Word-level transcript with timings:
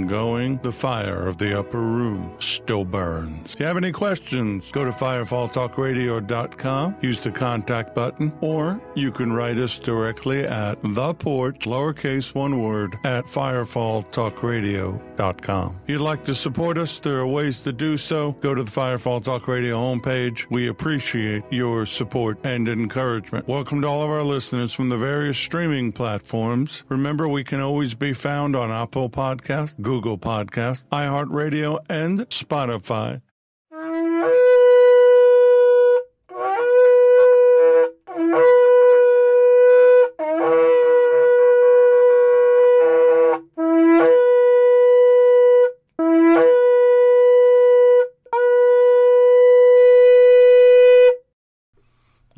ongoing. 0.00 0.58
The 0.62 0.72
fire 0.72 1.28
of 1.28 1.36
the 1.38 1.56
upper 1.58 1.80
room 1.80 2.34
still 2.38 2.84
burns. 2.84 3.54
If 3.54 3.60
you 3.60 3.66
have 3.66 3.76
any 3.76 3.92
questions, 3.92 4.72
go 4.72 4.84
to 4.84 4.90
firefalltalkradio.com, 4.92 6.96
use 7.02 7.20
the 7.20 7.30
contact 7.30 7.94
button, 7.94 8.32
or 8.40 8.80
you 8.94 9.12
can 9.12 9.30
write 9.32 9.58
us 9.58 9.78
directly 9.78 10.44
at 10.44 10.82
the 10.82 11.14
porch, 11.14 11.60
lowercase 11.60 12.34
one 12.34 12.60
word, 12.62 12.98
at 13.04 13.26
firefalltalkradio.com. 13.26 15.76
If 15.84 15.90
you'd 15.90 16.00
like 16.00 16.24
to 16.24 16.34
support 16.34 16.78
us, 16.78 16.98
there 17.00 17.18
are 17.18 17.26
ways 17.26 17.60
to 17.60 17.72
do 17.72 17.98
so. 17.98 18.32
Go 18.40 18.54
to 18.54 18.62
the 18.62 18.70
Firefall 18.70 19.22
Talk 19.22 19.46
Radio 19.48 19.76
homepage. 19.76 20.46
We 20.50 20.68
appreciate 20.68 21.42
your 21.50 21.84
support 21.84 22.38
and 22.44 22.66
encouragement. 22.68 23.46
Welcome 23.48 23.82
to 23.82 23.86
all 23.86 24.02
of 24.02 24.08
our 24.10 24.22
listeners 24.22 24.72
from 24.72 24.88
the 24.88 24.96
various 24.96 25.36
streaming 25.36 25.92
platforms. 25.92 26.84
Remember, 26.88 27.28
we 27.28 27.44
can 27.44 27.60
always 27.60 27.92
be 27.94 28.14
found 28.14 28.56
on 28.56 28.70
Apple 28.70 29.10
Podcast, 29.10 29.80
Google 29.90 30.18
Podcast, 30.18 30.84
iHeartRadio, 30.92 31.80
and 31.88 32.20
Spotify. 32.28 33.20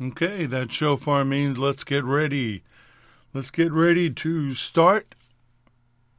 Okay, 0.01 0.47
that 0.47 0.71
shofar 0.71 1.23
means 1.23 1.59
let's 1.59 1.83
get 1.83 2.03
ready. 2.03 2.63
Let's 3.31 3.51
get 3.51 3.71
ready 3.71 4.11
to 4.11 4.55
start. 4.55 5.13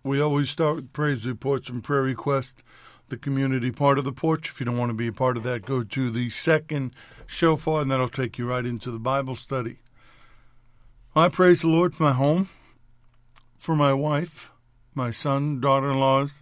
We 0.06 0.20
always 0.20 0.50
start 0.50 0.76
with 0.76 0.92
praise 0.92 1.24
reports 1.24 1.70
and 1.70 1.82
prayer 1.82 2.02
requests, 2.02 2.62
the 3.08 3.16
community 3.16 3.70
part 3.70 3.96
of 3.96 4.04
the 4.04 4.12
porch. 4.12 4.50
If 4.50 4.60
you 4.60 4.66
don't 4.66 4.76
want 4.76 4.90
to 4.90 4.94
be 4.94 5.06
a 5.06 5.12
part 5.14 5.38
of 5.38 5.44
that, 5.44 5.64
go 5.64 5.82
to 5.82 6.10
the 6.10 6.28
second 6.28 6.92
shofar, 7.26 7.80
and 7.80 7.90
that'll 7.90 8.08
take 8.08 8.36
you 8.36 8.44
right 8.44 8.66
into 8.66 8.90
the 8.90 8.98
Bible 8.98 9.34
study. 9.34 9.78
I 11.16 11.30
praise 11.30 11.62
the 11.62 11.68
Lord 11.68 11.94
for 11.94 12.02
my 12.02 12.12
home, 12.12 12.50
for 13.56 13.74
my 13.74 13.94
wife, 13.94 14.50
my 14.94 15.10
son, 15.10 15.58
daughter 15.58 15.92
in 15.92 15.98
laws, 15.98 16.32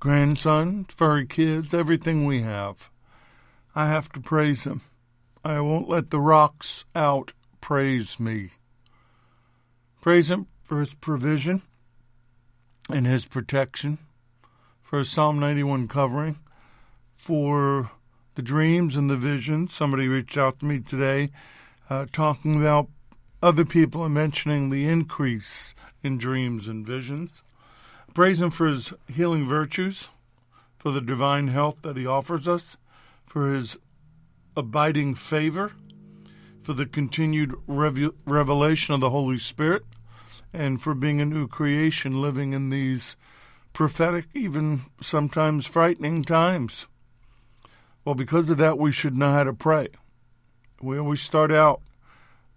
grandson, 0.00 0.84
furry 0.86 1.26
kids, 1.26 1.72
everything 1.72 2.26
we 2.26 2.42
have. 2.42 2.90
I 3.72 3.86
have 3.86 4.10
to 4.14 4.20
praise 4.20 4.64
Him. 4.64 4.80
I 5.44 5.60
won't 5.60 5.88
let 5.88 6.10
the 6.10 6.18
rocks 6.18 6.84
out 6.96 7.34
praise 7.60 8.18
me. 8.18 8.50
Praise 10.02 10.28
Him 10.28 10.48
for 10.60 10.80
His 10.80 10.92
provision 10.94 11.62
and 12.92 13.06
His 13.06 13.24
protection, 13.24 13.98
for 14.82 15.04
Psalm 15.04 15.38
91 15.38 15.88
covering, 15.88 16.38
for 17.14 17.90
the 18.34 18.42
dreams 18.42 18.96
and 18.96 19.10
the 19.10 19.16
visions. 19.16 19.72
Somebody 19.74 20.08
reached 20.08 20.36
out 20.36 20.60
to 20.60 20.66
me 20.66 20.80
today 20.80 21.30
uh, 21.88 22.06
talking 22.12 22.56
about 22.56 22.88
other 23.42 23.64
people 23.64 24.04
and 24.04 24.14
mentioning 24.14 24.70
the 24.70 24.88
increase 24.88 25.74
in 26.02 26.18
dreams 26.18 26.66
and 26.68 26.86
visions. 26.86 27.42
Praise 28.14 28.40
Him 28.40 28.50
for 28.50 28.66
His 28.66 28.92
healing 29.08 29.46
virtues, 29.46 30.08
for 30.78 30.90
the 30.90 31.00
divine 31.00 31.48
health 31.48 31.76
that 31.82 31.96
He 31.96 32.06
offers 32.06 32.48
us, 32.48 32.76
for 33.24 33.52
His 33.52 33.78
abiding 34.56 35.14
favor, 35.14 35.72
for 36.62 36.72
the 36.72 36.86
continued 36.86 37.54
rev- 37.66 38.14
revelation 38.26 38.94
of 38.94 39.00
the 39.00 39.10
Holy 39.10 39.38
Spirit, 39.38 39.84
and 40.52 40.80
for 40.80 40.94
being 40.94 41.20
a 41.20 41.24
new 41.24 41.46
creation 41.46 42.20
living 42.20 42.52
in 42.52 42.70
these 42.70 43.16
prophetic, 43.72 44.26
even 44.34 44.82
sometimes 45.00 45.66
frightening 45.66 46.24
times. 46.24 46.86
Well, 48.04 48.14
because 48.14 48.50
of 48.50 48.58
that, 48.58 48.78
we 48.78 48.92
should 48.92 49.16
know 49.16 49.32
how 49.32 49.44
to 49.44 49.52
pray. 49.52 49.88
We 50.82 50.98
always 50.98 51.20
start 51.20 51.52
out 51.52 51.82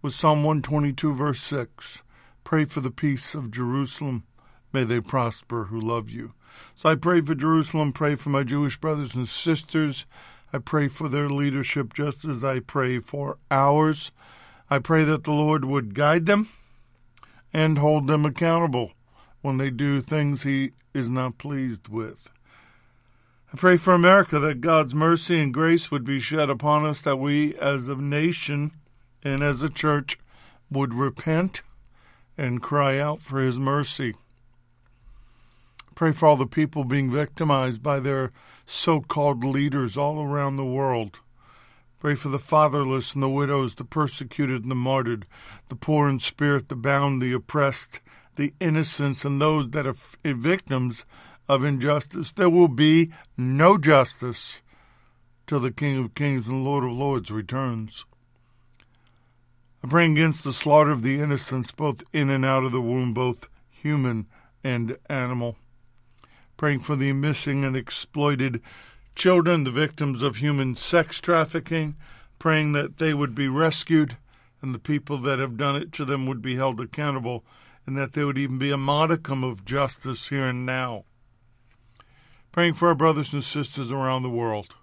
with 0.02 0.14
Psalm 0.14 0.44
122, 0.44 1.14
verse 1.14 1.42
6 1.42 2.02
Pray 2.44 2.66
for 2.66 2.82
the 2.82 2.92
peace 2.92 3.36
of 3.36 3.52
Jerusalem. 3.52 4.24
May 4.72 4.84
they 4.84 5.00
prosper 5.00 5.66
who 5.66 5.80
love 5.80 6.10
you. 6.10 6.34
So 6.76 6.90
I 6.90 6.96
pray 6.96 7.22
for 7.22 7.36
Jerusalem, 7.36 7.94
pray 7.94 8.16
for 8.16 8.30
my 8.30 8.44
Jewish 8.44 8.78
brothers 8.78 9.16
and 9.16 9.28
sisters. 9.28 10.06
I 10.52 10.58
pray 10.60 10.88
for 10.88 11.10
their 11.10 11.30
leadership 11.30 11.94
just 11.94 12.26
as 12.26 12.44
I 12.44 12.60
pray 12.60 13.00
for 13.00 13.38
ours. 13.50 14.12
I 14.70 14.80
pray 14.80 15.04
that 15.04 15.24
the 15.24 15.32
Lord 15.32 15.66
would 15.66 15.94
guide 15.94 16.26
them 16.26 16.50
and 17.54 17.78
hold 17.78 18.08
them 18.08 18.26
accountable 18.26 18.92
when 19.42 19.58
they 19.58 19.70
do 19.70 20.02
things 20.02 20.44
He 20.44 20.72
is 20.94 21.10
not 21.10 21.38
pleased 21.38 21.88
with. 21.88 22.30
I 23.54 23.58
pray 23.58 23.78
for 23.78 23.94
America 23.94 24.40
that 24.40 24.62
God's 24.62 24.96
mercy 24.96 25.40
and 25.40 25.54
grace 25.54 25.92
would 25.92 26.04
be 26.04 26.20
shed 26.20 26.50
upon 26.50 26.86
us, 26.86 27.02
that 27.02 27.18
we 27.18 27.56
as 27.58 27.88
a 27.88 27.96
nation 27.96 28.72
and 29.22 29.44
as 29.44 29.62
a 29.62 29.70
church 29.70 30.18
would 30.72 30.96
repent 30.96 31.62
and 32.36 32.64
cry 32.64 32.98
out 32.98 33.22
for 33.22 33.40
His 33.40 33.60
mercy. 33.60 34.16
Pray 35.94 36.12
for 36.12 36.28
all 36.28 36.36
the 36.36 36.48
people 36.48 36.84
being 36.84 37.12
victimized 37.12 37.84
by 37.84 38.00
their 38.00 38.32
so 38.66 39.02
called 39.02 39.44
leaders 39.44 39.96
all 39.96 40.24
around 40.24 40.56
the 40.56 40.66
world. 40.66 41.20
Pray 42.04 42.16
for 42.16 42.28
the 42.28 42.38
fatherless 42.38 43.14
and 43.14 43.24
the 43.24 43.30
widows, 43.30 43.76
the 43.76 43.86
persecuted 43.86 44.64
and 44.64 44.70
the 44.70 44.76
martyred, 44.76 45.26
the 45.70 45.76
poor 45.78 46.10
in 46.10 46.20
spirit, 46.20 46.68
the 46.68 46.76
bound, 46.76 47.22
the 47.22 47.32
oppressed, 47.32 48.02
the 48.36 48.54
innocents, 48.60 49.24
and 49.24 49.40
those 49.40 49.70
that 49.70 49.88
are 49.88 49.96
victims 50.26 51.06
of 51.48 51.64
injustice. 51.64 52.34
There 52.34 52.50
will 52.50 52.68
be 52.68 53.14
no 53.38 53.78
justice 53.78 54.62
till 55.48 55.62
the 55.62 55.72
King 55.72 55.98
of 55.98 56.14
Kings 56.14 56.46
and 56.50 56.66
Lord 56.66 56.84
of 56.84 56.92
Lords 56.92 57.32
returns. 57.32 58.04
I 59.82 59.88
pray 59.88 60.12
against 60.12 60.44
the 60.44 60.52
slaughter 60.52 60.92
of 60.92 61.04
the 61.04 61.22
innocents, 61.22 61.72
both 61.72 62.04
in 62.12 62.30
and 62.30 62.44
out 62.44 62.66
of 62.66 62.74
the 62.74 62.82
womb, 62.82 63.14
both 63.14 63.48
human 63.70 64.28
and 64.62 64.98
animal 65.10 65.56
praying 66.58 66.80
for 66.80 66.96
the 66.96 67.12
missing 67.12 67.66
and 67.66 67.76
exploited 67.76 68.62
children, 69.16 69.64
the 69.64 69.72
victims 69.72 70.24
of 70.24 70.38
human 70.38 70.76
sex 70.76 71.20
trafficking, 71.20 71.96
praying 72.40 72.74
that 72.74 72.98
they 72.98 73.14
would 73.14 73.36
be 73.36 73.48
rescued 73.48 74.18
and 74.62 74.74
the 74.74 74.80
people 74.80 75.18
that 75.18 75.40
have 75.40 75.58
done 75.58 75.76
it 75.76 75.92
to 75.92 76.06
them 76.06 76.26
would 76.26 76.42
be 76.42 76.56
held 76.56 76.80
accountable 76.80 77.44
and 77.86 77.98
that 77.98 78.14
there 78.14 78.26
would 78.26 78.38
even 78.38 78.58
be 78.58 78.72
a 78.72 78.78
modicum 78.78 79.44
of 79.44 79.66
justice 79.66 80.30
here 80.30 80.48
and 80.48 80.66
now. 80.66 81.04
Praying 82.52 82.76
for 82.76 82.88
our 82.90 82.96
brothers 82.96 83.34
and 83.34 83.44
sisters 83.44 83.92
around 83.92 84.24
the 84.24 84.30
world 84.30 84.76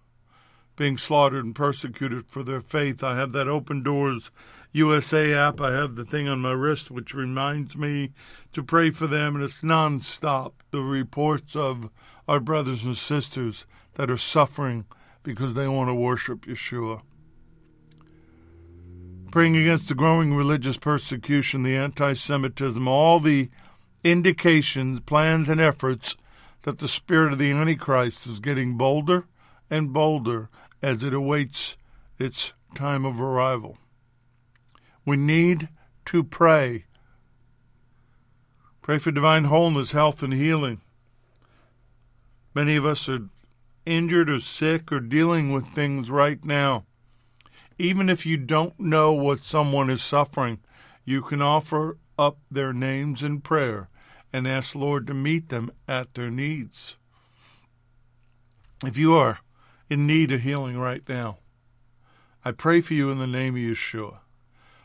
being 0.81 0.97
slaughtered 0.97 1.44
and 1.44 1.55
persecuted 1.55 2.25
for 2.27 2.43
their 2.43 2.62
faith. 2.62 3.05
I 3.05 3.15
have 3.15 3.32
that 3.32 3.47
Open 3.47 3.82
Doors 3.82 4.31
USA 4.73 5.35
app. 5.35 5.61
I 5.61 5.73
have 5.73 5.94
the 5.94 6.06
thing 6.06 6.27
on 6.27 6.41
my 6.41 6.53
wrist 6.53 6.91
which 6.91 7.12
reminds 7.12 7.77
me 7.77 8.12
to 8.55 8.62
pray 8.62 8.88
for 8.88 9.06
them, 9.06 9.35
and 9.35 9.44
it's 9.44 9.61
nonstop. 9.61 10.53
The 10.71 10.81
reports 10.81 11.55
of 11.55 11.91
our 12.27 12.41
brothers 12.41 12.82
and 12.82 12.97
sisters 12.97 13.67
that 14.00 14.11
are 14.11 14.17
suffering 14.17 14.87
because 15.23 15.52
they 15.52 15.69
want 15.69 15.91
to 15.91 15.94
worship 15.94 16.47
Yeshua. 16.47 17.02
Praying 19.31 19.58
against 19.58 19.88
the 19.88 19.94
growing 19.94 20.35
religious 20.35 20.79
persecution, 20.79 21.64
the 21.64 21.76
anti 21.76 22.14
Semitism, 22.14 22.88
all 22.88 23.20
the 23.20 23.50
indications, 24.02 25.00
plans, 25.00 25.50
and 25.50 25.61
efforts 25.61 26.17
that 26.62 26.79
the 26.79 26.88
spirit 26.88 27.35
of 27.35 27.38
the 27.38 27.50
Antichrist 27.50 28.26
is 28.26 28.41
getting 28.41 28.79
bolder 28.79 29.26
and 29.69 29.93
bolder 29.93 30.49
as 30.81 31.03
it 31.03 31.12
awaits 31.12 31.76
its 32.19 32.55
time 32.75 33.05
of 33.05 33.20
arrival. 33.20 33.76
We 35.05 35.19
need 35.19 35.69
to 36.06 36.25
pray. 36.25 36.87
Pray 38.81 38.96
for 38.96 39.11
divine 39.11 39.44
wholeness, 39.44 39.93
health, 39.93 40.23
and 40.23 40.32
healing. 40.32 40.81
Many 42.55 42.76
of 42.76 42.87
us 42.87 43.06
are 43.06 43.29
injured 43.87 44.31
or 44.31 44.41
sick 44.41 44.93
or 44.93 45.00
dealing 45.00 45.53
with 45.53 45.67
things 45.69 46.11
right 46.11 46.44
now. 46.44 46.85
Even 47.79 48.09
if 48.11 48.27
you 48.27 48.37
don't 48.37 48.79
know 48.79 49.12
what 49.12 49.44
someone 49.44 49.88
is 49.88 50.03
suffering, 50.03 50.59
you 51.05 51.23
can 51.23 51.41
offer 51.41 51.97
up 52.19 52.38
their 52.50 52.73
names 52.73 53.23
in 53.23 53.41
prayer 53.41 53.88
and 54.32 54.47
ask 54.47 54.75
Lord 54.75 55.06
to 55.06 55.15
meet 55.15 55.49
them 55.49 55.71
at 55.88 56.15
their 56.15 56.31
needs. 56.31 56.97
If 58.85 58.97
you 58.97 59.15
are 59.15 59.41
in 59.88 60.06
need 60.06 60.31
of 60.32 60.43
healing 60.43 60.79
right 60.79 61.03
now, 61.09 61.38
I 62.44 62.53
pray 62.53 62.81
for 62.81 62.94
you 62.94 63.11
in 63.11 63.19
the 63.19 63.27
name 63.27 63.55
of 63.55 63.61
Yeshua. 63.61 64.19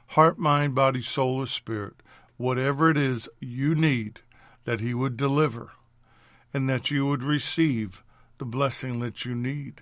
Heart, 0.08 0.40
mind, 0.40 0.76
body, 0.76 1.02
soul, 1.02 1.38
or 1.38 1.48
spirit, 1.48 1.96
whatever 2.38 2.90
it 2.90 2.98
is 2.98 3.30
you 3.40 3.76
need, 3.76 4.20
that 4.66 4.82
He 4.82 4.94
would 4.94 5.16
deliver 5.16 5.72
and 6.54 6.70
that 6.70 6.90
you 6.90 7.06
would 7.06 7.24
receive 7.24 8.02
the 8.38 8.46
blessing 8.46 9.00
that 9.00 9.26
you 9.26 9.36
need. 9.36 9.82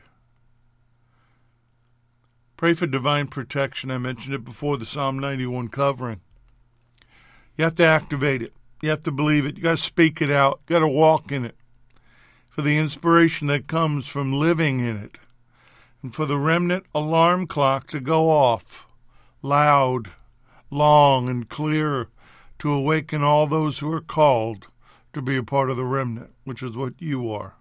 Pray 2.56 2.74
for 2.74 2.88
divine 2.88 3.28
protection. 3.28 3.92
I 3.92 3.98
mentioned 3.98 4.36
it 4.36 4.46
before 4.46 4.78
the 4.78 4.86
Psalm 4.86 5.20
91 5.20 5.70
covering. 5.70 6.22
You 7.58 7.66
have 7.66 7.76
to 7.76 7.84
activate 7.84 8.42
it. 8.42 8.54
You 8.82 8.90
have 8.90 9.04
to 9.04 9.12
believe 9.12 9.46
it. 9.46 9.58
You 9.58 9.64
got 9.64 9.78
to 9.78 9.84
speak 9.84 10.22
it 10.22 10.32
out. 10.32 10.62
You 10.68 10.76
got 10.76 10.80
to 10.80 10.88
walk 10.88 11.32
in 11.32 11.46
it. 11.46 11.56
For 12.50 12.62
the 12.62 12.78
inspiration 12.78 13.48
that 13.48 13.68
comes 13.68 14.08
from 14.08 14.34
living 14.34 14.80
in 14.80 14.98
it. 14.98 15.18
And 16.02 16.14
for 16.14 16.26
the 16.26 16.38
remnant 16.38 16.86
alarm 16.94 17.48
clock 17.48 17.88
to 17.88 18.00
go 18.00 18.30
off 18.30 18.86
loud, 19.42 20.12
long, 20.72 21.28
and 21.28 21.50
clear 21.50 22.08
to 22.60 22.72
awaken 22.72 23.24
all 23.24 23.46
those 23.46 23.80
who 23.80 23.92
are 23.92 24.02
called 24.02 24.68
to 25.12 25.22
be 25.22 25.36
a 25.36 25.44
part 25.44 25.70
of 25.70 25.78
the 25.78 25.84
remnant, 25.84 26.32
which 26.44 26.64
is 26.64 26.78
what 26.78 26.94
you 27.00 27.30
are. 27.32 27.56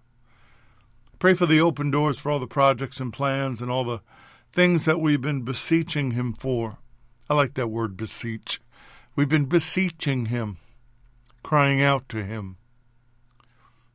Pray 1.22 1.34
for 1.34 1.46
the 1.46 1.60
open 1.60 1.92
doors 1.92 2.19
for 2.19 2.32
all 2.32 2.40
the 2.40 2.48
projects 2.48 2.98
and 2.98 3.12
plans 3.12 3.62
and 3.62 3.70
all 3.70 3.84
the 3.84 4.00
things 4.52 4.86
that 4.86 4.98
we've 4.98 5.20
been 5.20 5.42
beseeching 5.42 6.10
Him 6.10 6.32
for. 6.32 6.78
I 7.30 7.34
like 7.34 7.54
that 7.54 7.70
word, 7.70 7.96
beseech. 7.96 8.60
We've 9.14 9.28
been 9.28 9.44
beseeching 9.44 10.26
Him, 10.26 10.56
crying 11.44 11.80
out 11.80 12.08
to 12.08 12.24
Him, 12.24 12.56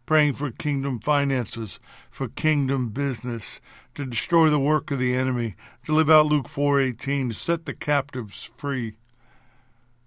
praying 0.06 0.36
for 0.36 0.52
kingdom 0.52 1.02
finances, 1.02 1.82
for 2.10 2.30
kingdom 2.30 2.92
business, 2.92 3.60
to 3.96 4.06
destroy 4.06 4.50
the 4.50 4.58
work 4.58 4.90
of 4.90 4.98
the 4.98 5.14
enemy, 5.14 5.58
to 5.84 5.94
live 5.94 6.10
out 6.10 6.28
Luke 6.28 6.48
4:18, 6.48 7.32
to 7.32 7.36
set 7.36 7.66
the 7.66 7.74
captives 7.74 8.52
free. 8.56 8.96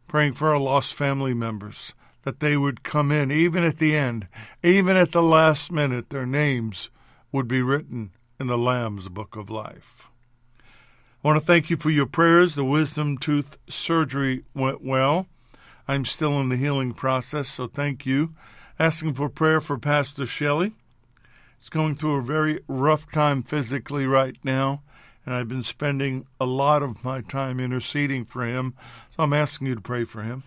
Praying 0.08 0.32
for 0.32 0.49
our 0.49 0.58
lost 0.58 0.94
family 0.94 1.34
members, 1.34 1.93
that 2.23 2.40
they 2.40 2.56
would 2.56 2.82
come 2.82 3.12
in, 3.12 3.31
even 3.31 3.62
at 3.62 3.76
the 3.76 3.94
end, 3.94 4.26
even 4.62 4.96
at 4.96 5.12
the 5.12 5.23
last 5.23 5.70
minute, 5.70 6.08
their 6.08 6.25
names 6.25 6.88
would 7.32 7.49
be 7.49 7.62
written 7.62 8.11
in 8.38 8.47
the 8.47 8.59
Lamb's 8.59 9.09
Book 9.09 9.37
of 9.37 9.50
Life. 9.50 10.09
I 11.23 11.29
want 11.29 11.38
to 11.38 11.44
thank 11.44 11.69
you 11.69 11.77
for 11.77 11.91
your 11.91 12.06
prayers. 12.06 12.55
The 12.55 12.65
wisdom 12.65 13.19
tooth 13.19 13.59
surgery 13.69 14.44
went 14.55 14.82
well. 14.82 15.27
I'm 15.87 16.05
still 16.05 16.41
in 16.41 16.49
the 16.49 16.56
healing 16.56 16.94
process, 16.94 17.49
so 17.49 17.67
thank 17.67 18.06
you. 18.06 18.35
Asking 18.79 19.12
for 19.12 19.29
prayer 19.29 19.61
for 19.61 19.79
Pastor 19.79 20.25
Shelley. 20.25 20.73
He's 21.59 21.69
going 21.69 21.94
through 21.94 22.17
a 22.17 22.23
very 22.23 22.61
rough 22.69 23.11
time 23.12 23.43
physically 23.43 24.06
right 24.06 24.37
now, 24.43 24.83
and 25.26 25.35
I've 25.35 25.49
been 25.49 25.62
spending 25.62 26.26
a 26.41 26.47
lot 26.47 26.83
of 26.83 27.05
my 27.05 27.21
time 27.21 27.61
interceding 27.61 28.25
for 28.25 28.47
him, 28.47 28.75
so 29.15 29.25
I'm 29.25 29.35
asking 29.35 29.67
you 29.67 29.75
to 29.75 29.81
pray 29.83 30.05
for 30.05 30.23
him. 30.23 30.44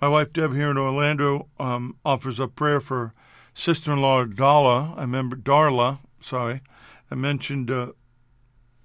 My 0.00 0.08
wife 0.08 0.32
Deb 0.32 0.54
here 0.54 0.70
in 0.70 0.78
Orlando 0.78 1.48
um, 1.58 1.96
offers 2.02 2.40
up 2.40 2.56
prayer 2.56 2.80
for 2.80 3.12
sister-in-law 3.54 4.24
Darla. 4.26 4.96
I 4.96 5.02
remember 5.02 5.36
Darla. 5.36 5.98
Sorry, 6.20 6.60
I 7.10 7.14
mentioned 7.14 7.70
uh, 7.70 7.92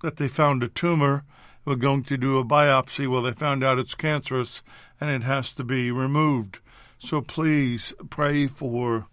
that 0.01 0.17
they 0.17 0.27
found 0.27 0.63
a 0.63 0.67
tumor. 0.67 1.23
We're 1.65 1.75
going 1.75 2.03
to 2.03 2.17
do 2.17 2.37
a 2.37 2.45
biopsy. 2.45 3.07
Well, 3.07 3.23
they 3.23 3.31
found 3.31 3.63
out 3.63 3.79
it's 3.79 3.95
cancerous 3.95 4.61
and 5.01 5.09
it 5.09 5.23
has 5.23 5.51
to 5.53 5.63
be 5.63 5.91
removed. 5.91 6.59
So 6.99 7.21
please 7.21 7.93
pray 8.09 8.47
for 8.47 9.07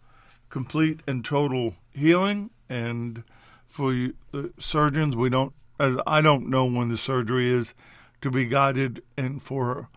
complete 0.51 1.01
and 1.07 1.25
total 1.25 1.75
healing 1.91 2.51
and 2.69 3.25
for 3.65 3.93
the 3.93 4.53
surgeons. 4.59 5.17
We 5.17 5.31
don't, 5.31 5.55
as 5.81 5.97
I 6.07 6.21
don't 6.21 6.49
know 6.49 6.67
when 6.67 6.89
the 6.89 6.97
surgery 6.97 7.49
is, 7.49 7.75
to 8.21 8.31
be 8.31 8.45
guided 8.45 9.03
and 9.17 9.43
for 9.43 9.89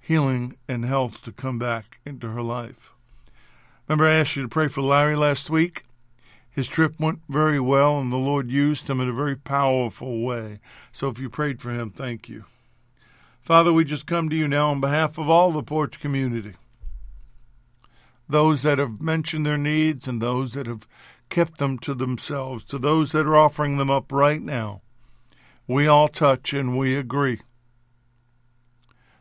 healing 0.00 0.56
and 0.68 0.84
health 0.84 1.22
to 1.24 1.32
come 1.32 1.58
back 1.58 1.98
into 2.04 2.30
her 2.30 2.42
life. 2.42 2.93
Remember, 3.88 4.06
I 4.06 4.14
asked 4.14 4.36
you 4.36 4.42
to 4.42 4.48
pray 4.48 4.68
for 4.68 4.80
Larry 4.80 5.14
last 5.14 5.50
week? 5.50 5.84
His 6.50 6.68
trip 6.68 6.98
went 6.98 7.20
very 7.28 7.60
well, 7.60 7.98
and 7.98 8.12
the 8.12 8.16
Lord 8.16 8.50
used 8.50 8.88
him 8.88 9.00
in 9.00 9.08
a 9.08 9.12
very 9.12 9.36
powerful 9.36 10.22
way. 10.22 10.60
So 10.92 11.08
if 11.08 11.18
you 11.18 11.28
prayed 11.28 11.60
for 11.60 11.70
him, 11.70 11.90
thank 11.90 12.28
you. 12.28 12.44
Father, 13.42 13.72
we 13.72 13.84
just 13.84 14.06
come 14.06 14.30
to 14.30 14.36
you 14.36 14.48
now 14.48 14.70
on 14.70 14.80
behalf 14.80 15.18
of 15.18 15.28
all 15.28 15.52
the 15.52 15.62
Porch 15.62 16.00
community. 16.00 16.54
Those 18.26 18.62
that 18.62 18.78
have 18.78 19.02
mentioned 19.02 19.44
their 19.44 19.58
needs 19.58 20.08
and 20.08 20.22
those 20.22 20.52
that 20.52 20.66
have 20.66 20.86
kept 21.28 21.58
them 21.58 21.78
to 21.80 21.92
themselves, 21.92 22.64
to 22.64 22.78
those 22.78 23.12
that 23.12 23.26
are 23.26 23.36
offering 23.36 23.76
them 23.76 23.90
up 23.90 24.10
right 24.10 24.40
now. 24.40 24.78
We 25.66 25.86
all 25.86 26.08
touch 26.08 26.54
and 26.54 26.78
we 26.78 26.96
agree 26.96 27.40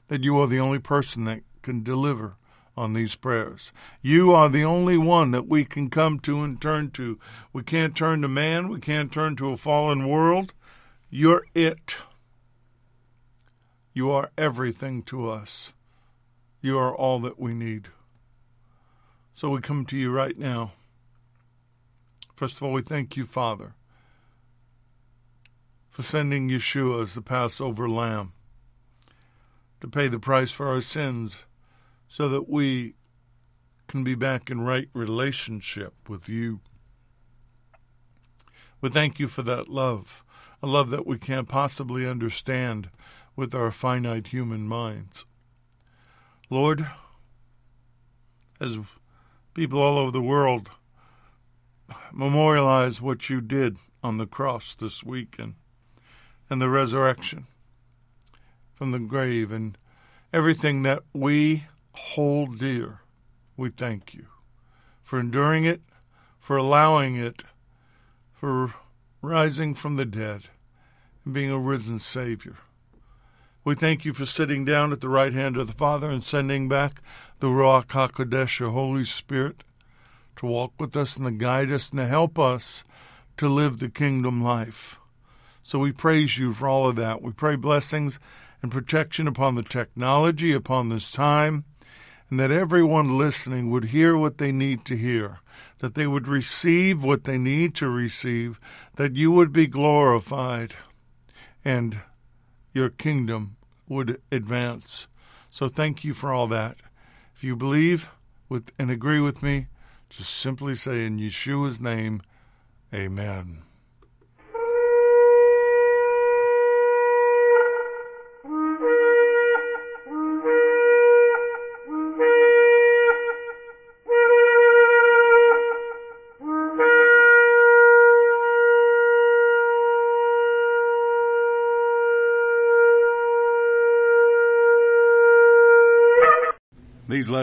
that 0.07 0.23
you 0.23 0.37
are 0.39 0.47
the 0.47 0.59
only 0.59 0.79
person 0.79 1.25
that 1.25 1.41
can 1.61 1.83
deliver 1.83 2.37
on 2.75 2.93
these 2.93 3.15
prayers. 3.15 3.71
You 4.01 4.31
are 4.31 4.49
the 4.49 4.63
only 4.63 4.97
one 4.97 5.31
that 5.31 5.47
we 5.47 5.63
can 5.65 5.89
come 5.89 6.19
to 6.21 6.43
and 6.43 6.59
turn 6.59 6.91
to. 6.91 7.19
We 7.51 7.63
can't 7.63 7.95
turn 7.95 8.21
to 8.21 8.27
man, 8.27 8.69
we 8.69 8.79
can't 8.79 9.11
turn 9.11 9.35
to 9.37 9.51
a 9.51 9.57
fallen 9.57 10.07
world. 10.07 10.53
You're 11.09 11.45
it. 11.53 11.97
You 13.93 14.09
are 14.09 14.31
everything 14.37 15.03
to 15.03 15.29
us. 15.29 15.73
You 16.61 16.79
are 16.79 16.95
all 16.95 17.19
that 17.19 17.39
we 17.39 17.53
need. 17.53 17.89
So 19.35 19.49
we 19.49 19.61
come 19.61 19.85
to 19.85 19.97
you 19.97 20.11
right 20.11 20.37
now. 20.37 20.73
First 22.35 22.55
of 22.55 22.63
all, 22.63 22.71
we 22.71 22.81
thank 22.81 23.15
you, 23.15 23.25
Father, 23.25 23.75
for 25.89 26.01
sending 26.01 26.49
Yeshua 26.49 27.03
as 27.03 27.13
the 27.13 27.21
Passover 27.21 27.87
lamb 27.87 28.33
to 29.81 29.87
pay 29.87 30.07
the 30.07 30.19
price 30.19 30.49
for 30.49 30.67
our 30.67 30.81
sins 30.81 31.43
so 32.13 32.29
that 32.29 32.47
we 32.47 32.93
can 33.87 34.03
be 34.03 34.13
back 34.13 34.51
in 34.51 34.61
right 34.61 34.87
relationship 34.93 35.95
with 36.07 36.29
you. 36.29 36.59
We 38.81 38.89
thank 38.89 39.17
you 39.17 39.27
for 39.27 39.41
that 39.41 39.67
love, 39.67 40.23
a 40.61 40.67
love 40.67 40.91
that 40.91 41.07
we 41.07 41.17
can't 41.17 41.49
possibly 41.49 42.07
understand 42.07 42.91
with 43.35 43.55
our 43.55 43.71
finite 43.71 44.27
human 44.27 44.67
minds. 44.67 45.25
Lord, 46.51 46.87
as 48.61 48.77
people 49.55 49.81
all 49.81 49.97
over 49.97 50.11
the 50.11 50.21
world 50.21 50.69
memorialize 52.13 53.01
what 53.01 53.27
you 53.27 53.41
did 53.41 53.77
on 54.03 54.17
the 54.17 54.27
cross 54.27 54.75
this 54.75 55.03
week 55.03 55.37
and, 55.39 55.55
and 56.47 56.61
the 56.61 56.69
resurrection, 56.69 57.47
from 58.75 58.91
the 58.91 58.99
grave 58.99 59.51
and 59.51 59.79
everything 60.31 60.83
that 60.83 61.01
we 61.11 61.63
hold 61.93 62.59
dear. 62.59 63.01
We 63.55 63.69
thank 63.69 64.13
you 64.13 64.27
for 65.01 65.19
enduring 65.19 65.65
it, 65.65 65.81
for 66.39 66.57
allowing 66.57 67.15
it, 67.15 67.43
for 68.33 68.73
rising 69.21 69.73
from 69.73 69.95
the 69.95 70.05
dead 70.05 70.49
and 71.23 71.33
being 71.33 71.51
a 71.51 71.59
risen 71.59 71.99
Savior. 71.99 72.57
We 73.63 73.75
thank 73.75 74.03
you 74.03 74.11
for 74.11 74.25
sitting 74.25 74.65
down 74.65 74.91
at 74.91 74.99
the 74.99 75.07
right 75.07 75.33
hand 75.33 75.55
of 75.55 75.67
the 75.67 75.73
Father 75.73 76.09
and 76.09 76.23
sending 76.23 76.67
back 76.67 77.01
the 77.39 77.47
Ruach 77.47 77.87
HaKodesh, 77.87 78.59
your 78.59 78.71
Holy 78.71 79.05
Spirit, 79.05 79.63
to 80.35 80.45
walk 80.45 80.73
with 80.79 80.97
us 80.97 81.15
and 81.15 81.25
to 81.25 81.31
guide 81.31 81.71
us 81.71 81.89
and 81.89 81.99
to 81.99 82.07
help 82.07 82.37
us 82.37 82.83
to 83.37 83.47
live 83.47 83.79
the 83.79 83.89
kingdom 83.89 84.43
life. 84.43 84.99
So 85.61 85.79
we 85.79 85.93
praise 85.93 86.37
you 86.37 86.51
for 86.53 86.67
all 86.67 86.89
of 86.89 86.97
that. 86.97 87.21
We 87.21 87.31
pray 87.31 87.55
blessings 87.55 88.19
and 88.61 88.71
protection 88.71 89.27
upon 89.27 89.55
the 89.55 89.63
technology, 89.63 90.51
upon 90.51 90.89
this 90.89 91.09
time, 91.09 91.63
and 92.33 92.39
that 92.39 92.49
everyone 92.49 93.15
listening 93.15 93.69
would 93.69 93.85
hear 93.85 94.17
what 94.17 94.39
they 94.39 94.51
need 94.51 94.83
to 94.85 94.97
hear, 94.97 95.37
that 95.77 95.93
they 95.93 96.07
would 96.07 96.27
receive 96.27 97.03
what 97.03 97.25
they 97.25 97.37
need 97.37 97.75
to 97.75 97.87
receive, 97.87 98.59
that 98.95 99.15
you 99.15 99.31
would 99.31 99.53
be 99.53 99.67
glorified, 99.67 100.73
and 101.63 101.99
your 102.73 102.89
kingdom 102.89 103.55
would 103.87 104.19
advance. 104.31 105.05
So 105.51 105.69
thank 105.69 106.03
you 106.03 106.15
for 106.15 106.33
all 106.33 106.47
that. 106.47 106.77
If 107.35 107.43
you 107.43 107.55
believe 107.55 108.09
with 108.49 108.71
and 108.79 108.89
agree 108.89 109.19
with 109.19 109.43
me, 109.43 109.67
just 110.09 110.31
simply 110.31 110.73
say 110.73 111.05
in 111.05 111.19
Yeshua's 111.19 111.79
name, 111.79 112.23
Amen. 112.91 113.61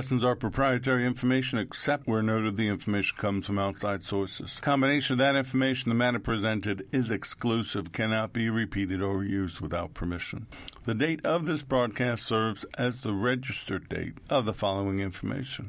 Lessons 0.00 0.25
are 0.25 0.35
proprietary 0.35 1.04
information 1.04 1.59
except 1.59 2.07
where 2.07 2.23
noted 2.23 2.57
the 2.57 2.69
information 2.69 3.14
comes 3.19 3.45
from 3.45 3.59
outside 3.59 4.02
sources. 4.02 4.59
Combination 4.62 5.12
of 5.12 5.19
that 5.19 5.37
information, 5.37 5.90
the 5.90 5.95
matter 5.95 6.19
presented 6.19 6.88
is 6.90 7.11
exclusive, 7.11 7.92
cannot 7.92 8.33
be 8.33 8.49
repeated 8.49 9.02
or 9.02 9.23
used 9.23 9.61
without 9.61 9.92
permission. 9.92 10.47
The 10.85 10.95
date 10.95 11.21
of 11.23 11.45
this 11.45 11.62
broadcast 11.62 12.25
serves 12.25 12.64
as 12.78 13.02
the 13.02 13.12
registered 13.12 13.90
date 13.90 14.16
of 14.30 14.47
the 14.47 14.54
following 14.54 15.00
information. 15.00 15.69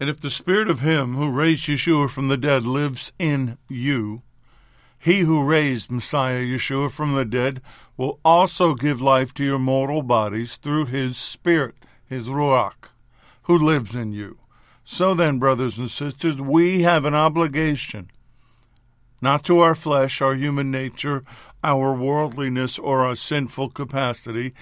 And 0.00 0.08
if 0.08 0.18
the 0.18 0.30
spirit 0.30 0.70
of 0.70 0.80
him 0.80 1.16
who 1.16 1.30
raised 1.30 1.68
Yeshua 1.68 2.08
from 2.08 2.28
the 2.28 2.38
dead 2.38 2.64
lives 2.64 3.12
in 3.18 3.58
you, 3.68 4.22
he 4.98 5.20
who 5.20 5.44
raised 5.44 5.90
Messiah 5.90 6.42
Yeshua 6.42 6.90
from 6.90 7.12
the 7.12 7.26
dead 7.26 7.60
will 7.98 8.20
also 8.24 8.74
give 8.74 9.02
life 9.02 9.34
to 9.34 9.44
your 9.44 9.58
mortal 9.58 10.00
bodies 10.00 10.56
through 10.56 10.86
his 10.86 11.18
spirit 11.18 11.74
his 12.12 12.26
Ruach, 12.26 12.90
who 13.42 13.58
lives 13.58 13.94
in 13.94 14.12
you. 14.12 14.38
So 14.84 15.14
then, 15.14 15.38
brothers 15.38 15.78
and 15.78 15.90
sisters, 15.90 16.36
we 16.36 16.82
have 16.82 17.04
an 17.04 17.14
obligation, 17.14 18.10
not 19.20 19.44
to 19.44 19.60
our 19.60 19.74
flesh, 19.74 20.20
our 20.20 20.34
human 20.34 20.70
nature, 20.70 21.24
our 21.64 21.94
worldliness, 21.94 22.78
or 22.78 23.04
our 23.06 23.16
sinful 23.16 23.70
capacity, 23.70 24.52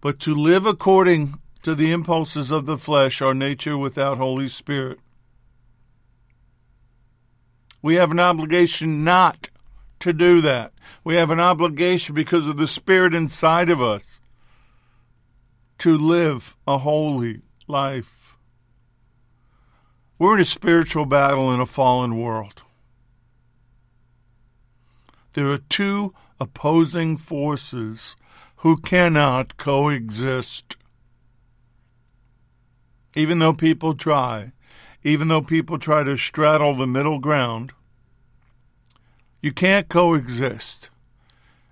but 0.00 0.18
to 0.20 0.34
live 0.34 0.66
according 0.66 1.34
to 1.62 1.74
the 1.74 1.92
impulses 1.92 2.50
of 2.50 2.66
the 2.66 2.78
flesh, 2.78 3.20
our 3.20 3.34
nature 3.34 3.76
without 3.76 4.18
Holy 4.18 4.48
Spirit. 4.48 4.98
We 7.82 7.96
have 7.96 8.10
an 8.10 8.20
obligation 8.20 9.04
not 9.04 9.50
to 10.00 10.12
do 10.12 10.40
that. 10.40 10.72
We 11.04 11.16
have 11.16 11.30
an 11.30 11.40
obligation 11.40 12.14
because 12.14 12.46
of 12.46 12.56
the 12.56 12.66
Spirit 12.66 13.14
inside 13.14 13.70
of 13.70 13.80
us 13.80 14.17
to 15.78 15.96
live 15.96 16.56
a 16.66 16.78
holy 16.78 17.42
life. 17.66 18.36
We're 20.18 20.34
in 20.34 20.40
a 20.40 20.44
spiritual 20.44 21.06
battle 21.06 21.52
in 21.52 21.60
a 21.60 21.66
fallen 21.66 22.18
world. 22.18 22.62
There 25.34 25.50
are 25.52 25.58
two 25.58 26.14
opposing 26.40 27.16
forces 27.16 28.16
who 28.56 28.76
cannot 28.76 29.56
coexist. 29.56 30.76
Even 33.14 33.38
though 33.38 33.52
people 33.52 33.94
try, 33.94 34.52
even 35.04 35.28
though 35.28 35.42
people 35.42 35.78
try 35.78 36.02
to 36.02 36.16
straddle 36.16 36.74
the 36.74 36.86
middle 36.86 37.20
ground, 37.20 37.72
you 39.40 39.52
can't 39.52 39.88
coexist 39.88 40.90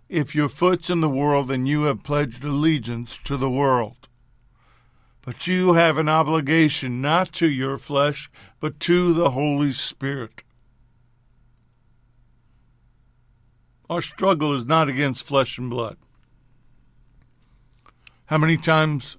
if 0.08 0.34
your 0.34 0.48
foot's 0.48 0.90
in 0.90 1.00
the 1.00 1.08
world 1.08 1.50
and 1.50 1.66
you 1.66 1.84
have 1.84 2.02
pledged 2.02 2.44
allegiance 2.44 3.18
to 3.24 3.36
the 3.36 3.50
world. 3.50 4.08
But 5.22 5.46
you 5.46 5.74
have 5.74 5.98
an 5.98 6.08
obligation 6.08 7.00
not 7.00 7.32
to 7.34 7.48
your 7.48 7.78
flesh, 7.78 8.30
but 8.60 8.78
to 8.80 9.12
the 9.12 9.30
Holy 9.30 9.72
Spirit. 9.72 10.44
Our 13.90 14.00
struggle 14.00 14.52
is 14.52 14.64
not 14.64 14.88
against 14.88 15.24
flesh 15.24 15.58
and 15.58 15.70
blood. 15.70 15.96
How 18.26 18.38
many 18.38 18.56
times 18.56 19.16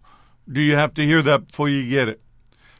do 0.50 0.62
you 0.62 0.76
have 0.76 0.94
to 0.96 1.06
hear 1.06 1.22
that 1.22 1.48
before 1.48 1.70
you 1.70 1.90
get 1.90 2.10
it? 2.10 2.22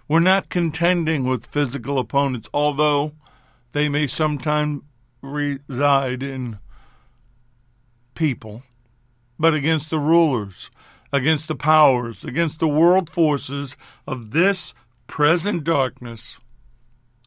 We're 0.08 0.20
not 0.20 0.50
contending 0.50 1.26
with 1.26 1.48
physical 1.48 2.00
opponents, 2.00 2.50
although 2.54 3.12
they 3.74 3.90
may 3.90 4.08
sometimes 4.08 4.84
reside 5.22 6.24
in 6.24 6.60
people, 8.18 8.64
but 9.40 9.54
against 9.54 9.90
the 9.90 10.00
rulers, 10.00 10.72
against 11.14 11.48
the 11.48 11.56
powers, 11.56 12.24
against 12.24 12.60
the 12.60 12.68
world 12.68 13.10
forces 13.10 13.78
of 14.06 14.32
this 14.32 14.74
present 15.06 15.64
darkness, 15.64 16.40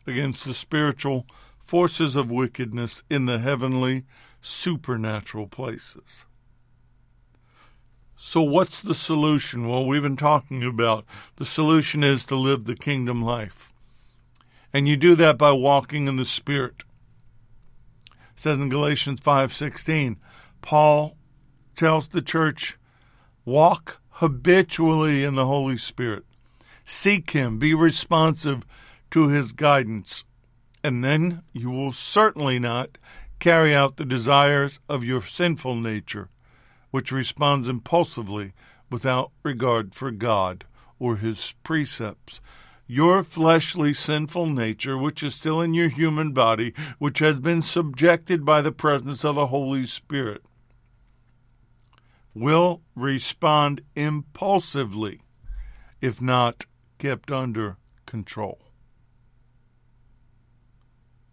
against 0.07 0.45
the 0.45 0.53
spiritual 0.53 1.27
forces 1.59 2.17
of 2.17 2.31
wickedness 2.31 3.03
in 3.09 3.27
the 3.27 3.39
heavenly 3.39 4.05
supernatural 4.43 5.47
places. 5.47 6.25
So, 8.17 8.43
what's 8.43 8.81
the 8.81 8.95
solution? 8.95 9.67
Well, 9.69 9.87
we've 9.87 10.03
been 10.03 10.17
talking 10.17 10.63
about 10.63 11.07
the 11.37 11.47
solution 11.47 12.05
is 12.05 12.25
to 12.27 12.35
live 12.35 12.65
the 12.65 12.75
kingdom 12.75 13.23
life. 13.23 13.73
And 14.73 14.87
you 14.87 14.97
do 14.97 15.15
that 15.15 15.39
by 15.39 15.53
walking 15.53 16.07
in 16.07 16.17
the 16.17 16.27
Spirit. 16.27 16.83
It 18.11 18.17
says 18.37 18.59
in 18.59 18.69
Galatians 18.69 19.21
5:16, 19.21 20.17
Paul 20.63 21.17
tells 21.75 22.09
the 22.09 22.23
church, 22.23 22.79
walk 23.45 24.01
habitually 24.11 25.25
in 25.25 25.35
the 25.35 25.47
Holy 25.47 25.77
Spirit. 25.77 26.25
Seek 26.85 27.31
Him, 27.31 27.59
be 27.59 27.73
responsive 27.75 28.65
to 29.11 29.29
His 29.29 29.53
guidance, 29.53 30.25
and 30.85 31.03
then 31.03 31.43
you 31.53 31.71
will 31.71 31.93
certainly 31.93 32.59
not 32.59 32.99
carry 33.39 33.75
out 33.75 33.97
the 33.97 34.05
desires 34.05 34.79
of 34.89 35.05
your 35.05 35.23
sinful 35.23 35.75
nature, 35.75 36.29
which 36.91 37.13
responds 37.13 37.69
impulsively 37.69 38.53
without 38.91 39.31
regard 39.43 39.95
for 39.95 40.11
God 40.11 40.65
or 40.99 41.17
His 41.17 41.55
precepts. 41.65 42.41
Your 42.87 43.23
fleshly 43.23 43.95
sinful 43.95 44.47
nature, 44.47 44.99
which 44.99 45.23
is 45.23 45.35
still 45.35 45.61
in 45.61 45.75
your 45.75 45.89
human 45.89 46.33
body, 46.33 46.75
which 46.99 47.21
has 47.21 47.37
been 47.37 47.63
subjected 47.63 48.45
by 48.45 48.61
the 48.61 48.73
presence 48.73 49.25
of 49.25 49.37
the 49.37 49.47
Holy 49.47 49.87
Spirit, 49.87 50.43
will 52.35 52.83
respond 52.95 53.83
impulsively 53.95 55.23
if 56.01 56.21
not 56.21 56.67
kept 56.99 57.31
under 57.31 57.77
control. 58.07 58.59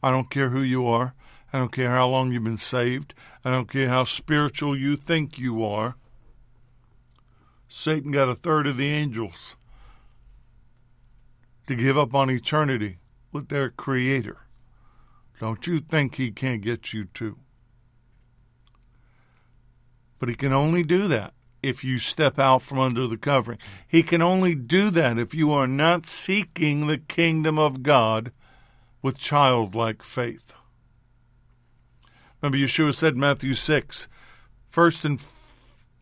I 0.01 0.12
don't 0.12 0.30
care 0.30 0.50
who 0.50 0.62
you 0.62 0.86
are. 0.88 1.13
I 1.51 1.60
don't 1.60 1.72
care 1.72 1.92
how 1.92 2.08
long 2.10 2.32
you've 2.32 2.44
been 2.44 2.58
saved. 2.58 3.13
I 3.44 3.51
don't 3.51 3.70
care 3.70 3.89
how 3.89 4.04
spiritual 4.04 4.77
you 4.77 4.96
think 4.96 5.39
you 5.39 5.63
are. 5.63 5.96
Satan 7.70 8.12
got 8.12 8.30
a 8.30 8.36
third 8.36 8.68
of 8.68 8.77
the 8.77 8.89
angels 8.89 9.56
to 11.68 11.75
give 11.75 11.98
up 11.98 12.13
on 12.13 12.30
eternity 12.30 13.00
with 13.32 13.50
their 13.50 13.70
Creator. 13.70 14.38
Don't 15.39 15.68
you 15.68 15.80
think 15.80 16.16
he 16.16 16.32
can't 16.32 16.62
get 16.62 16.94
you 16.94 17.06
too? 17.06 17.38
But 20.19 20.29
he 20.29 20.36
can 20.36 20.53
only 20.53 20.83
do 20.83 21.07
that 21.07 21.33
if 21.62 21.83
you 21.83 22.00
step 22.00 22.39
out 22.39 22.62
from 22.62 22.79
under 22.79 23.07
the 23.07 23.17
covering. 23.17 23.59
He 23.88 24.03
can 24.03 24.21
only 24.21 24.55
do 24.55 24.89
that 24.91 25.17
if 25.17 25.33
you 25.33 25.51
are 25.51 25.67
not 25.67 26.05
seeking 26.05 26.88
the 26.88 26.97
kingdom 26.97 27.57
of 27.57 27.83
God 27.83 28.31
with 29.01 29.17
childlike 29.17 30.03
faith. 30.03 30.53
Remember, 32.41 32.57
Yeshua 32.57 32.93
said 32.93 33.13
in 33.13 33.19
Matthew 33.19 33.53
6 33.53 34.07
first 34.69 35.03
and 35.05 35.19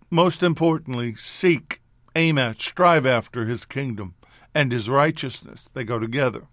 most 0.10 0.43
importantly, 0.43 1.15
seek, 1.15 1.81
aim 2.15 2.38
at, 2.38 2.62
strive 2.62 3.05
after 3.05 3.45
his 3.45 3.65
kingdom 3.65 4.15
and 4.53 4.72
his 4.72 4.89
righteousness. 4.89 5.65
They 5.74 5.84
go 5.84 6.00
together. 6.00 6.48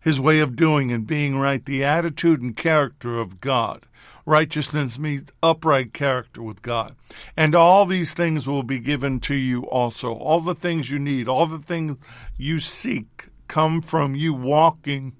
His 0.00 0.20
way 0.20 0.40
of 0.40 0.56
doing 0.56 0.92
and 0.92 1.06
being 1.06 1.38
right, 1.38 1.64
the 1.64 1.84
attitude 1.84 2.42
and 2.42 2.56
character 2.56 3.18
of 3.18 3.40
God. 3.40 3.86
Righteousness 4.26 4.98
means 4.98 5.30
upright 5.42 5.92
character 5.92 6.42
with 6.42 6.62
God. 6.62 6.96
And 7.36 7.54
all 7.54 7.84
these 7.84 8.14
things 8.14 8.46
will 8.46 8.62
be 8.62 8.78
given 8.78 9.20
to 9.20 9.34
you 9.34 9.64
also. 9.64 10.14
All 10.14 10.40
the 10.40 10.54
things 10.54 10.90
you 10.90 10.98
need, 10.98 11.28
all 11.28 11.46
the 11.46 11.58
things 11.58 11.98
you 12.38 12.58
seek 12.58 13.28
come 13.48 13.82
from 13.82 14.14
you 14.14 14.32
walking 14.32 15.14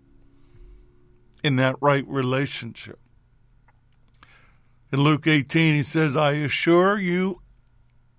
in 1.43 1.57
that 1.57 1.77
right 1.81 2.07
relationship. 2.09 2.99
In 4.91 5.01
Luke 5.01 5.27
18, 5.27 5.75
he 5.75 5.83
says, 5.83 6.17
I 6.17 6.33
assure 6.33 6.99
you 6.99 7.43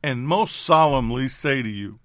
and 0.03 0.27
most 0.27 0.57
solemnly 0.57 1.27
say 1.27 1.63
to 1.63 1.69
you, 1.69 1.99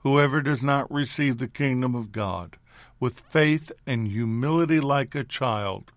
whoever 0.00 0.42
does 0.42 0.62
not 0.62 0.90
receive 0.92 1.38
the 1.38 1.48
kingdom 1.48 1.94
of 1.94 2.12
God 2.12 2.58
with 3.00 3.20
faith 3.30 3.72
and 3.86 4.08
humility 4.08 4.80
like 4.80 5.14
a 5.14 5.24
child 5.24 5.92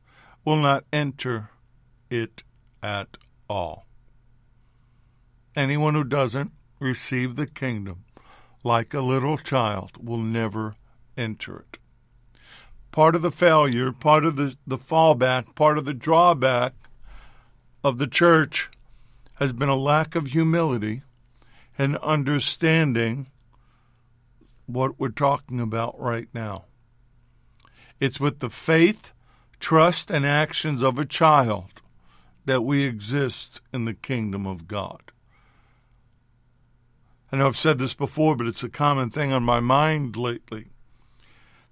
will 0.45 0.57
not 0.57 0.83
enter 0.91 1.49
it 2.09 2.43
at 2.81 3.17
all. 3.49 3.85
Anyone 5.55 5.95
who 5.95 6.03
doesn't 6.03 6.51
receive 6.79 7.35
the 7.35 7.47
kingdom 7.47 8.05
like 8.63 8.93
a 8.93 9.01
little 9.01 9.37
child 9.37 9.91
will 10.05 10.17
never 10.17 10.75
enter 11.17 11.59
it. 11.59 11.79
Part 12.91 13.15
of 13.15 13.21
the 13.21 13.31
failure, 13.31 13.91
part 13.91 14.25
of 14.25 14.35
the, 14.35 14.57
the 14.65 14.77
fallback, 14.77 15.55
part 15.55 15.77
of 15.77 15.85
the 15.85 15.93
drawback 15.93 16.73
of 17.83 17.97
the 17.97 18.07
church 18.07 18.69
has 19.35 19.53
been 19.53 19.69
a 19.69 19.75
lack 19.75 20.15
of 20.15 20.27
humility 20.27 21.01
and 21.77 21.97
understanding 21.97 23.27
what 24.65 24.99
we're 24.99 25.09
talking 25.09 25.59
about 25.59 25.99
right 25.99 26.27
now. 26.33 26.65
It's 27.99 28.19
with 28.19 28.39
the 28.39 28.49
faith 28.49 29.13
trust 29.59 30.09
and 30.09 30.25
actions 30.25 30.81
of 30.81 30.97
a 30.97 31.05
child 31.05 31.81
that 32.45 32.61
we 32.61 32.83
exist 32.83 33.61
in 33.73 33.85
the 33.85 33.93
kingdom 33.93 34.47
of 34.47 34.67
God. 34.67 35.11
I 37.31 37.37
know 37.37 37.47
I've 37.47 37.57
said 37.57 37.77
this 37.77 37.93
before, 37.93 38.35
but 38.35 38.47
it's 38.47 38.63
a 38.63 38.69
common 38.69 39.09
thing 39.09 39.31
on 39.31 39.43
my 39.43 39.59
mind 39.59 40.17
lately. 40.17 40.67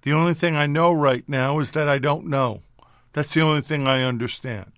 The 0.02 0.12
only 0.12 0.34
thing 0.34 0.54
I 0.54 0.66
know 0.66 0.92
right 0.92 1.28
now 1.28 1.58
is 1.58 1.72
that 1.72 1.88
I 1.88 1.98
don't 1.98 2.26
know. 2.26 2.62
That's 3.12 3.34
the 3.34 3.40
only 3.40 3.62
thing 3.62 3.86
I 3.86 4.04
understand. 4.04 4.72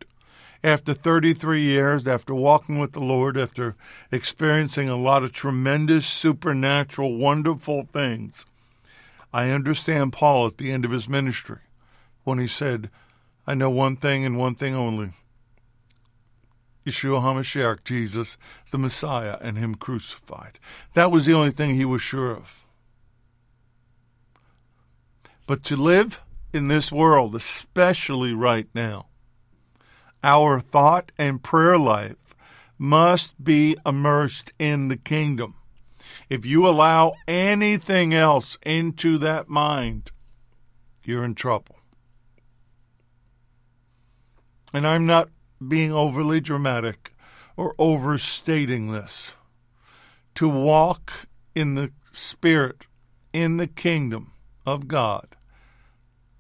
After 0.65 0.95
33 0.95 1.63
years, 1.63 2.07
after 2.07 2.35
walking 2.35 2.79
with 2.79 2.93
the 2.93 3.01
Lord, 3.01 3.37
after 3.37 3.77
experiencing 4.11 4.89
a 4.89 4.97
lot 4.97 5.23
of 5.23 5.33
tremendous, 5.33 6.07
supernatural, 6.07 7.17
wonderful 7.17 7.83
things, 7.83 8.47
I 9.33 9.51
understand 9.51 10.13
Paul 10.13 10.47
at 10.47 10.57
the 10.57 10.73
end 10.73 10.85
of 10.85 10.91
his 10.91 11.09
ministry 11.09 11.61
when 12.31 12.39
he 12.39 12.47
said, 12.47 12.89
I 13.47 13.55
know 13.55 13.69
one 13.69 13.97
thing 13.97 14.25
and 14.25 14.39
one 14.39 14.55
thing 14.55 14.75
only 14.75 15.11
Yeshua 16.87 17.21
HaMashiach, 17.21 17.85
Jesus, 17.85 18.39
the 18.71 18.79
Messiah, 18.79 19.37
and 19.41 19.59
Him 19.59 19.75
crucified. 19.75 20.59
That 20.95 21.11
was 21.11 21.27
the 21.27 21.35
only 21.35 21.51
thing 21.51 21.75
he 21.75 21.85
was 21.85 22.01
sure 22.01 22.31
of. 22.31 22.65
But 25.47 25.63
to 25.65 25.77
live 25.77 26.23
in 26.53 26.69
this 26.69 26.91
world, 26.91 27.35
especially 27.35 28.33
right 28.33 28.69
now, 28.75 29.07
our 30.25 30.61
thought 30.61 31.13
and 31.19 31.43
prayer 31.43 31.79
life 31.79 32.35
must 32.79 33.43
be 33.43 33.77
immersed 33.85 34.53
in 34.59 34.89
the 34.89 34.97
kingdom. 34.97 35.57
If 36.31 36.47
you 36.47 36.67
allow 36.67 37.15
anything 37.29 38.15
else 38.15 38.57
into 38.65 39.19
that 39.19 39.49
mind, 39.49 40.13
you're 41.05 41.25
in 41.25 41.35
trouble. 41.35 41.80
And 44.73 44.87
I'm 44.87 45.07
not 45.07 45.29
being 45.67 45.93
overly 45.93 46.41
dramatic 46.41 47.13
or 47.57 47.75
overstating 47.79 48.93
this. 48.93 49.35
To 50.37 50.49
walk 50.49 51.13
in 51.55 51.75
the 51.75 51.91
Spirit, 52.13 52.87
in 53.33 53.57
the 53.57 53.67
kingdom 53.67 54.33
of 54.67 54.89
God, 54.89 55.37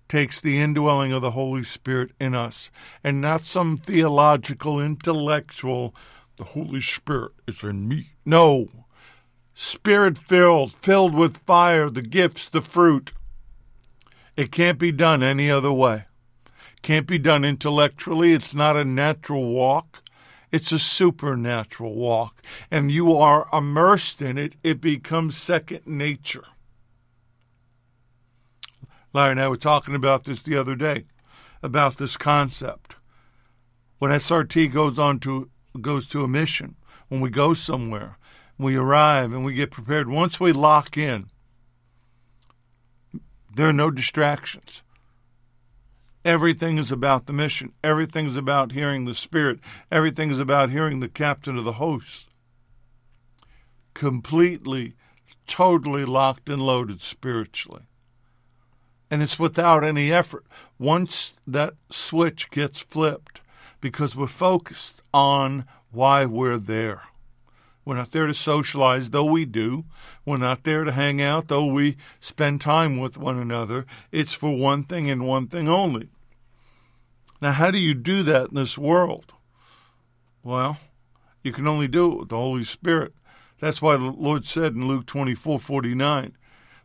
takes 0.08 0.40
the 0.40 0.58
indwelling 0.58 1.12
of 1.12 1.22
the 1.22 1.32
Holy 1.32 1.62
Spirit 1.62 2.10
in 2.20 2.34
us, 2.34 2.70
and 3.04 3.20
not 3.20 3.44
some 3.44 3.76
theological, 3.78 4.80
intellectual, 4.80 5.94
the 6.36 6.44
Holy 6.44 6.80
Spirit 6.80 7.32
is 7.46 7.62
in 7.62 7.86
me. 7.86 8.10
No. 8.24 8.68
Spirit 9.54 10.18
filled, 10.18 10.72
filled 10.72 11.14
with 11.14 11.36
fire, 11.38 11.90
the 11.90 12.02
gifts, 12.02 12.46
the 12.46 12.60
fruit. 12.60 13.12
It 14.36 14.50
can't 14.50 14.78
be 14.78 14.90
done 14.90 15.22
any 15.22 15.50
other 15.50 15.72
way. 15.72 16.06
Can't 16.82 17.06
be 17.06 17.18
done 17.18 17.44
intellectually. 17.44 18.32
It's 18.32 18.54
not 18.54 18.76
a 18.76 18.84
natural 18.84 19.52
walk. 19.52 20.02
It's 20.50 20.72
a 20.72 20.78
supernatural 20.78 21.94
walk. 21.94 22.42
And 22.70 22.90
you 22.90 23.16
are 23.16 23.48
immersed 23.52 24.20
in 24.20 24.38
it. 24.38 24.54
It 24.62 24.80
becomes 24.80 25.36
second 25.36 25.86
nature. 25.86 26.44
Larry 29.12 29.32
and 29.32 29.40
I 29.40 29.48
were 29.48 29.56
talking 29.56 29.94
about 29.94 30.24
this 30.24 30.42
the 30.42 30.56
other 30.56 30.74
day, 30.74 31.04
about 31.62 31.98
this 31.98 32.16
concept. 32.16 32.96
When 33.98 34.12
SRT 34.12 34.72
goes 34.72 34.98
on 34.98 35.18
to 35.20 35.50
goes 35.80 36.06
to 36.08 36.24
a 36.24 36.28
mission, 36.28 36.76
when 37.08 37.20
we 37.20 37.30
go 37.30 37.54
somewhere, 37.54 38.18
we 38.58 38.76
arrive 38.76 39.32
and 39.32 39.44
we 39.44 39.54
get 39.54 39.70
prepared. 39.70 40.08
Once 40.08 40.40
we 40.40 40.52
lock 40.52 40.96
in, 40.96 41.28
there 43.54 43.68
are 43.68 43.72
no 43.72 43.90
distractions. 43.90 44.82
Everything 46.24 46.76
is 46.78 46.92
about 46.92 47.26
the 47.26 47.32
mission. 47.32 47.72
Everything 47.82 48.26
is 48.26 48.36
about 48.36 48.72
hearing 48.72 49.04
the 49.04 49.14
Spirit. 49.14 49.58
Everything 49.90 50.30
is 50.30 50.38
about 50.38 50.70
hearing 50.70 51.00
the 51.00 51.08
captain 51.08 51.56
of 51.56 51.64
the 51.64 51.74
host. 51.74 52.28
Completely, 53.94 54.94
totally 55.46 56.04
locked 56.04 56.48
and 56.48 56.62
loaded 56.62 57.00
spiritually. 57.00 57.82
And 59.10 59.22
it's 59.22 59.38
without 59.38 59.82
any 59.82 60.12
effort. 60.12 60.44
Once 60.78 61.32
that 61.46 61.74
switch 61.90 62.50
gets 62.50 62.80
flipped, 62.80 63.40
because 63.80 64.14
we're 64.14 64.26
focused 64.26 65.02
on 65.12 65.64
why 65.90 66.26
we're 66.26 66.58
there. 66.58 67.02
We're 67.90 67.96
not 67.96 68.12
there 68.12 68.28
to 68.28 68.34
socialize, 68.34 69.10
though 69.10 69.24
we 69.24 69.44
do. 69.44 69.84
We're 70.24 70.36
not 70.36 70.62
there 70.62 70.84
to 70.84 70.92
hang 70.92 71.20
out, 71.20 71.48
though 71.48 71.66
we 71.66 71.96
spend 72.20 72.60
time 72.60 73.00
with 73.00 73.18
one 73.18 73.36
another. 73.36 73.84
It's 74.12 74.32
for 74.32 74.56
one 74.56 74.84
thing 74.84 75.10
and 75.10 75.26
one 75.26 75.48
thing 75.48 75.68
only. 75.68 76.08
Now, 77.42 77.50
how 77.50 77.72
do 77.72 77.78
you 77.78 77.94
do 77.94 78.22
that 78.22 78.50
in 78.50 78.54
this 78.54 78.78
world? 78.78 79.32
Well, 80.44 80.78
you 81.42 81.50
can 81.52 81.66
only 81.66 81.88
do 81.88 82.12
it 82.12 82.18
with 82.20 82.28
the 82.28 82.36
Holy 82.36 82.62
Spirit. 82.62 83.12
That's 83.58 83.82
why 83.82 83.96
the 83.96 84.04
Lord 84.04 84.44
said 84.44 84.74
in 84.74 84.86
Luke 84.86 85.06
twenty 85.06 85.34
four 85.34 85.58
forty 85.58 85.92
nine, 85.92 86.36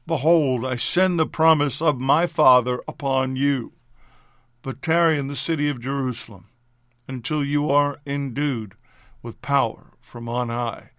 Behold, 0.07 0.65
I 0.65 0.75
send 0.75 1.19
the 1.19 1.27
promise 1.27 1.83
of 1.83 1.99
my 1.99 2.25
Father 2.25 2.81
upon 2.87 3.35
you, 3.35 3.73
but 4.63 4.81
tarry 4.81 5.19
in 5.19 5.27
the 5.27 5.35
city 5.35 5.69
of 5.69 5.79
Jerusalem 5.79 6.47
until 7.07 7.45
you 7.45 7.69
are 7.69 7.99
endued 8.07 8.73
with 9.21 9.39
power 9.43 9.91
from 9.99 10.27
on 10.27 10.49
high. 10.49 10.89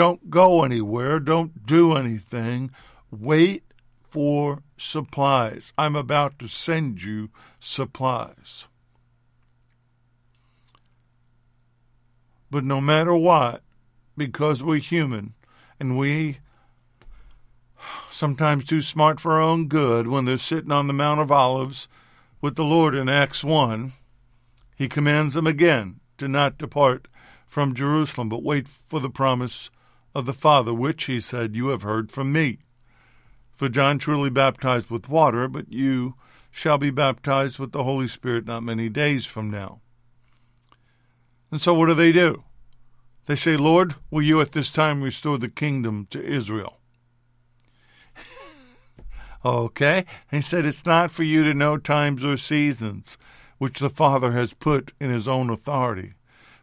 Don't 0.00 0.30
go 0.30 0.64
anywhere. 0.64 1.20
Don't 1.20 1.66
do 1.66 1.94
anything. 1.94 2.70
Wait 3.10 3.64
for 4.08 4.62
supplies. 4.78 5.74
I'm 5.76 5.94
about 5.94 6.38
to 6.38 6.48
send 6.48 7.02
you 7.02 7.28
supplies. 7.58 8.66
But 12.50 12.64
no 12.64 12.80
matter 12.80 13.14
what, 13.14 13.62
because 14.16 14.62
we're 14.62 14.78
human 14.78 15.34
and 15.78 15.98
we 15.98 16.38
sometimes 18.10 18.64
too 18.64 18.80
smart 18.80 19.20
for 19.20 19.32
our 19.32 19.42
own 19.42 19.68
good 19.68 20.08
when 20.08 20.24
they're 20.24 20.38
sitting 20.38 20.72
on 20.72 20.86
the 20.86 20.94
Mount 20.94 21.20
of 21.20 21.30
Olives 21.30 21.88
with 22.40 22.56
the 22.56 22.64
Lord 22.64 22.94
in 22.94 23.10
Acts 23.10 23.44
1, 23.44 23.92
he 24.74 24.88
commands 24.88 25.34
them 25.34 25.46
again 25.46 26.00
to 26.16 26.26
not 26.26 26.56
depart 26.56 27.06
from 27.46 27.74
Jerusalem, 27.74 28.30
but 28.30 28.42
wait 28.42 28.66
for 28.88 28.98
the 28.98 29.10
promise 29.10 29.68
of 30.14 30.26
the 30.26 30.32
Father, 30.32 30.74
which, 30.74 31.04
he 31.04 31.20
said, 31.20 31.54
you 31.54 31.68
have 31.68 31.82
heard 31.82 32.10
from 32.10 32.32
me. 32.32 32.58
For 33.56 33.68
John 33.68 33.98
truly 33.98 34.30
baptized 34.30 34.90
with 34.90 35.08
water, 35.08 35.48
but 35.48 35.72
you 35.72 36.14
shall 36.50 36.78
be 36.78 36.90
baptized 36.90 37.58
with 37.58 37.72
the 37.72 37.84
Holy 37.84 38.08
Spirit 38.08 38.46
not 38.46 38.62
many 38.62 38.88
days 38.88 39.26
from 39.26 39.50
now. 39.50 39.80
And 41.50 41.60
so 41.60 41.74
what 41.74 41.86
do 41.86 41.94
they 41.94 42.12
do? 42.12 42.44
They 43.26 43.34
say, 43.34 43.56
Lord, 43.56 43.94
will 44.10 44.22
you 44.22 44.40
at 44.40 44.52
this 44.52 44.70
time 44.70 45.02
restore 45.02 45.38
the 45.38 45.48
kingdom 45.48 46.06
to 46.10 46.24
Israel? 46.24 46.78
okay. 49.44 50.06
He 50.30 50.40
said, 50.40 50.64
It's 50.64 50.86
not 50.86 51.10
for 51.10 51.22
you 51.22 51.44
to 51.44 51.54
know 51.54 51.76
times 51.76 52.24
or 52.24 52.36
seasons 52.36 53.18
which 53.58 53.78
the 53.78 53.90
Father 53.90 54.32
has 54.32 54.54
put 54.54 54.92
in 54.98 55.10
his 55.10 55.28
own 55.28 55.50
authority 55.50 56.14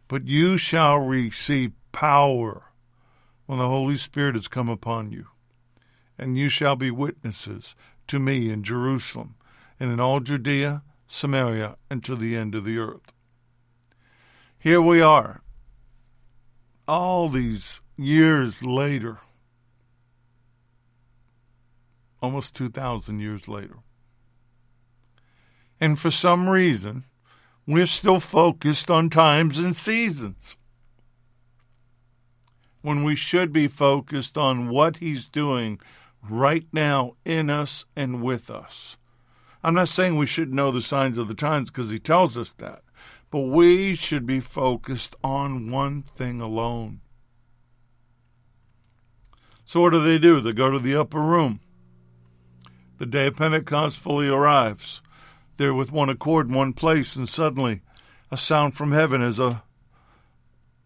but 0.08 0.26
you 0.26 0.56
shall 0.56 0.98
receive 0.98 1.72
power 1.92 2.67
when 3.48 3.58
the 3.58 3.66
Holy 3.66 3.96
Spirit 3.96 4.34
has 4.34 4.46
come 4.46 4.68
upon 4.68 5.10
you. 5.10 5.26
And 6.18 6.36
you 6.36 6.50
shall 6.50 6.76
be 6.76 6.90
witnesses 6.90 7.74
to 8.06 8.18
me 8.18 8.50
in 8.50 8.62
Jerusalem 8.62 9.36
and 9.80 9.90
in 9.90 9.98
all 9.98 10.20
Judea, 10.20 10.82
Samaria, 11.06 11.78
and 11.88 12.04
to 12.04 12.14
the 12.14 12.36
end 12.36 12.54
of 12.54 12.64
the 12.64 12.76
earth. 12.76 13.14
Here 14.58 14.82
we 14.82 15.00
are, 15.00 15.40
all 16.86 17.30
these 17.30 17.80
years 17.96 18.62
later, 18.62 19.20
almost 22.20 22.54
2,000 22.54 23.18
years 23.18 23.48
later. 23.48 23.76
And 25.80 25.98
for 25.98 26.10
some 26.10 26.50
reason, 26.50 27.04
we're 27.66 27.86
still 27.86 28.20
focused 28.20 28.90
on 28.90 29.08
times 29.08 29.56
and 29.56 29.74
seasons 29.74 30.58
when 32.88 33.04
we 33.04 33.14
should 33.14 33.52
be 33.52 33.68
focused 33.68 34.38
on 34.38 34.70
what 34.70 34.96
He's 34.96 35.26
doing 35.26 35.78
right 36.26 36.66
now 36.72 37.16
in 37.22 37.50
us 37.50 37.84
and 37.94 38.22
with 38.22 38.48
us. 38.48 38.96
I'm 39.62 39.74
not 39.74 39.88
saying 39.88 40.16
we 40.16 40.24
should 40.24 40.54
know 40.54 40.72
the 40.72 40.80
signs 40.80 41.18
of 41.18 41.28
the 41.28 41.34
times 41.34 41.68
because 41.68 41.90
He 41.90 41.98
tells 41.98 42.38
us 42.38 42.52
that, 42.54 42.80
but 43.30 43.40
we 43.40 43.94
should 43.94 44.24
be 44.24 44.40
focused 44.40 45.16
on 45.22 45.70
one 45.70 46.02
thing 46.02 46.40
alone. 46.40 47.02
So, 49.66 49.82
what 49.82 49.90
do 49.90 50.02
they 50.02 50.16
do? 50.16 50.40
They 50.40 50.54
go 50.54 50.70
to 50.70 50.78
the 50.78 50.96
upper 50.96 51.20
room. 51.20 51.60
The 52.96 53.04
day 53.04 53.26
of 53.26 53.36
Pentecost 53.36 53.98
fully 53.98 54.28
arrives 54.28 55.02
They're 55.58 55.74
with 55.74 55.92
one 55.92 56.08
accord 56.08 56.48
in 56.48 56.54
one 56.54 56.72
place, 56.72 57.16
and 57.16 57.28
suddenly 57.28 57.82
a 58.30 58.38
sound 58.38 58.72
from 58.72 58.92
heaven 58.92 59.20
as 59.20 59.38
a 59.38 59.62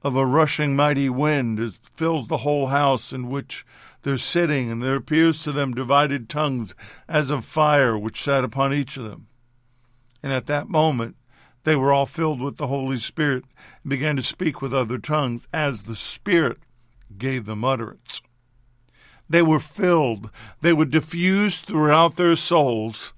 of 0.03 0.17
a 0.17 0.27
rushing 0.27 0.75
mighty 0.75 1.09
wind 1.09 1.61
it 1.61 1.75
fills 1.95 2.27
the 2.27 2.39
whole 2.39 2.69
house 2.69 3.13
in 3.13 3.31
which 3.31 3.65
they're 4.03 4.19
sitting, 4.19 4.71
and 4.71 4.83
there 4.83 4.97
appears 4.97 5.43
to 5.43 5.53
them 5.53 5.75
divided 5.75 6.29
tongues 6.29 6.75
as 7.09 7.31
of 7.31 7.45
fire 7.45 7.97
which 7.97 8.23
sat 8.23 8.43
upon 8.43 8.75
each 8.75 8.97
of 8.97 9.05
them. 9.05 9.29
And 10.23 10.33
at 10.33 10.47
that 10.47 10.69
moment 10.69 11.17
they 11.65 11.77
were 11.77 11.93
all 11.93 12.07
filled 12.07 12.41
with 12.41 12.57
the 12.57 12.67
Holy 12.67 12.97
Spirit 12.97 13.45
and 13.83 13.91
began 13.91 14.17
to 14.17 14.23
speak 14.23 14.61
with 14.61 14.75
other 14.75 14.99
tongues 14.99 15.47
as 15.53 15.83
the 15.83 15.95
Spirit 15.95 16.59
gave 17.17 17.47
them 17.47 17.65
utterance. 17.65 18.21
They 19.29 19.43
were 19.43 19.61
filled. 19.61 20.31
They 20.61 20.73
were 20.73 20.85
diffused 20.85 21.65
throughout 21.65 22.17
their 22.17 22.37
souls 22.37 23.13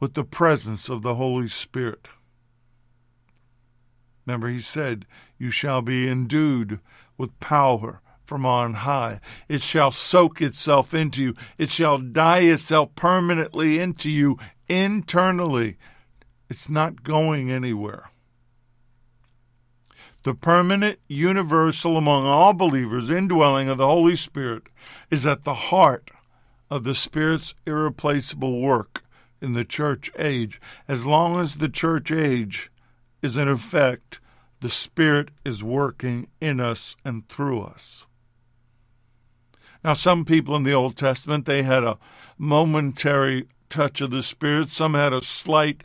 with 0.00 0.14
the 0.14 0.24
presence 0.24 0.88
of 0.88 1.02
the 1.02 1.14
Holy 1.14 1.48
Spirit. 1.48 2.08
Remember, 4.26 4.48
he 4.48 4.60
said, 4.60 5.06
You 5.38 5.50
shall 5.50 5.82
be 5.82 6.08
endued 6.08 6.80
with 7.16 7.38
power 7.40 8.00
from 8.24 8.46
on 8.46 8.74
high. 8.74 9.20
It 9.48 9.60
shall 9.60 9.90
soak 9.90 10.40
itself 10.40 10.94
into 10.94 11.22
you. 11.22 11.34
It 11.58 11.70
shall 11.70 11.98
dye 11.98 12.40
itself 12.40 12.94
permanently 12.96 13.78
into 13.78 14.10
you 14.10 14.38
internally. 14.68 15.76
It's 16.48 16.68
not 16.68 17.02
going 17.02 17.50
anywhere. 17.50 18.10
The 20.22 20.34
permanent, 20.34 21.00
universal, 21.06 21.98
among 21.98 22.24
all 22.24 22.54
believers, 22.54 23.10
indwelling 23.10 23.68
of 23.68 23.76
the 23.76 23.86
Holy 23.86 24.16
Spirit 24.16 24.62
is 25.10 25.26
at 25.26 25.44
the 25.44 25.54
heart 25.54 26.10
of 26.70 26.84
the 26.84 26.94
Spirit's 26.94 27.54
irreplaceable 27.66 28.60
work 28.60 29.04
in 29.42 29.52
the 29.52 29.66
church 29.66 30.10
age. 30.18 30.62
As 30.88 31.04
long 31.04 31.38
as 31.38 31.56
the 31.56 31.68
church 31.68 32.10
age 32.10 32.70
is 33.20 33.36
in 33.36 33.48
effect, 33.48 34.18
the 34.64 34.70
Spirit 34.70 35.28
is 35.44 35.62
working 35.62 36.26
in 36.40 36.58
us 36.58 36.96
and 37.04 37.28
through 37.28 37.60
us. 37.60 38.06
Now, 39.84 39.92
some 39.92 40.24
people 40.24 40.56
in 40.56 40.62
the 40.62 40.72
Old 40.72 40.96
Testament, 40.96 41.44
they 41.44 41.64
had 41.64 41.84
a 41.84 41.98
momentary 42.38 43.46
touch 43.68 44.00
of 44.00 44.10
the 44.10 44.22
Spirit. 44.22 44.70
Some 44.70 44.94
had 44.94 45.12
a 45.12 45.22
slight 45.22 45.84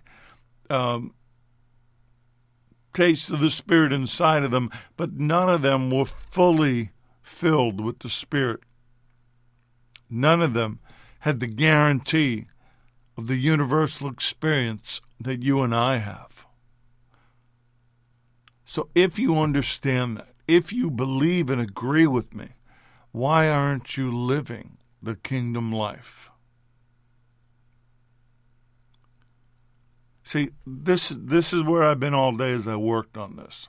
um, 0.70 1.14
taste 2.94 3.30
of 3.30 3.42
the 3.42 3.50
Spirit 3.50 3.92
inside 3.92 4.44
of 4.44 4.52
them, 4.52 4.72
but 4.96 5.12
none 5.12 5.50
of 5.50 5.62
them 5.62 5.92
were 5.92 6.06
fully 6.06 6.92
filled 7.22 7.82
with 7.82 8.00
the 8.00 8.08
Spirit. 8.08 8.62
None 10.10 10.42
of 10.42 10.54
them 10.54 10.80
had 11.20 11.42
the 11.42 11.48
guarantee 11.48 12.46
of 13.18 13.28
the 13.28 13.36
universal 13.36 14.10
experience 14.10 15.02
that 15.20 15.44
you 15.44 15.64
and 15.64 15.76
I 15.76 15.98
have. 15.98 16.29
So 18.70 18.88
if 18.94 19.18
you 19.18 19.40
understand 19.40 20.18
that, 20.18 20.28
if 20.48 20.72
you 20.72 20.92
believe 20.92 21.50
and 21.50 21.60
agree 21.60 22.06
with 22.06 22.36
me, 22.36 22.50
why 23.12 23.50
aren't 23.50 23.98
you 23.98 24.12
living 24.12 24.78
the 25.02 25.16
kingdom 25.16 25.74
life? 25.74 26.30
See, 30.22 30.52
this 30.68 31.12
this 31.18 31.52
is 31.52 31.64
where 31.64 31.84
I've 31.84 32.00
been 32.00 32.14
all 32.14 32.38
day 32.38 32.54
as 32.54 32.68
I 32.68 32.76
worked 32.76 33.18
on 33.18 33.38
this. 33.38 33.68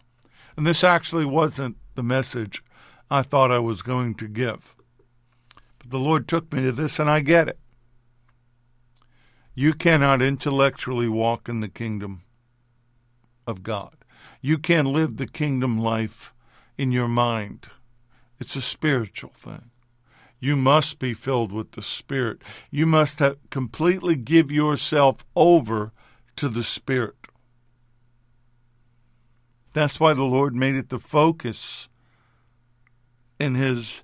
And 0.54 0.66
this 0.66 0.84
actually 0.84 1.24
wasn't 1.24 1.78
the 1.94 2.02
message 2.02 2.62
I 3.10 3.22
thought 3.22 3.50
I 3.50 3.58
was 3.58 3.80
going 3.80 4.16
to 4.16 4.28
give. 4.28 4.76
But 5.78 5.92
the 5.92 5.98
Lord 5.98 6.28
took 6.28 6.52
me 6.52 6.60
to 6.64 6.72
this 6.72 6.98
and 6.98 7.08
I 7.08 7.20
get 7.20 7.48
it. 7.48 7.58
You 9.54 9.72
cannot 9.72 10.20
intellectually 10.20 11.08
walk 11.08 11.48
in 11.48 11.60
the 11.60 11.70
kingdom 11.70 12.20
of 13.46 13.62
God. 13.62 13.99
You 14.40 14.58
can't 14.58 14.88
live 14.88 15.16
the 15.16 15.26
kingdom 15.26 15.80
life 15.80 16.32
in 16.78 16.92
your 16.92 17.08
mind. 17.08 17.66
It's 18.38 18.56
a 18.56 18.62
spiritual 18.62 19.30
thing. 19.30 19.70
You 20.38 20.56
must 20.56 20.98
be 20.98 21.12
filled 21.12 21.52
with 21.52 21.72
the 21.72 21.82
Spirit. 21.82 22.40
You 22.70 22.86
must 22.86 23.18
have, 23.18 23.36
completely 23.50 24.16
give 24.16 24.50
yourself 24.50 25.24
over 25.36 25.92
to 26.36 26.48
the 26.48 26.64
Spirit. 26.64 27.16
That's 29.72 30.00
why 30.00 30.14
the 30.14 30.24
Lord 30.24 30.54
made 30.54 30.74
it 30.74 30.88
the 30.88 30.98
focus 30.98 31.88
in 33.38 33.54
his 33.54 34.02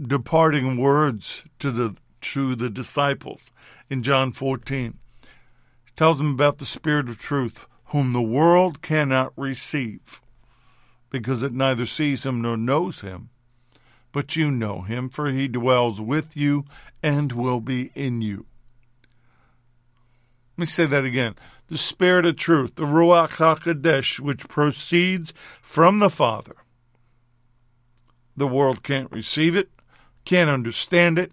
departing 0.00 0.76
words 0.76 1.44
to 1.58 1.70
the 1.70 1.96
to 2.20 2.54
the 2.54 2.68
disciples 2.68 3.50
in 3.88 4.02
John 4.02 4.32
14. 4.32 4.98
He 5.84 5.92
tells 5.96 6.18
them 6.18 6.34
about 6.34 6.58
the 6.58 6.66
Spirit 6.66 7.08
of 7.08 7.18
truth, 7.18 7.66
whom 7.90 8.12
the 8.12 8.22
world 8.22 8.82
cannot 8.82 9.32
receive 9.36 10.20
because 11.10 11.42
it 11.42 11.52
neither 11.52 11.86
sees 11.86 12.24
him 12.24 12.40
nor 12.40 12.56
knows 12.56 13.00
him. 13.00 13.30
But 14.12 14.36
you 14.36 14.50
know 14.50 14.82
him, 14.82 15.08
for 15.08 15.30
he 15.30 15.48
dwells 15.48 16.00
with 16.00 16.36
you 16.36 16.64
and 17.02 17.32
will 17.32 17.60
be 17.60 17.90
in 17.94 18.22
you. 18.22 18.46
Let 20.56 20.62
me 20.62 20.66
say 20.66 20.86
that 20.86 21.04
again. 21.04 21.34
The 21.68 21.78
Spirit 21.78 22.26
of 22.26 22.36
truth, 22.36 22.74
the 22.74 22.84
Ruach 22.84 23.30
HaKodesh, 23.30 24.18
which 24.18 24.48
proceeds 24.48 25.32
from 25.60 26.00
the 26.00 26.10
Father. 26.10 26.56
The 28.36 28.48
world 28.48 28.82
can't 28.82 29.10
receive 29.12 29.54
it, 29.54 29.68
can't 30.24 30.50
understand 30.50 31.18
it, 31.18 31.32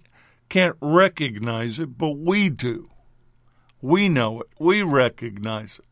can't 0.50 0.76
recognize 0.82 1.80
it, 1.80 1.98
but 1.98 2.17
we 2.17 2.50
do. 2.50 2.89
We 3.82 4.10
know 4.10 4.41
it, 4.41 4.48
we 4.60 4.82
recognize 4.82 5.80
it, 5.80 5.86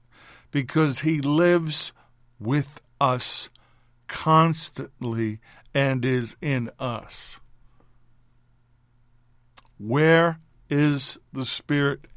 because 0.51 0.99
He 0.99 1.19
lives 1.19 1.91
with 2.39 2.81
us 2.99 3.49
constantly 4.07 5.39
and 5.73 6.05
is 6.05 6.35
in 6.41 6.69
us. 6.79 7.39
Where 9.77 10.39
is 10.69 11.17
the 11.33 11.45
Spirit? 11.45 12.07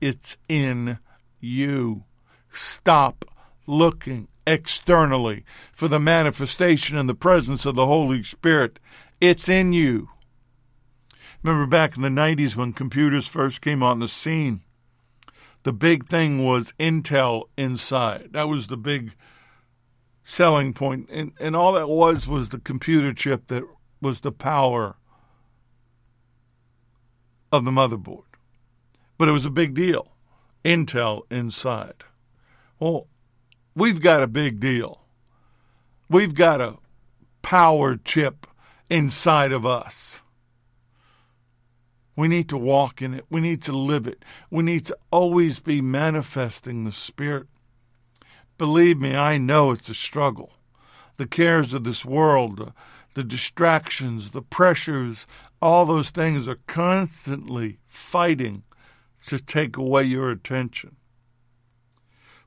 It's 0.00 0.36
in 0.48 0.98
you. 1.40 2.04
Stop 2.52 3.24
looking 3.66 4.28
externally 4.46 5.44
for 5.72 5.88
the 5.88 6.00
manifestation 6.00 6.98
and 6.98 7.08
the 7.08 7.14
presence 7.14 7.64
of 7.64 7.74
the 7.74 7.86
Holy 7.86 8.22
Spirit. 8.22 8.78
It's 9.20 9.48
in 9.48 9.72
you. 9.72 10.08
Remember 11.42 11.66
back 11.66 11.96
in 11.96 12.02
the 12.02 12.08
90s 12.08 12.56
when 12.56 12.72
computers 12.72 13.26
first 13.26 13.60
came 13.60 13.82
on 13.82 13.98
the 13.98 14.08
scene, 14.08 14.62
the 15.64 15.72
big 15.72 16.08
thing 16.08 16.44
was 16.44 16.72
Intel 16.78 17.44
inside. 17.56 18.30
That 18.32 18.48
was 18.48 18.66
the 18.66 18.76
big 18.76 19.14
selling 20.24 20.72
point, 20.72 21.08
and 21.10 21.32
and 21.38 21.54
all 21.54 21.72
that 21.74 21.88
was 21.88 22.26
was 22.26 22.48
the 22.48 22.58
computer 22.58 23.12
chip 23.12 23.48
that 23.48 23.64
was 24.00 24.20
the 24.20 24.32
power 24.32 24.96
of 27.52 27.64
the 27.64 27.70
motherboard. 27.70 28.24
But 29.18 29.28
it 29.28 29.32
was 29.32 29.46
a 29.46 29.50
big 29.50 29.74
deal. 29.74 30.08
Intel 30.64 31.22
inside. 31.30 32.04
Well, 32.80 33.06
we've 33.74 34.00
got 34.00 34.22
a 34.22 34.26
big 34.26 34.58
deal. 34.58 35.02
We've 36.08 36.34
got 36.34 36.60
a 36.60 36.78
power 37.42 37.96
chip 37.96 38.46
inside 38.88 39.52
of 39.52 39.64
us. 39.64 40.21
We 42.14 42.28
need 42.28 42.48
to 42.50 42.58
walk 42.58 43.00
in 43.00 43.14
it. 43.14 43.24
We 43.30 43.40
need 43.40 43.62
to 43.62 43.72
live 43.72 44.06
it. 44.06 44.24
We 44.50 44.62
need 44.62 44.84
to 44.86 44.96
always 45.10 45.60
be 45.60 45.80
manifesting 45.80 46.84
the 46.84 46.92
Spirit 46.92 47.46
Believe 48.62 49.00
me, 49.00 49.16
I 49.16 49.38
know 49.38 49.72
it's 49.72 49.88
a 49.88 49.94
struggle. 49.94 50.52
The 51.16 51.26
cares 51.26 51.74
of 51.74 51.82
this 51.82 52.04
world, 52.04 52.72
the 53.14 53.24
distractions, 53.24 54.30
the 54.30 54.40
pressures, 54.40 55.26
all 55.60 55.84
those 55.84 56.10
things 56.10 56.46
are 56.46 56.60
constantly 56.68 57.78
fighting 57.88 58.62
to 59.26 59.40
take 59.40 59.76
away 59.76 60.04
your 60.04 60.30
attention. 60.30 60.94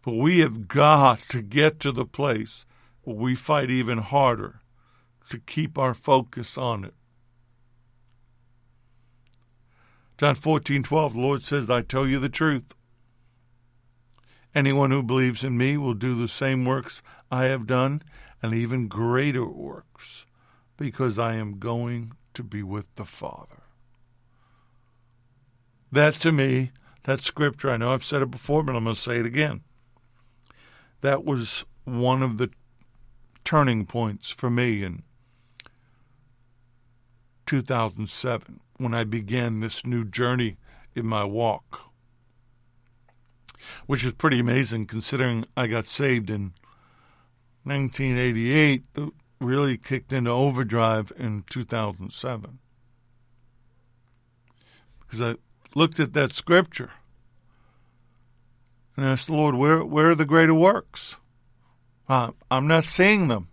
But 0.06 0.14
we 0.14 0.40
have 0.40 0.70
got 0.70 1.20
to 1.32 1.42
get 1.42 1.82
to 1.82 1.92
the 1.92 2.06
place 2.06 2.66
where 3.04 3.18
we 3.18 3.36
fight 3.36 3.70
even 3.70 3.98
harder 3.98 4.62
to 5.32 5.40
keep 5.40 5.78
our 5.78 5.94
focus 5.94 6.58
on 6.58 6.86
it. 6.86 6.94
John 10.18 10.36
14, 10.36 10.84
12, 10.84 11.14
the 11.14 11.20
Lord 11.20 11.44
says, 11.44 11.70
I 11.70 11.82
tell 11.82 12.08
you 12.08 12.20
the 12.20 12.30
truth. 12.30 12.74
Anyone 14.54 14.92
who 14.92 15.04
believes 15.04 15.44
in 15.44 15.58
me 15.58 15.76
will 15.76 15.94
do 15.94 16.16
the 16.16 16.30
same 16.30 16.64
works 16.64 17.02
I 17.30 17.46
have 17.46 17.68
done, 17.68 18.02
and 18.42 18.54
even 18.54 18.88
greater 18.88 19.46
works, 19.46 20.26
because 20.78 21.20
I 21.20 21.36
am 21.36 21.60
going 21.60 22.14
to 22.34 22.44
be 22.44 22.64
with 22.64 22.94
the 22.96 23.04
Father. 23.04 23.64
That 25.92 26.14
to 26.16 26.32
me, 26.32 26.72
that 27.04 27.22
scripture, 27.22 27.70
I 27.70 27.78
know 27.78 27.92
I've 27.92 28.06
said 28.06 28.22
it 28.22 28.32
before, 28.32 28.64
but 28.64 28.76
I'm 28.76 28.86
going 28.86 28.96
to 28.96 29.02
say 29.02 29.20
it 29.20 29.26
again. 29.26 29.64
That 31.02 31.26
was 31.26 31.66
one 31.84 32.24
of 32.24 32.38
the 32.38 32.50
turning 33.44 33.86
points 33.86 34.30
for 34.30 34.50
me 34.50 34.82
in 34.82 35.04
2007 37.46 38.62
when 38.78 38.94
I 38.94 39.04
began 39.04 39.60
this 39.60 39.86
new 39.86 40.04
journey 40.04 40.58
in 40.96 41.06
my 41.06 41.24
walk 41.24 41.86
which 43.86 44.06
is 44.06 44.14
pretty 44.14 44.40
amazing 44.40 44.86
considering 44.86 45.46
I 45.56 45.68
got 45.68 45.86
saved 45.86 46.30
in 46.30 46.54
1988, 47.64 48.84
really 49.40 49.78
kicked 49.78 50.12
into 50.12 50.30
overdrive 50.30 51.12
in 51.18 51.44
2007. 51.50 52.60
Because 55.00 55.22
I 55.22 55.36
looked 55.76 56.00
at 56.00 56.14
that 56.14 56.34
scripture 56.34 56.92
and 58.96 59.06
asked 59.06 59.28
the 59.28 59.34
Lord, 59.34 59.56
where, 59.56 59.84
where 59.84 60.12
are 60.12 60.16
the 60.16 60.26
greater 60.26 60.54
works? 60.54 61.18
Uh, 62.08 62.32
I'm 62.52 62.68
not 62.68 62.84
seeing 62.84 63.28
them. 63.28 63.50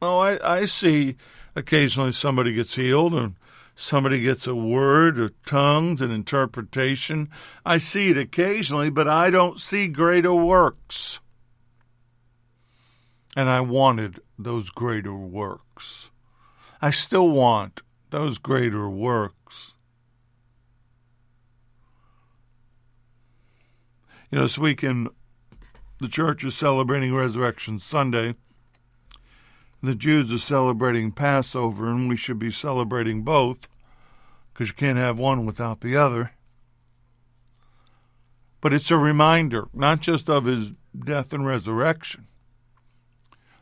Oh, 0.00 0.18
I, 0.18 0.60
I 0.60 0.64
see 0.64 1.16
occasionally 1.54 2.12
somebody 2.12 2.52
gets 2.52 2.74
healed 2.74 3.14
and 3.14 3.34
somebody 3.74 4.22
gets 4.22 4.46
a 4.46 4.54
word 4.54 5.18
or 5.18 5.30
tongues 5.46 6.00
and 6.00 6.12
interpretation. 6.12 7.30
I 7.64 7.78
see 7.78 8.10
it 8.10 8.18
occasionally, 8.18 8.90
but 8.90 9.08
I 9.08 9.30
don't 9.30 9.58
see 9.58 9.88
greater 9.88 10.34
works. 10.34 11.20
And 13.34 13.48
I 13.48 13.60
wanted 13.60 14.20
those 14.38 14.70
greater 14.70 15.14
works. 15.14 16.10
I 16.80 16.90
still 16.90 17.28
want 17.28 17.80
those 18.10 18.38
greater 18.38 18.90
works. 18.90 19.74
You 24.30 24.38
know, 24.38 24.44
this 24.44 24.58
weekend, 24.58 25.08
the 26.00 26.08
church 26.08 26.44
is 26.44 26.54
celebrating 26.54 27.14
Resurrection 27.14 27.78
Sunday. 27.78 28.34
The 29.82 29.96
Jews 29.96 30.32
are 30.32 30.38
celebrating 30.38 31.10
Passover, 31.10 31.88
and 31.88 32.08
we 32.08 32.14
should 32.14 32.38
be 32.38 32.52
celebrating 32.52 33.22
both 33.22 33.68
because 34.52 34.68
you 34.68 34.74
can't 34.74 34.98
have 34.98 35.18
one 35.18 35.44
without 35.44 35.80
the 35.80 35.96
other. 35.96 36.32
But 38.60 38.72
it's 38.72 38.92
a 38.92 38.96
reminder, 38.96 39.66
not 39.74 40.00
just 40.00 40.30
of 40.30 40.44
his 40.44 40.72
death 40.96 41.32
and 41.32 41.44
resurrection. 41.44 42.28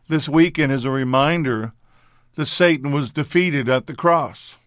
This 0.08 0.28
weekend 0.28 0.72
is 0.72 0.84
a 0.84 0.90
reminder 0.90 1.72
that 2.34 2.46
Satan 2.46 2.92
was 2.92 3.10
defeated 3.10 3.70
at 3.70 3.86
the 3.86 3.94
cross. 3.94 4.58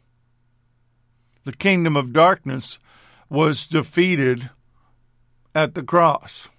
The 1.43 1.53
kingdom 1.53 1.95
of 1.95 2.13
darkness 2.13 2.79
was 3.29 3.67
defeated 3.67 4.49
at 5.53 5.75
the 5.75 5.83
cross. 5.83 6.49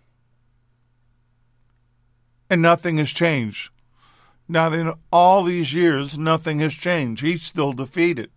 And 2.48 2.62
nothing 2.62 2.98
has 2.98 3.11
changed. 3.11 3.70
Not 4.46 4.74
in 4.74 4.92
all 5.11 5.42
these 5.42 5.72
years, 5.72 6.18
nothing 6.18 6.61
has 6.61 6.74
changed. 6.74 7.22
He's 7.22 7.42
still 7.42 7.72
defeated. 7.72 8.30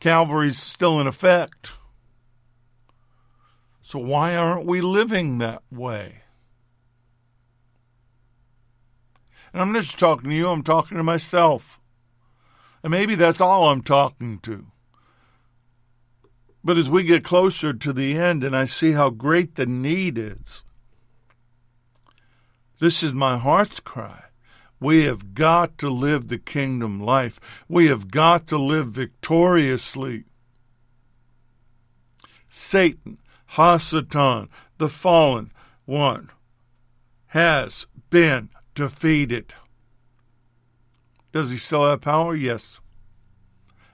Calvary's 0.00 0.58
still 0.58 1.00
in 1.00 1.06
effect. 1.06 1.72
So 3.82 3.98
why 3.98 4.36
aren't 4.36 4.66
we 4.66 4.80
living 4.80 5.38
that 5.38 5.62
way? 5.70 6.22
And 9.52 9.62
I'm 9.62 9.72
not 9.72 9.84
just 9.84 9.98
talking 9.98 10.30
to 10.30 10.36
you, 10.36 10.48
I'm 10.48 10.62
talking 10.62 10.96
to 10.96 11.02
myself. 11.02 11.80
And 12.82 12.90
maybe 12.90 13.14
that's 13.14 13.40
all 13.40 13.68
I'm 13.68 13.82
talking 13.82 14.38
to. 14.40 14.66
But 16.62 16.76
as 16.76 16.90
we 16.90 17.02
get 17.02 17.24
closer 17.24 17.72
to 17.72 17.92
the 17.92 18.16
end 18.16 18.44
and 18.44 18.54
I 18.54 18.64
see 18.64 18.92
how 18.92 19.10
great 19.10 19.54
the 19.54 19.66
need 19.66 20.18
is, 20.18 20.64
this 22.78 23.02
is 23.02 23.12
my 23.12 23.38
heart's 23.38 23.80
cry. 23.80 24.24
We 24.80 25.04
have 25.04 25.34
got 25.34 25.76
to 25.78 25.90
live 25.90 26.28
the 26.28 26.38
kingdom 26.38 27.00
life. 27.00 27.40
We 27.68 27.86
have 27.86 28.10
got 28.10 28.46
to 28.48 28.58
live 28.58 28.88
victoriously. 28.88 30.24
Satan, 32.48 33.18
Hasatan, 33.52 34.48
the 34.78 34.88
fallen 34.88 35.52
one, 35.84 36.30
has 37.28 37.86
been 38.10 38.50
defeated. 38.74 39.54
Does 41.32 41.50
he 41.50 41.56
still 41.56 41.88
have 41.88 42.00
power? 42.00 42.34
Yes. 42.34 42.80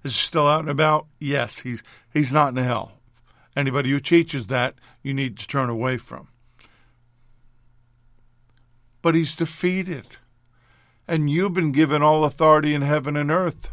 Is 0.03 0.13
he 0.13 0.19
still 0.19 0.47
out 0.47 0.61
and 0.61 0.71
about? 0.71 1.07
Yes. 1.19 1.61
He's 1.61 1.83
he's 2.13 2.33
not 2.33 2.51
in 2.51 2.57
hell. 2.63 2.93
Anybody 3.57 3.91
who 3.91 4.01
teaches 4.01 4.49
that, 4.49 4.75
you 5.03 5.15
need 5.15 5.39
to 5.39 5.47
turn 5.47 5.71
away 5.71 5.97
from. 5.97 6.29
But 9.01 9.15
he's 9.15 9.37
defeated 9.37 10.17
and 11.07 11.29
you've 11.29 11.53
been 11.53 11.73
given 11.73 12.03
all 12.03 12.25
authority 12.25 12.75
in 12.75 12.83
heaven 12.83 13.17
and 13.17 13.31
earth. 13.31 13.71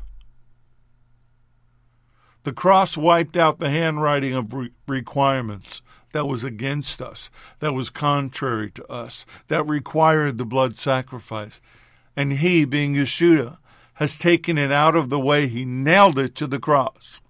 The 2.43 2.53
cross 2.53 2.97
wiped 2.97 3.37
out 3.37 3.59
the 3.59 3.69
handwriting 3.69 4.33
of 4.33 4.53
re- 4.53 4.71
requirements 4.87 5.81
that 6.11 6.27
was 6.27 6.43
against 6.43 7.01
us, 7.01 7.29
that 7.59 7.73
was 7.73 7.89
contrary 7.89 8.71
to 8.71 8.85
us, 8.91 9.25
that 9.47 9.67
required 9.67 10.37
the 10.37 10.45
blood 10.45 10.77
sacrifice. 10.77 11.61
And 12.15 12.33
he, 12.33 12.65
being 12.65 12.95
Yeshua, 12.95 13.57
has 13.95 14.17
taken 14.17 14.57
it 14.57 14.71
out 14.71 14.95
of 14.95 15.09
the 15.09 15.19
way. 15.19 15.47
He 15.47 15.63
nailed 15.63 16.17
it 16.17 16.35
to 16.35 16.47
the 16.47 16.59
cross. 16.59 17.21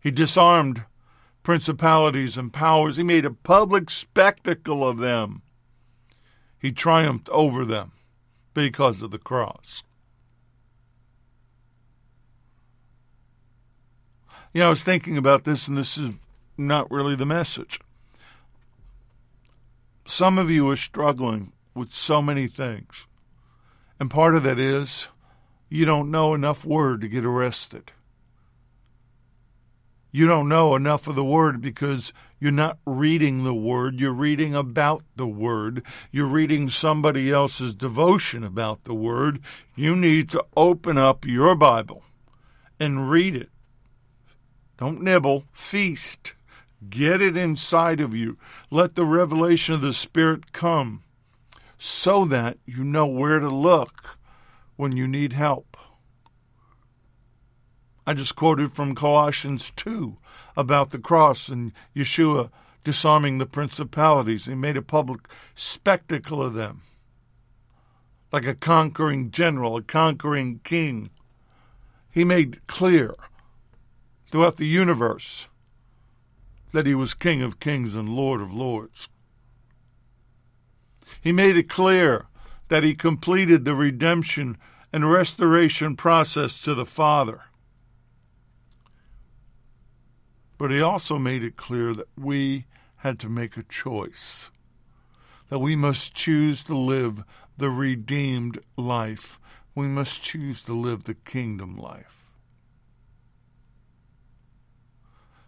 He 0.00 0.10
disarmed 0.10 0.84
principalities 1.42 2.36
and 2.36 2.52
powers. 2.52 2.96
He 2.96 3.02
made 3.02 3.24
a 3.24 3.30
public 3.30 3.90
spectacle 3.90 4.88
of 4.88 4.98
them. 4.98 5.42
He 6.58 6.72
triumphed 6.72 7.28
over 7.28 7.64
them 7.64 7.92
because 8.54 9.02
of 9.02 9.10
the 9.10 9.18
cross. 9.18 9.82
You 14.52 14.60
know, 14.60 14.66
I 14.66 14.70
was 14.70 14.84
thinking 14.84 15.16
about 15.16 15.44
this, 15.44 15.66
and 15.66 15.78
this 15.78 15.96
is 15.96 16.14
not 16.58 16.90
really 16.90 17.16
the 17.16 17.24
message. 17.24 17.80
Some 20.06 20.36
of 20.36 20.50
you 20.50 20.68
are 20.68 20.76
struggling 20.76 21.52
with 21.74 21.94
so 21.94 22.20
many 22.20 22.48
things, 22.48 23.06
and 23.98 24.10
part 24.10 24.34
of 24.34 24.42
that 24.42 24.58
is 24.58 25.08
you 25.70 25.86
don't 25.86 26.10
know 26.10 26.34
enough 26.34 26.66
word 26.66 27.00
to 27.00 27.08
get 27.08 27.24
arrested. 27.24 27.92
You 30.12 30.28
don't 30.28 30.48
know 30.48 30.76
enough 30.76 31.08
of 31.08 31.16
the 31.16 31.24
word 31.24 31.60
because 31.60 32.12
you're 32.42 32.50
not 32.50 32.78
reading 32.84 33.44
the 33.44 33.54
Word, 33.54 34.00
you're 34.00 34.12
reading 34.12 34.52
about 34.52 35.04
the 35.14 35.28
Word. 35.28 35.84
You're 36.10 36.26
reading 36.26 36.68
somebody 36.68 37.30
else's 37.30 37.72
devotion 37.72 38.42
about 38.42 38.82
the 38.82 38.94
Word. 38.94 39.38
You 39.76 39.94
need 39.94 40.28
to 40.30 40.44
open 40.56 40.98
up 40.98 41.24
your 41.24 41.54
Bible 41.54 42.02
and 42.80 43.08
read 43.08 43.36
it. 43.36 43.50
Don't 44.76 45.02
nibble, 45.02 45.44
feast. 45.52 46.34
Get 46.90 47.22
it 47.22 47.36
inside 47.36 48.00
of 48.00 48.12
you. 48.12 48.38
Let 48.72 48.96
the 48.96 49.04
revelation 49.04 49.76
of 49.76 49.80
the 49.80 49.92
Spirit 49.92 50.50
come 50.50 51.04
so 51.78 52.24
that 52.24 52.58
you 52.66 52.82
know 52.82 53.06
where 53.06 53.38
to 53.38 53.48
look 53.48 54.18
when 54.74 54.96
you 54.96 55.06
need 55.06 55.32
help. 55.32 55.71
I 58.06 58.14
just 58.14 58.34
quoted 58.34 58.74
from 58.74 58.94
Colossians 58.94 59.70
2 59.76 60.16
about 60.56 60.90
the 60.90 60.98
cross 60.98 61.48
and 61.48 61.72
Yeshua 61.94 62.50
disarming 62.82 63.38
the 63.38 63.46
principalities. 63.46 64.46
He 64.46 64.54
made 64.54 64.76
a 64.76 64.82
public 64.82 65.20
spectacle 65.54 66.42
of 66.42 66.54
them, 66.54 66.82
like 68.32 68.44
a 68.44 68.54
conquering 68.54 69.30
general, 69.30 69.76
a 69.76 69.82
conquering 69.82 70.60
king. 70.64 71.10
He 72.10 72.24
made 72.24 72.66
clear 72.66 73.14
throughout 74.26 74.56
the 74.56 74.66
universe 74.66 75.48
that 76.72 76.86
he 76.86 76.94
was 76.94 77.14
King 77.14 77.40
of 77.42 77.60
kings 77.60 77.94
and 77.94 78.08
Lord 78.08 78.40
of 78.40 78.52
lords. 78.52 79.08
He 81.20 81.30
made 81.30 81.56
it 81.56 81.68
clear 81.68 82.26
that 82.68 82.82
he 82.82 82.94
completed 82.94 83.64
the 83.64 83.74
redemption 83.74 84.56
and 84.92 85.10
restoration 85.10 85.94
process 85.94 86.60
to 86.62 86.74
the 86.74 86.86
Father. 86.86 87.42
But 90.62 90.70
he 90.70 90.80
also 90.80 91.18
made 91.18 91.42
it 91.42 91.56
clear 91.56 91.92
that 91.92 92.06
we 92.16 92.66
had 92.98 93.18
to 93.18 93.28
make 93.28 93.56
a 93.56 93.64
choice, 93.64 94.52
that 95.48 95.58
we 95.58 95.74
must 95.74 96.14
choose 96.14 96.62
to 96.62 96.78
live 96.78 97.24
the 97.56 97.68
redeemed 97.68 98.60
life. 98.76 99.40
We 99.74 99.88
must 99.88 100.22
choose 100.22 100.62
to 100.62 100.72
live 100.72 101.02
the 101.02 101.14
kingdom 101.14 101.76
life. 101.76 102.30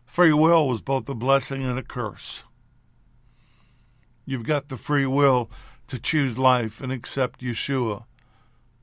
Free 0.04 0.32
will 0.32 0.66
was 0.66 0.80
both 0.80 1.08
a 1.08 1.14
blessing 1.14 1.62
and 1.62 1.78
a 1.78 1.84
curse. 1.84 2.42
You've 4.26 4.42
got 4.42 4.68
the 4.68 4.76
free 4.76 5.06
will 5.06 5.48
to 5.86 6.00
choose 6.00 6.38
life 6.38 6.80
and 6.80 6.90
accept 6.90 7.40
Yeshua, 7.40 8.06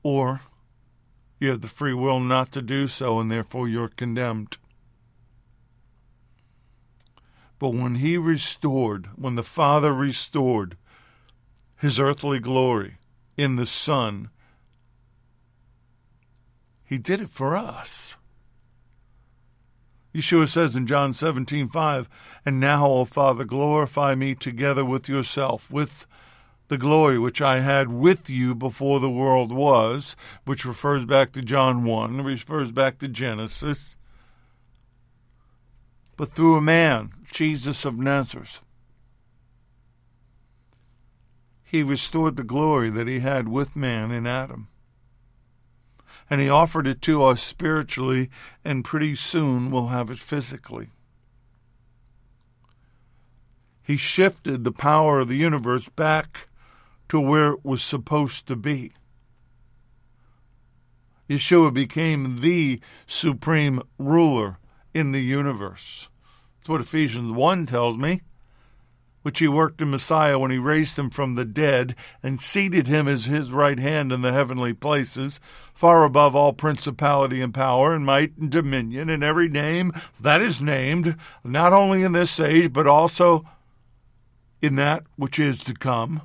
or 0.02 0.40
you 1.38 1.50
have 1.50 1.60
the 1.60 1.68
free 1.68 1.92
will 1.92 2.20
not 2.20 2.52
to 2.52 2.62
do 2.62 2.88
so, 2.88 3.20
and 3.20 3.30
therefore 3.30 3.68
you're 3.68 3.88
condemned. 3.88 4.56
But 7.62 7.74
when 7.74 7.94
he 7.94 8.18
restored, 8.18 9.10
when 9.14 9.36
the 9.36 9.44
Father 9.44 9.94
restored 9.94 10.76
his 11.78 12.00
earthly 12.00 12.40
glory 12.40 12.96
in 13.36 13.54
the 13.54 13.66
Son, 13.66 14.30
he 16.84 16.98
did 16.98 17.20
it 17.20 17.28
for 17.28 17.56
us. 17.56 18.16
Yeshua 20.12 20.48
says 20.48 20.74
in 20.74 20.88
John 20.88 21.12
17, 21.12 21.68
5, 21.68 22.08
And 22.44 22.58
now, 22.58 22.84
O 22.84 23.04
Father, 23.04 23.44
glorify 23.44 24.16
me 24.16 24.34
together 24.34 24.84
with 24.84 25.08
yourself, 25.08 25.70
with 25.70 26.08
the 26.66 26.76
glory 26.76 27.16
which 27.16 27.40
I 27.40 27.60
had 27.60 27.92
with 27.92 28.28
you 28.28 28.56
before 28.56 28.98
the 28.98 29.08
world 29.08 29.52
was, 29.52 30.16
which 30.44 30.64
refers 30.64 31.04
back 31.04 31.30
to 31.34 31.40
John 31.40 31.84
1, 31.84 32.24
refers 32.24 32.72
back 32.72 32.98
to 32.98 33.06
Genesis 33.06 33.96
but 36.22 36.30
through 36.30 36.56
a 36.56 36.60
man, 36.60 37.12
Jesus 37.32 37.84
of 37.86 37.98
Nazareth. 37.98 38.60
He 41.64 41.82
restored 41.82 42.36
the 42.36 42.44
glory 42.44 42.90
that 42.90 43.08
he 43.08 43.20
had 43.20 43.48
with 43.48 43.74
man 43.74 44.10
in 44.10 44.26
Adam. 44.26 44.68
and 46.28 46.40
He 46.40 46.48
offered 46.48 46.86
it 46.86 47.00
to 47.02 47.22
us 47.22 47.42
spiritually, 47.42 48.30
and 48.64 48.84
pretty 48.84 49.14
soon 49.14 49.70
we'll 49.70 49.88
have 49.88 50.10
it 50.10 50.18
physically. 50.18 50.90
He 53.82 53.96
shifted 53.96 54.62
the 54.62 54.70
power 54.70 55.20
of 55.20 55.28
the 55.28 55.36
universe 55.36 55.88
back 55.88 56.48
to 57.08 57.18
where 57.18 57.52
it 57.52 57.64
was 57.64 57.82
supposed 57.82 58.46
to 58.46 58.56
be. 58.56 58.92
Yeshua 61.28 61.72
became 61.72 62.40
the 62.40 62.80
supreme 63.06 63.82
ruler 63.98 64.58
in 64.92 65.12
the 65.12 65.22
universe. 65.22 66.10
That's 66.62 66.68
what 66.68 66.80
Ephesians 66.80 67.32
1 67.32 67.66
tells 67.66 67.96
me 67.96 68.22
which 69.22 69.38
he 69.38 69.48
worked 69.48 69.80
in 69.80 69.90
Messiah 69.90 70.38
when 70.38 70.50
he 70.50 70.58
raised 70.58 70.98
him 70.98 71.10
from 71.10 71.34
the 71.34 71.44
dead 71.44 71.94
and 72.22 72.40
seated 72.40 72.88
him 72.88 73.08
as 73.08 73.24
his 73.24 73.50
right 73.50 73.78
hand 73.78 74.12
in 74.12 74.22
the 74.22 74.32
heavenly 74.32 74.72
places, 74.72 75.40
far 75.72 76.04
above 76.04 76.36
all 76.36 76.52
principality 76.52 77.40
and 77.40 77.54
power 77.54 77.94
and 77.94 78.04
might 78.04 78.36
and 78.36 78.50
dominion 78.50 79.08
and 79.08 79.22
every 79.22 79.48
name 79.48 79.92
that 80.20 80.42
is 80.42 80.60
named, 80.60 81.16
not 81.44 81.72
only 81.72 82.02
in 82.02 82.12
this 82.12 82.38
age, 82.38 82.72
but 82.72 82.86
also 82.86 83.44
in 84.60 84.76
that 84.76 85.04
which 85.16 85.38
is 85.38 85.60
to 85.60 85.74
come. 85.74 86.22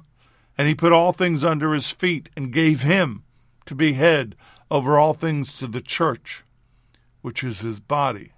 And 0.58 0.68
he 0.68 0.76
put 0.76 0.92
all 0.92 1.12
things 1.12 1.44
under 1.44 1.74
his 1.74 1.92
feet 1.92 2.30
and 2.36 2.52
gave 2.52 2.82
him 2.82 3.24
to 3.68 3.76
be 3.76 3.94
head 3.94 4.36
over 4.72 4.98
all 4.98 5.14
things 5.14 5.56
to 5.58 5.68
the 5.68 5.82
church, 5.82 6.44
which 7.22 7.44
is 7.44 7.60
his 7.60 7.80
body, 7.80 8.32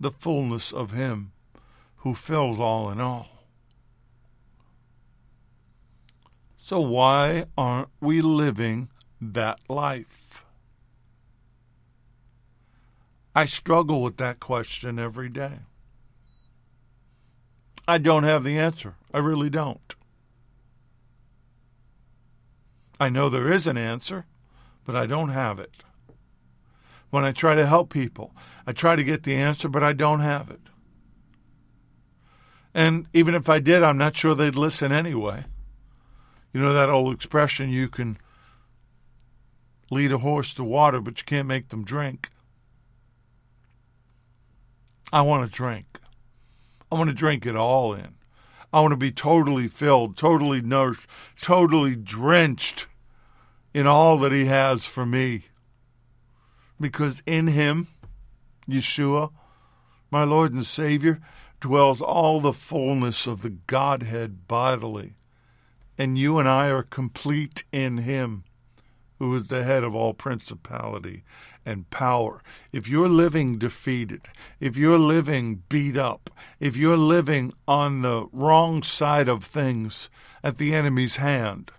the 0.00 0.10
fullness 0.10 0.72
of 0.72 0.92
him 0.92 1.32
who 1.98 2.14
fills 2.14 2.60
all 2.60 2.90
in 2.90 3.00
all. 3.00 3.28
So, 6.58 6.80
why 6.80 7.46
aren't 7.56 7.88
we 8.00 8.20
living 8.20 8.90
that 9.20 9.58
life? 9.68 10.44
I 13.34 13.46
struggle 13.46 14.02
with 14.02 14.16
that 14.18 14.40
question 14.40 14.98
every 14.98 15.28
day. 15.28 15.60
I 17.86 17.98
don't 17.98 18.24
have 18.24 18.44
the 18.44 18.58
answer. 18.58 18.96
I 19.14 19.18
really 19.18 19.48
don't. 19.48 19.94
I 23.00 23.08
know 23.08 23.28
there 23.28 23.50
is 23.50 23.66
an 23.66 23.78
answer, 23.78 24.26
but 24.84 24.94
I 24.94 25.06
don't 25.06 25.30
have 25.30 25.58
it. 25.58 25.84
When 27.10 27.24
I 27.24 27.32
try 27.32 27.54
to 27.54 27.66
help 27.66 27.90
people, 27.90 28.34
I 28.66 28.72
try 28.72 28.96
to 28.96 29.04
get 29.04 29.22
the 29.22 29.34
answer, 29.34 29.68
but 29.68 29.82
I 29.82 29.92
don't 29.92 30.20
have 30.20 30.50
it. 30.50 30.60
And 32.74 33.06
even 33.12 33.34
if 33.34 33.48
I 33.48 33.58
did, 33.58 33.82
I'm 33.82 33.98
not 33.98 34.16
sure 34.16 34.34
they'd 34.34 34.54
listen 34.54 34.92
anyway. 34.92 35.44
You 36.52 36.60
know 36.60 36.72
that 36.72 36.90
old 36.90 37.14
expression 37.14 37.70
you 37.70 37.88
can 37.88 38.18
lead 39.90 40.12
a 40.12 40.18
horse 40.18 40.52
to 40.54 40.64
water, 40.64 41.00
but 41.00 41.18
you 41.18 41.24
can't 41.24 41.48
make 41.48 41.68
them 41.68 41.84
drink. 41.84 42.30
I 45.12 45.22
want 45.22 45.48
to 45.48 45.54
drink. 45.54 46.00
I 46.92 46.96
want 46.96 47.08
to 47.08 47.14
drink 47.14 47.46
it 47.46 47.56
all 47.56 47.94
in. 47.94 48.14
I 48.72 48.80
want 48.80 48.92
to 48.92 48.98
be 48.98 49.12
totally 49.12 49.66
filled, 49.66 50.16
totally 50.16 50.60
nourished, 50.60 51.06
totally 51.40 51.96
drenched 51.96 52.86
in 53.72 53.86
all 53.86 54.18
that 54.18 54.32
He 54.32 54.44
has 54.44 54.84
for 54.84 55.06
me. 55.06 55.44
Because 56.80 57.22
in 57.26 57.48
Him, 57.48 57.88
Yeshua, 58.68 59.30
my 60.10 60.24
Lord 60.24 60.52
and 60.52 60.64
Savior, 60.64 61.20
dwells 61.60 62.00
all 62.00 62.40
the 62.40 62.52
fullness 62.52 63.26
of 63.26 63.42
the 63.42 63.50
Godhead 63.50 64.46
bodily 64.46 65.18
and 65.98 66.16
you 66.16 66.38
and 66.38 66.48
I 66.48 66.68
are 66.68 66.84
complete 66.84 67.64
in 67.72 67.98
Him, 67.98 68.44
who 69.18 69.34
is 69.34 69.48
the 69.48 69.64
head 69.64 69.82
of 69.82 69.96
all 69.96 70.14
principality 70.14 71.24
and 71.66 71.90
power. 71.90 72.40
If 72.72 72.88
you're 72.88 73.08
living 73.08 73.58
defeated, 73.58 74.28
if 74.60 74.76
you're 74.76 74.98
living 74.98 75.64
beat 75.68 75.98
up, 75.98 76.30
if 76.60 76.76
you're 76.76 76.96
living 76.96 77.52
on 77.66 78.02
the 78.02 78.28
wrong 78.32 78.84
side 78.84 79.28
of 79.28 79.42
things 79.42 80.08
at 80.44 80.58
the 80.58 80.72
enemy's 80.72 81.16
hand, 81.16 81.72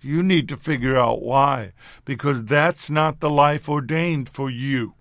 you 0.00 0.22
need 0.22 0.48
to 0.48 0.56
figure 0.56 0.96
out 0.96 1.22
why, 1.22 1.72
because 2.04 2.44
that's 2.44 2.90
not 2.90 3.20
the 3.20 3.30
life 3.30 3.68
ordained 3.68 4.28
for 4.28 4.50
you. 4.50 4.94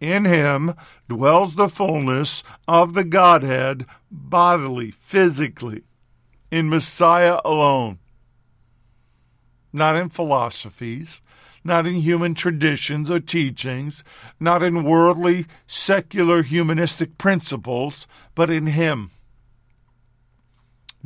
In 0.00 0.24
him 0.24 0.74
dwells 1.08 1.56
the 1.56 1.68
fullness 1.68 2.44
of 2.68 2.94
the 2.94 3.04
Godhead 3.04 3.84
bodily, 4.10 4.92
physically, 4.92 5.82
in 6.50 6.68
Messiah 6.68 7.40
alone. 7.44 7.98
Not 9.72 9.96
in 9.96 10.08
philosophies, 10.08 11.20
not 11.64 11.86
in 11.86 11.96
human 11.96 12.34
traditions 12.34 13.10
or 13.10 13.18
teachings, 13.18 14.04
not 14.38 14.62
in 14.62 14.84
worldly, 14.84 15.46
secular, 15.66 16.42
humanistic 16.42 17.18
principles, 17.18 18.06
but 18.34 18.48
in 18.48 18.68
Him. 18.68 19.10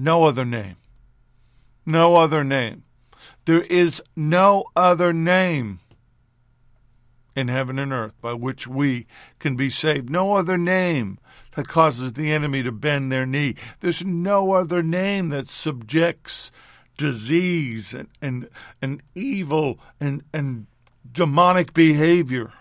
No 0.02 0.24
other 0.24 0.44
name. 0.44 0.74
No 1.86 2.16
other 2.16 2.42
name. 2.42 2.82
There 3.44 3.62
is 3.62 4.02
no 4.16 4.64
other 4.74 5.12
name 5.12 5.78
in 7.36 7.46
heaven 7.46 7.78
and 7.78 7.92
earth 7.92 8.20
by 8.20 8.32
which 8.32 8.66
we 8.66 9.06
can 9.38 9.54
be 9.54 9.70
saved. 9.70 10.10
No 10.10 10.34
other 10.34 10.58
name 10.58 11.20
that 11.52 11.68
causes 11.68 12.14
the 12.14 12.32
enemy 12.32 12.64
to 12.64 12.72
bend 12.72 13.12
their 13.12 13.24
knee. 13.24 13.54
There's 13.78 14.04
no 14.04 14.54
other 14.54 14.82
name 14.82 15.28
that 15.28 15.48
subjects 15.48 16.50
disease 16.96 17.94
and, 17.94 18.08
and, 18.20 18.48
and 18.82 19.02
evil 19.14 19.78
and, 20.00 20.24
and 20.32 20.66
demonic 21.12 21.72
behavior. 21.72 22.52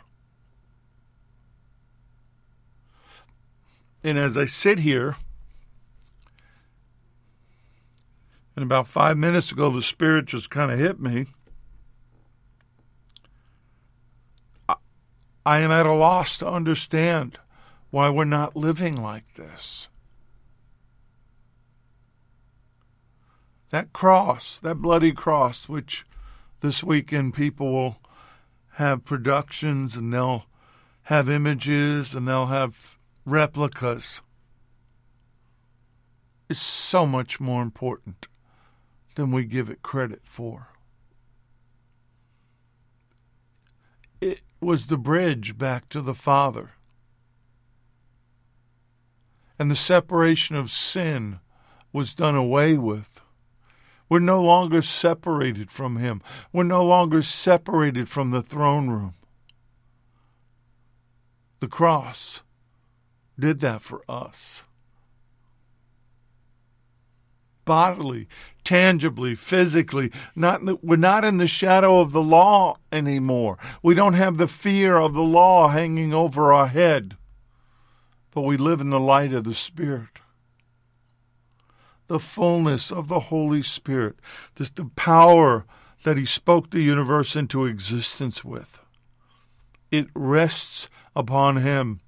And 4.04 4.20
as 4.20 4.38
I 4.38 4.46
sit 4.46 4.78
here, 4.78 5.16
and 8.62 8.67
about 8.67 8.86
five 8.86 9.17
minutes 9.17 9.52
ago, 9.52 9.71
the 9.71 9.82
Spirit 9.82 10.26
just 10.26 10.52
kind 10.52 10.71
of 10.71 10.78
hit 10.78 11.00
me. 11.00 11.26
I 15.43 15.62
am 15.62 15.71
at 15.71 15.88
a 15.88 15.93
loss 15.93 16.38
to 16.38 16.47
understand 16.47 17.39
why 17.89 18.12
we're 18.12 18.26
not 18.26 18.56
living 18.56 19.02
like 19.02 19.34
this. 19.34 19.89
That 23.71 23.93
cross, 23.93 24.60
that 24.60 24.76
bloody 24.76 25.12
cross, 25.12 25.68
which 25.68 26.05
this 26.59 26.84
weekend 26.84 27.34
people 27.34 27.72
will 27.74 27.97
have 28.74 29.05
productions 29.05 29.95
and 29.95 30.14
they'll 30.14 30.45
have 31.03 31.28
images 31.28 32.14
and 32.14 32.28
they'll 32.28 32.45
have 32.45 32.99
replicas, 33.26 34.22
is 36.47 36.62
so 36.62 37.07
much 37.07 37.39
more 37.39 37.64
important 37.64 38.28
than 39.16 39.32
we 39.32 39.43
give 39.43 39.70
it 39.70 39.82
credit 39.82 40.22
for. 40.24 40.70
It 44.20 44.41
was 44.59 44.88
the 44.88 44.97
bridge 44.97 45.57
back 45.57 45.89
to 45.89 46.01
the 46.01 46.14
Father 46.14 46.72
and 49.62 49.70
the 49.70 49.76
separation 49.76 50.55
of 50.55 50.72
sin 50.72 51.39
was 51.93 52.16
done 52.16 52.34
away 52.34 52.80
with. 52.80 53.22
We're 54.09 54.18
no 54.18 54.41
longer 54.41 54.82
separated 54.82 55.70
from 55.70 55.97
Him. 55.97 56.24
We're 56.51 56.64
no 56.64 56.84
longer 56.84 57.22
separated 57.22 58.09
from 58.09 58.32
the 58.32 58.41
throne 58.41 58.89
room. 58.89 59.14
The 61.59 61.68
cross 61.68 62.41
did 63.39 63.59
that 63.59 63.84
for 63.84 64.01
us. 64.09 64.64
Bodily, 67.72 68.28
tangibly, 68.63 69.36
physically, 69.36 70.11
not 70.36 70.84
we're 70.84 70.97
not 70.97 71.24
in 71.24 71.38
the 71.38 71.47
shadow 71.47 71.99
of 71.99 72.11
the 72.11 72.22
law 72.24 72.76
anymore. 72.91 73.57
We 73.82 73.95
don't 73.95 74.15
have 74.15 74.38
the 74.38 74.47
fear 74.47 74.97
of 74.97 75.13
the 75.13 75.24
law 75.24 75.69
hanging 75.69 76.13
over 76.13 76.51
our 76.51 76.67
head 76.67 77.15
but 78.32 78.41
we 78.41 78.57
live 78.57 78.82
in 78.82 78.89
the 78.89 78.99
light 78.99 79.34
of 79.34 79.43
the 79.43 79.53
Spirit. 79.53 80.19
The 82.07 82.19
fullness 82.19 82.91
of 82.91 83.07
the 83.07 83.19
Holy 83.19 83.61
Spirit, 83.61 84.15
this, 84.55 84.69
the 84.69 84.89
power 84.95 85.65
that 86.03 86.17
He 86.17 86.26
spoke 86.26 86.72
the 86.72 86.82
universe 86.82 87.36
into 87.36 87.65
existence 87.65 88.43
with. 88.43 88.80
It 89.91 90.07
rests 90.15 90.89
upon 91.15 91.57
Him, 91.57 91.99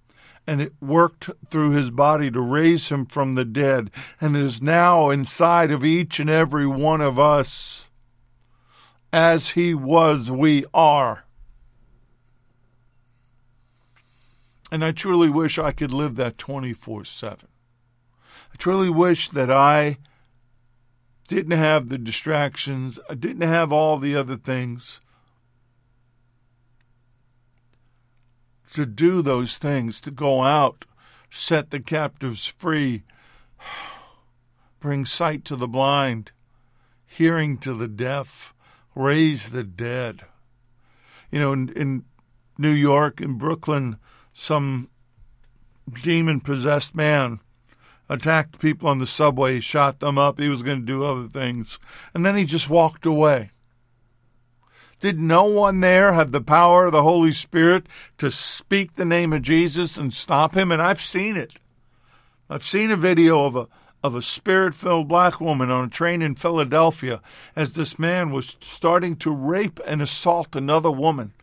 and 0.46 0.62
it 0.62 0.74
worked 0.82 1.30
through 1.50 1.72
His 1.72 1.90
body 1.90 2.30
to 2.32 2.42
raise 2.42 2.90
Him 2.90 3.06
from 3.06 3.36
the 3.36 3.46
dead, 3.46 3.92
and 4.20 4.36
is 4.36 4.62
now 4.62 5.10
inside 5.10 5.72
of 5.72 5.84
each 5.84 6.20
and 6.20 6.30
every 6.30 6.68
one 6.68 7.02
of 7.02 7.18
us. 7.18 7.90
As 9.12 9.50
He 9.50 9.74
was, 9.74 10.30
we 10.30 10.66
are. 10.74 11.26
And 14.72 14.84
I 14.84 14.92
truly 14.92 15.30
wish 15.30 15.60
I 15.60 15.72
could 15.72 15.92
live 15.92 16.16
that 16.16 16.38
24 16.40 17.06
7. 17.06 17.48
I 17.48 18.56
truly 18.58 18.90
wish 18.90 19.30
that 19.30 19.52
I 19.52 20.00
didn't 21.28 21.58
have 21.58 21.90
the 21.90 21.98
distractions, 21.98 23.00
I 23.10 23.16
didn't 23.16 23.48
have 23.48 23.72
all 23.72 23.98
the 23.98 24.16
other 24.16 24.36
things. 24.36 25.00
To 28.74 28.86
do 28.86 29.22
those 29.22 29.58
things, 29.58 30.02
to 30.02 30.12
go 30.12 30.44
out, 30.44 30.86
set 31.30 31.70
the 31.70 31.80
captives 31.80 32.48
free, 32.48 33.04
bring 34.80 35.06
sight 35.06 35.46
to 35.46 35.56
the 35.56 35.68
blind, 35.68 36.32
hearing 37.06 37.58
to 37.60 37.74
the 37.74 37.88
deaf, 37.88 38.54
raise 38.96 39.52
the 39.52 39.64
dead. 39.64 40.22
You 41.32 41.40
know, 41.40 41.54
in, 41.54 41.70
in 41.70 42.06
New 42.58 42.72
York, 42.72 43.22
in 43.22 43.38
Brooklyn, 43.38 43.98
some 44.34 44.90
demon 46.02 46.40
possessed 46.40 46.96
man 46.96 47.40
attacked 48.10 48.60
people 48.60 48.90
on 48.90 49.00
the 49.00 49.08
subway, 49.08 49.60
shot 49.60 50.00
them 50.00 50.18
up. 50.18 50.40
He 50.40 50.50
was 50.50 50.62
going 50.62 50.80
to 50.80 50.86
do 50.86 51.04
other 51.04 51.28
things. 51.28 51.80
And 52.14 52.26
then 52.26 52.36
he 52.36 52.46
just 52.46 52.70
walked 52.70 53.06
away. 53.06 53.52
Did 55.04 55.20
no 55.20 55.44
one 55.44 55.82
there 55.82 56.14
have 56.14 56.32
the 56.32 56.40
power 56.40 56.86
of 56.86 56.94
the 56.94 57.04
Holy 57.04 57.34
Spirit 57.34 57.88
to 58.20 58.32
speak 58.32 58.96
the 58.96 59.04
name 59.04 59.34
of 59.34 59.42
Jesus 59.42 59.98
and 59.98 60.14
stop 60.14 60.56
him? 60.56 60.72
And 60.72 60.82
I've 60.82 61.02
seen 61.02 61.36
it. 61.36 61.60
I've 62.50 62.64
seen 62.64 62.90
a 62.90 62.96
video 62.96 63.44
of 63.44 63.58
a 63.58 63.68
of 64.02 64.16
a 64.16 64.22
spirit 64.22 64.74
filled 64.74 65.10
black 65.10 65.42
woman 65.42 65.70
on 65.70 65.84
a 65.84 65.90
train 65.90 66.22
in 66.22 66.36
Philadelphia 66.36 67.20
as 67.54 67.74
this 67.74 68.00
man 68.00 68.32
was 68.32 68.56
starting 68.62 69.18
to 69.18 69.30
rape 69.30 69.82
and 69.86 70.02
assault 70.02 70.56
another 70.56 70.92
woman. 70.92 71.34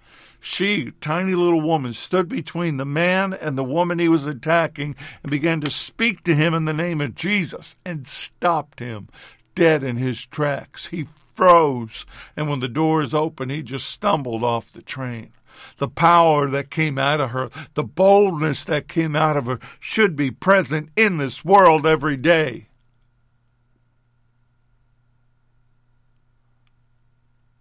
She, 0.40 0.92
tiny 1.02 1.34
little 1.34 1.61
woman, 1.61 1.92
stood 1.92 2.30
between 2.30 2.78
the 2.78 2.86
man 2.86 3.34
and 3.34 3.58
the 3.58 3.62
woman 3.62 3.98
he 3.98 4.08
was 4.08 4.26
attacking 4.26 4.96
and 5.22 5.30
began 5.30 5.61
to 5.61 5.70
speak 5.70 6.24
to 6.24 6.34
him 6.34 6.54
in 6.54 6.64
the 6.64 6.72
name 6.72 7.02
of 7.02 7.14
Jesus 7.14 7.76
and 7.84 8.06
stopped 8.06 8.80
him 8.80 9.11
dead 9.54 9.84
in 9.84 9.96
his 9.98 10.24
tracks. 10.24 10.86
He 10.86 11.08
froze, 11.41 12.05
and 12.36 12.51
when 12.51 12.61
the 12.61 12.68
doors 12.68 13.14
opened, 13.14 13.51
he 13.51 13.62
just 13.62 13.88
stumbled 13.88 14.45
off 14.45 14.70
the 14.70 14.82
train. 14.82 15.32
The 15.78 15.88
power 15.88 16.51
that 16.51 16.68
came 16.68 16.99
out 16.99 17.18
of 17.18 17.30
her, 17.30 17.49
the 17.72 17.82
boldness 17.82 18.62
that 18.64 18.88
came 18.88 19.16
out 19.16 19.38
of 19.38 19.47
her, 19.47 19.59
should 19.78 20.16
be 20.16 20.30
present 20.30 20.91
in 20.97 21.16
this 21.16 21.43
world 21.43 21.86
every 21.86 22.18
day. 22.18 22.68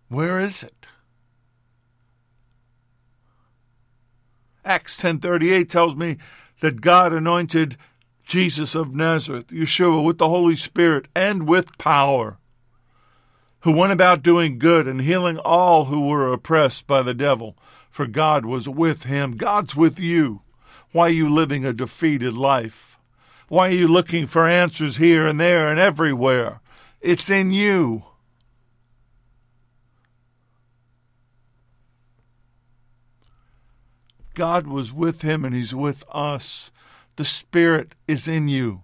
Where 0.10 0.42
is 0.42 0.62
it? 0.62 0.86
Acts 4.66 4.98
10:38 4.98 5.70
tells 5.70 5.96
me 5.96 6.18
that 6.60 6.82
God 6.82 7.14
anointed 7.14 7.78
Jesus 8.28 8.76
of 8.76 8.94
Nazareth, 8.94 9.48
Yeshua, 9.48 10.04
with 10.04 10.18
the 10.18 10.28
Holy 10.28 10.56
Spirit 10.56 11.08
and 11.16 11.48
with 11.48 11.78
power, 11.78 12.40
who 13.62 13.72
went 13.72 13.92
about 13.92 14.24
doing 14.24 14.58
good 14.58 14.88
and 14.88 15.02
healing 15.02 15.38
all 15.38 15.86
who 15.86 16.08
were 16.08 16.32
oppressed 16.32 16.88
by 16.88 17.02
the 17.02 17.14
devil, 17.14 17.58
for 17.90 18.08
God 18.08 18.46
was 18.46 18.70
with 18.70 19.04
him. 19.04 19.36
God's 19.36 19.76
with 19.76 20.00
you. 20.00 20.42
Why 20.92 21.08
are 21.08 21.10
you 21.10 21.30
living 21.30 21.66
a 21.66 21.74
defeated 21.74 22.34
life? 22.34 22.98
Why 23.48 23.68
are 23.68 23.74
you 23.74 23.88
looking 23.88 24.28
for 24.28 24.48
answers 24.48 24.98
here 24.98 25.28
and 25.28 25.40
there 25.40 25.68
and 25.68 25.80
everywhere? 25.80 26.62
It's 27.02 27.30
in 27.30 27.52
you. 27.52 28.04
God 34.36 34.68
was 34.68 34.94
with 34.94 35.22
him 35.22 35.44
and 35.44 35.54
he's 35.54 35.76
with 35.76 36.04
us. 36.12 36.72
The 37.18 37.26
Spirit 37.26 37.94
is 38.08 38.28
in 38.28 38.48
you. 38.48 38.84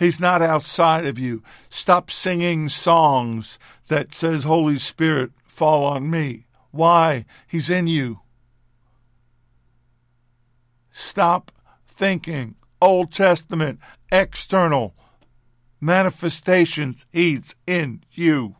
He's 0.00 0.18
not 0.18 0.40
outside 0.40 1.04
of 1.04 1.18
you. 1.18 1.42
Stop 1.68 2.10
singing 2.10 2.70
songs 2.70 3.58
that 3.88 4.14
says, 4.14 4.44
Holy 4.44 4.78
Spirit, 4.78 5.32
fall 5.44 5.84
on 5.84 6.10
me. 6.10 6.46
Why? 6.70 7.26
He's 7.46 7.68
in 7.68 7.86
you. 7.86 8.20
Stop 10.90 11.52
thinking 11.86 12.54
Old 12.80 13.12
Testament, 13.12 13.78
external 14.10 14.94
manifestations. 15.82 17.04
He's 17.12 17.54
in 17.66 18.02
you. 18.10 18.56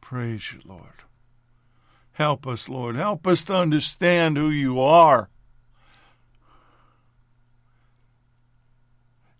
Praise 0.00 0.52
you, 0.52 0.60
Lord. 0.64 1.01
Help 2.12 2.46
us, 2.46 2.68
Lord. 2.68 2.96
Help 2.96 3.26
us 3.26 3.44
to 3.44 3.54
understand 3.54 4.36
who 4.36 4.50
you 4.50 4.80
are. 4.80 5.30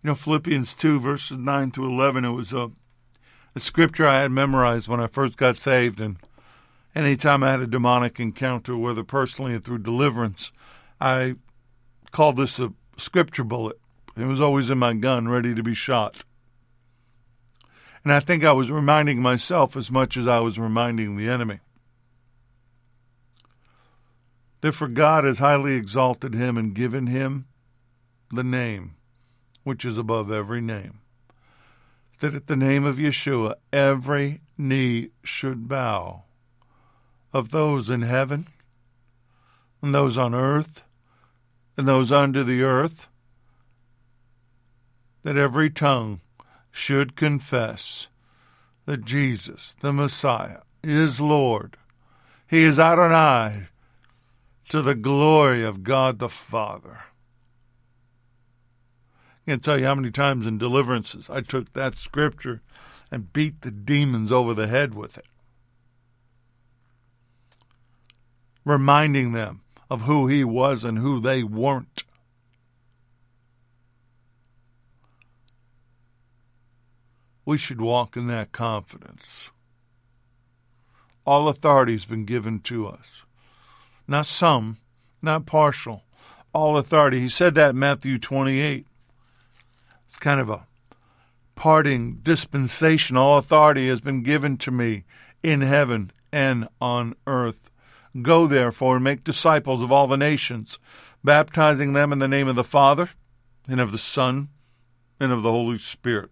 You 0.01 0.09
know, 0.09 0.15
Philippians 0.15 0.73
2, 0.73 0.99
verses 0.99 1.37
9 1.37 1.71
to 1.71 1.85
11, 1.85 2.25
it 2.25 2.31
was 2.31 2.51
a, 2.51 2.71
a 3.55 3.59
scripture 3.59 4.05
I 4.07 4.21
had 4.21 4.31
memorized 4.31 4.87
when 4.87 4.99
I 4.99 5.07
first 5.07 5.37
got 5.37 5.55
saved. 5.55 5.99
And 5.99 6.17
anytime 6.93 7.43
I 7.43 7.51
had 7.51 7.61
a 7.61 7.67
demonic 7.67 8.19
encounter, 8.19 8.75
whether 8.75 9.03
personally 9.03 9.53
or 9.53 9.59
through 9.59 9.79
deliverance, 9.79 10.51
I 10.99 11.35
called 12.11 12.37
this 12.37 12.59
a 12.59 12.73
scripture 12.97 13.45
bullet. 13.45 13.79
It 14.17 14.25
was 14.25 14.41
always 14.41 14.69
in 14.69 14.77
my 14.77 14.93
gun, 14.93 15.27
ready 15.27 15.55
to 15.55 15.63
be 15.63 15.73
shot. 15.73 16.23
And 18.03 18.11
I 18.11 18.19
think 18.19 18.43
I 18.43 18.51
was 18.51 18.69
reminding 18.69 19.21
myself 19.21 19.77
as 19.77 19.89
much 19.89 20.17
as 20.17 20.27
I 20.27 20.39
was 20.39 20.59
reminding 20.59 21.15
the 21.15 21.29
enemy. 21.29 21.59
Therefore, 24.63 24.87
God 24.87 25.25
has 25.25 25.39
highly 25.39 25.73
exalted 25.73 26.33
him 26.33 26.57
and 26.57 26.73
given 26.73 27.07
him 27.07 27.47
the 28.31 28.45
name 28.45 28.95
which 29.65 29.83
is 29.83 29.97
above 29.97 30.31
every 30.31 30.61
name. 30.61 31.01
That 32.21 32.33
at 32.33 32.47
the 32.47 32.55
name 32.55 32.85
of 32.85 32.95
Yeshua 32.95 33.55
every 33.73 34.39
knee 34.57 35.09
should 35.21 35.67
bow 35.67 36.23
of 37.33 37.51
those 37.51 37.89
in 37.89 38.03
heaven 38.03 38.47
and 39.81 39.93
those 39.93 40.17
on 40.17 40.33
earth 40.33 40.85
and 41.75 41.85
those 41.85 42.09
under 42.09 42.41
the 42.41 42.63
earth, 42.63 43.09
that 45.23 45.35
every 45.35 45.69
tongue 45.69 46.21
should 46.71 47.17
confess 47.17 48.07
that 48.85 49.03
Jesus, 49.03 49.75
the 49.81 49.91
Messiah, 49.91 50.61
is 50.81 51.19
Lord. 51.19 51.75
He 52.47 52.63
is 52.63 52.79
Adonai 52.79 53.67
to 54.69 54.81
the 54.81 54.95
glory 54.95 55.63
of 55.63 55.83
God 55.83 56.19
the 56.19 56.29
Father. 56.29 56.99
I 59.45 59.51
can't 59.51 59.63
tell 59.63 59.79
you 59.79 59.85
how 59.85 59.95
many 59.95 60.11
times 60.11 60.47
in 60.47 60.57
deliverances 60.57 61.29
I 61.29 61.41
took 61.41 61.73
that 61.73 61.97
scripture 61.97 62.61
and 63.11 63.33
beat 63.33 63.61
the 63.61 63.71
demons 63.71 64.31
over 64.31 64.53
the 64.53 64.67
head 64.67 64.93
with 64.93 65.17
it, 65.17 65.25
reminding 68.65 69.33
them 69.33 69.61
of 69.89 70.03
who 70.03 70.27
he 70.27 70.43
was 70.43 70.83
and 70.83 70.99
who 70.99 71.19
they 71.19 71.43
weren't. 71.43 72.03
we 77.45 77.57
should 77.57 77.81
walk 77.81 78.15
in 78.15 78.27
that 78.27 78.51
confidence. 78.51 79.49
All 81.25 81.47
authority 81.47 81.93
has 81.93 82.05
been 82.05 82.25
given 82.25 82.59
to 82.61 82.87
us. 82.87 83.23
Not 84.13 84.27
some, 84.27 84.77
not 85.23 85.47
partial. 85.47 86.03
All 86.53 86.77
authority. 86.77 87.19
He 87.19 87.29
said 87.29 87.55
that 87.55 87.71
in 87.71 87.79
Matthew 87.79 88.19
28. 88.19 88.85
It's 90.07 90.19
kind 90.19 90.39
of 90.39 90.51
a 90.51 90.67
parting 91.55 92.19
dispensation. 92.21 93.17
All 93.17 93.39
authority 93.39 93.87
has 93.87 94.01
been 94.01 94.21
given 94.21 94.57
to 94.57 94.69
me 94.69 95.03
in 95.41 95.61
heaven 95.61 96.11
and 96.31 96.67
on 96.79 97.15
earth. 97.25 97.71
Go 98.21 98.45
therefore 98.45 98.97
and 98.97 99.03
make 99.03 99.23
disciples 99.23 99.81
of 99.81 99.91
all 99.91 100.05
the 100.05 100.15
nations, 100.15 100.77
baptizing 101.23 101.93
them 101.93 102.13
in 102.13 102.19
the 102.19 102.27
name 102.27 102.47
of 102.47 102.55
the 102.55 102.63
Father 102.63 103.09
and 103.67 103.81
of 103.81 103.91
the 103.91 103.97
Son 103.97 104.49
and 105.19 105.31
of 105.31 105.41
the 105.41 105.49
Holy 105.49 105.79
Spirit 105.79 106.29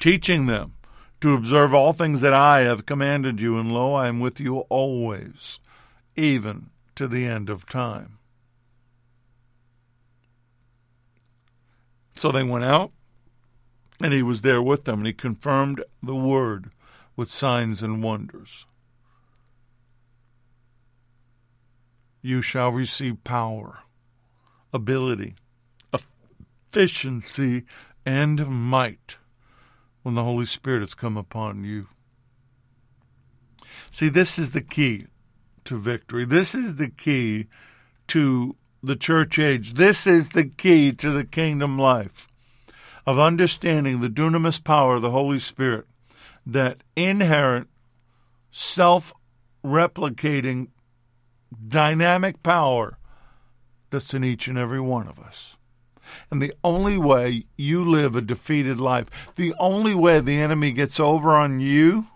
teaching 0.00 0.46
them 0.46 0.72
to 1.20 1.34
observe 1.34 1.72
all 1.72 1.92
things 1.92 2.20
that 2.20 2.34
I 2.34 2.62
have 2.62 2.84
commanded 2.84 3.40
you, 3.40 3.58
and 3.58 3.72
lo, 3.72 3.94
I 3.94 4.08
am 4.08 4.20
with 4.20 4.40
you 4.40 4.58
always, 4.68 5.60
even 6.16 6.70
to 6.94 7.06
the 7.06 7.26
end 7.26 7.50
of 7.50 7.66
time. 7.66 8.18
So 12.16 12.32
they 12.32 12.42
went 12.42 12.64
out, 12.64 12.92
and 14.02 14.12
he 14.12 14.22
was 14.22 14.40
there 14.40 14.62
with 14.62 14.84
them, 14.84 15.00
and 15.00 15.06
he 15.06 15.12
confirmed 15.12 15.84
the 16.02 16.16
word 16.16 16.70
with 17.14 17.30
signs 17.30 17.82
and 17.82 18.02
wonders. 18.02 18.64
You 22.22 22.42
shall 22.42 22.72
receive 22.72 23.22
power, 23.22 23.80
ability, 24.72 25.34
efficiency, 25.92 27.64
and 28.04 28.46
might 28.48 29.18
when 30.02 30.14
the 30.14 30.24
Holy 30.24 30.46
Spirit 30.46 30.80
has 30.80 30.94
come 30.94 31.16
upon 31.16 31.64
you. 31.64 31.88
See, 33.90 34.08
this 34.08 34.38
is 34.38 34.52
the 34.52 34.60
key 34.60 35.06
to 35.66 35.78
victory. 35.78 36.24
This 36.24 36.54
is 36.54 36.76
the 36.76 36.88
key 36.88 37.46
to 38.08 38.56
the 38.82 38.96
church 38.96 39.38
age. 39.38 39.74
This 39.74 40.06
is 40.06 40.30
the 40.30 40.44
key 40.44 40.92
to 40.92 41.10
the 41.10 41.24
kingdom 41.24 41.78
life 41.78 42.28
of 43.06 43.18
understanding 43.18 44.00
the 44.00 44.08
dunamis 44.08 44.62
power 44.62 44.94
of 44.94 45.02
the 45.02 45.10
Holy 45.10 45.38
Spirit, 45.38 45.86
that 46.44 46.82
inherent, 46.96 47.68
self 48.50 49.12
replicating, 49.64 50.68
dynamic 51.68 52.42
power 52.42 52.98
that's 53.90 54.14
in 54.14 54.24
each 54.24 54.48
and 54.48 54.58
every 54.58 54.80
one 54.80 55.06
of 55.06 55.18
us. 55.18 55.56
And 56.30 56.40
the 56.40 56.54
only 56.62 56.98
way 56.98 57.44
you 57.56 57.84
live 57.84 58.14
a 58.14 58.20
defeated 58.20 58.78
life, 58.78 59.08
the 59.34 59.54
only 59.58 59.94
way 59.94 60.20
the 60.20 60.40
enemy 60.40 60.70
gets 60.72 61.00
over 61.00 61.34
on 61.34 61.60
you 61.60 62.06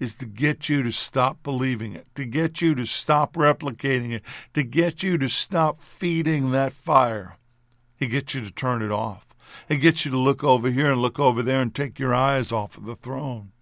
is 0.00 0.16
to 0.16 0.24
get 0.26 0.68
you 0.68 0.82
to 0.82 0.90
stop 0.90 1.42
believing 1.42 1.94
it, 1.94 2.06
to 2.16 2.24
get 2.24 2.60
you 2.60 2.74
to 2.74 2.86
stop 2.86 3.34
replicating 3.34 4.12
it, 4.12 4.22
to 4.54 4.62
get 4.64 5.02
you 5.02 5.18
to 5.18 5.28
stop 5.28 5.84
feeding 5.84 6.50
that 6.50 6.72
fire. 6.72 7.36
He 7.96 8.06
gets 8.06 8.34
you 8.34 8.40
to 8.40 8.50
turn 8.50 8.82
it 8.82 8.90
off. 8.90 9.28
It 9.68 9.76
gets 9.76 10.04
you 10.04 10.10
to 10.10 10.16
look 10.16 10.42
over 10.42 10.70
here 10.70 10.92
and 10.92 11.02
look 11.02 11.18
over 11.18 11.42
there 11.42 11.60
and 11.60 11.74
take 11.74 11.98
your 11.98 12.14
eyes 12.14 12.50
off 12.50 12.78
of 12.78 12.86
the 12.86 12.96
throne. 12.96 13.52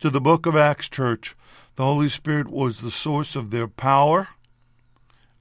To 0.00 0.10
the 0.10 0.20
book 0.20 0.44
of 0.44 0.56
Acts 0.56 0.88
church, 0.88 1.36
the 1.76 1.84
Holy 1.84 2.08
Spirit 2.08 2.48
was 2.48 2.80
the 2.80 2.90
source 2.90 3.36
of 3.36 3.50
their 3.50 3.68
power 3.68 4.28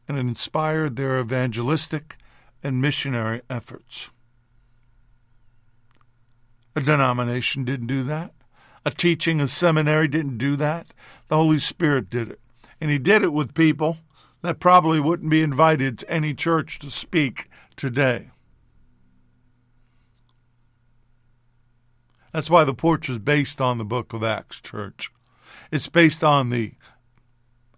and 0.08 0.18
inspired 0.18 0.96
their 0.96 1.20
evangelistic 1.20 2.16
and 2.64 2.82
missionary 2.82 3.42
efforts. 3.50 4.12
A 6.76 6.82
denomination 6.82 7.64
didn't 7.64 7.88
do 7.88 8.04
that. 8.04 8.34
A 8.86 8.92
teaching, 8.92 9.40
a 9.40 9.48
seminary 9.48 10.08
didn't 10.08 10.38
do 10.38 10.56
that. 10.58 10.88
The 11.28 11.38
Holy 11.38 11.60
Spirit 11.60 12.10
did 12.10 12.30
it. 12.30 12.40
And 12.82 12.92
He 12.92 12.98
did 12.98 13.24
it 13.24 13.34
with 13.34 13.54
people 13.54 13.98
that 14.42 14.60
probably 14.60 15.00
wouldn't 15.00 15.30
be 15.30 15.42
invited 15.42 16.00
to 16.00 16.12
any 16.12 16.34
church 16.34 16.78
to 16.80 16.92
speak 16.92 17.50
today. 17.76 18.30
That's 22.32 22.50
why 22.50 22.66
the 22.66 22.74
porch 22.74 23.10
is 23.10 23.18
based 23.18 23.62
on 23.62 23.78
the 23.78 23.86
book 23.86 24.12
of 24.12 24.22
Acts, 24.22 24.60
church. 24.60 25.10
It's 25.72 25.88
based 25.88 26.24
on 26.24 26.50
the 26.50 26.74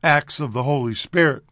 acts 0.04 0.40
of 0.40 0.52
the 0.52 0.64
Holy 0.64 0.96
Spirit, 0.96 1.44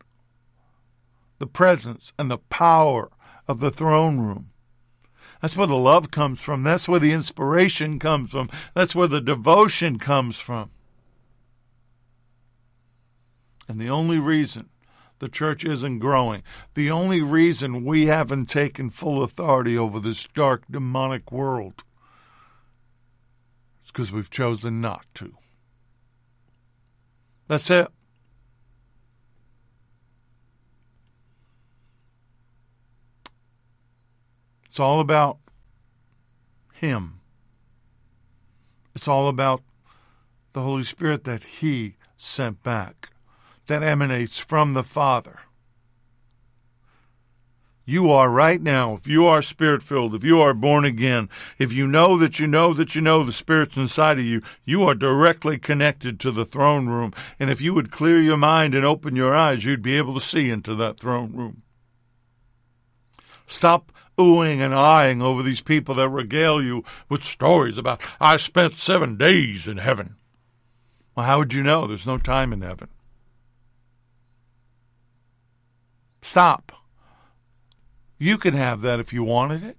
the 1.38 1.48
presence 1.48 2.14
and 2.18 2.32
the 2.32 2.39
power 2.39 3.12
of 3.48 3.60
the 3.60 3.70
throne 3.70 4.20
room. 4.20 4.50
That's 5.42 5.58
where 5.58 5.68
the 5.68 5.78
love 5.78 6.12
comes 6.12 6.40
from. 6.40 6.64
That's 6.64 6.88
where 6.88 7.00
the 7.00 7.12
inspiration 7.12 8.00
comes 8.00 8.32
from. 8.32 8.50
That's 8.74 8.96
where 8.96 9.08
the 9.08 9.22
devotion 9.22 10.00
comes 10.00 10.40
from. 10.40 10.72
And 13.68 13.80
the 13.80 13.90
only 13.90 14.20
reason 14.20 14.70
the 15.20 15.28
church 15.30 15.66
isn't 15.66 16.00
growing, 16.00 16.44
the 16.74 16.92
only 16.92 17.22
reason 17.22 17.86
we 17.86 18.08
haven't 18.08 18.48
taken 18.48 18.90
full 18.90 19.24
authority 19.24 19.78
over 19.78 20.00
this 20.00 20.28
dark, 20.34 20.64
demonic 20.70 21.32
world, 21.32 21.84
is 23.84 23.92
because 23.92 24.12
we've 24.12 24.30
chosen 24.30 24.82
not 24.82 25.06
to. 25.16 25.38
That's 27.48 27.70
it. 27.70 27.88
It's 34.76 34.80
all 34.82 34.99
about 34.99 35.38
Him. 36.73 37.21
It's 38.93 39.07
all 39.07 39.30
about 39.30 39.63
the 40.51 40.63
Holy 40.63 40.84
Spirit 40.84 41.23
that 41.23 41.43
He 41.43 41.95
sent 42.17 42.61
back, 42.61 43.11
that 43.67 43.84
emanates 43.84 44.38
from 44.38 44.73
the 44.73 44.84
Father. 44.84 45.39
You 47.86 48.11
are 48.11 48.30
right 48.30 48.61
now, 48.61 48.95
if 48.95 49.07
you 49.07 49.26
are 49.26 49.41
spirit 49.41 49.82
filled, 49.82 50.13
if 50.13 50.26
you 50.26 50.41
are 50.41 50.53
born 50.53 50.84
again, 50.84 51.30
if 51.57 51.71
you 51.71 51.88
know 51.88 52.17
that 52.17 52.41
you 52.41 52.45
know 52.45 52.73
that 52.73 52.95
you 52.95 52.99
know 52.99 53.23
the 53.23 53.32
Spirit's 53.32 53.78
inside 53.78 54.19
of 54.19 54.26
you, 54.26 54.41
you 54.65 54.84
are 54.84 54.93
directly 54.93 55.57
connected 55.57 56.19
to 56.19 56.32
the 56.32 56.43
throne 56.43 56.88
room. 56.88 57.13
And 57.39 57.49
if 57.49 57.61
you 57.61 57.73
would 57.73 57.91
clear 57.91 58.19
your 58.19 58.36
mind 58.36 58.76
and 58.76 58.84
open 58.84 59.15
your 59.15 59.34
eyes, 59.34 59.63
you'd 59.63 59.82
be 59.82 59.95
able 59.95 60.15
to 60.15 60.19
see 60.19 60.49
into 60.49 60.76
that 60.76 60.99
throne 60.99 61.32
room. 61.32 61.61
Stop 63.47 63.93
oohing 64.18 64.59
and 64.59 64.74
eyeing 64.74 65.22
over 65.22 65.43
these 65.43 65.61
people 65.61 65.95
that 65.95 66.09
regale 66.09 66.61
you 66.61 66.84
with 67.09 67.24
stories 67.24 67.78
about, 67.78 68.01
I 68.20 68.38
spent 68.38 68.78
seven 68.78 69.18
days 69.18 69.68
in 69.68 69.78
heaven. 69.78 70.16
Well, 71.16 71.26
how 71.26 71.39
would 71.39 71.53
you 71.53 71.63
know? 71.63 71.88
There's 71.88 72.05
no 72.05 72.18
time 72.18 72.51
in 72.51 72.61
heaven. 72.61 72.89
Stop. 76.22 76.72
You 78.18 78.38
can 78.38 78.53
have 78.53 78.82
that 78.82 78.99
if 78.99 79.13
you 79.13 79.24
wanted 79.24 79.63
it. 79.63 79.78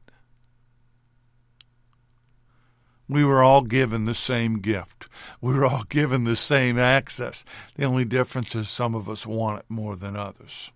We 3.08 3.24
were 3.24 3.42
all 3.42 3.62
given 3.62 4.04
the 4.04 4.14
same 4.14 4.60
gift. 4.60 5.08
We 5.40 5.54
were 5.54 5.64
all 5.64 5.84
given 5.88 6.24
the 6.24 6.36
same 6.36 6.78
access. 6.78 7.44
The 7.76 7.84
only 7.84 8.04
difference 8.04 8.54
is 8.54 8.68
some 8.68 8.94
of 8.94 9.08
us 9.08 9.26
want 9.26 9.60
it 9.60 9.66
more 9.68 9.96
than 9.96 10.16
others. 10.16 10.70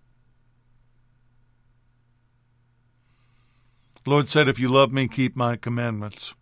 Lord 4.05 4.29
said, 4.29 4.47
If 4.47 4.59
you 4.59 4.67
love 4.67 4.91
me, 4.91 5.07
keep 5.07 5.35
my 5.35 5.55
commandments. 5.55 6.33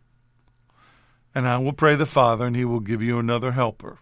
And 1.36 1.47
I 1.47 1.57
will 1.57 1.74
pray 1.74 1.95
the 1.95 2.05
Father, 2.05 2.45
and 2.45 2.55
he 2.55 2.66
will 2.66 2.80
give 2.80 3.01
you 3.01 3.20
another 3.20 3.51
helper, 3.51 3.99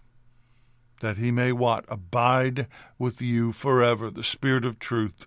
that 1.01 1.17
he 1.17 1.31
may 1.31 1.51
what? 1.51 1.85
Abide 1.87 2.67
with 2.99 3.21
you 3.21 3.51
forever, 3.51 4.09
the 4.09 4.23
Spirit 4.23 4.63
of 4.63 4.79
truth. 4.79 5.25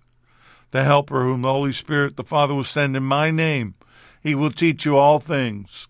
The 0.71 0.85
helper 0.85 1.25
whom 1.25 1.43
the 1.43 1.53
Holy 1.53 1.73
Spirit 1.73 2.17
the 2.17 2.25
Father 2.25 2.55
will 2.55 2.65
send 2.65 2.97
in 2.97 3.03
my 3.03 3.33
name. 3.33 3.75
He 4.23 4.37
will 4.37 4.53
teach 4.53 4.85
you 4.85 4.97
all 4.97 5.19
things. 5.19 5.89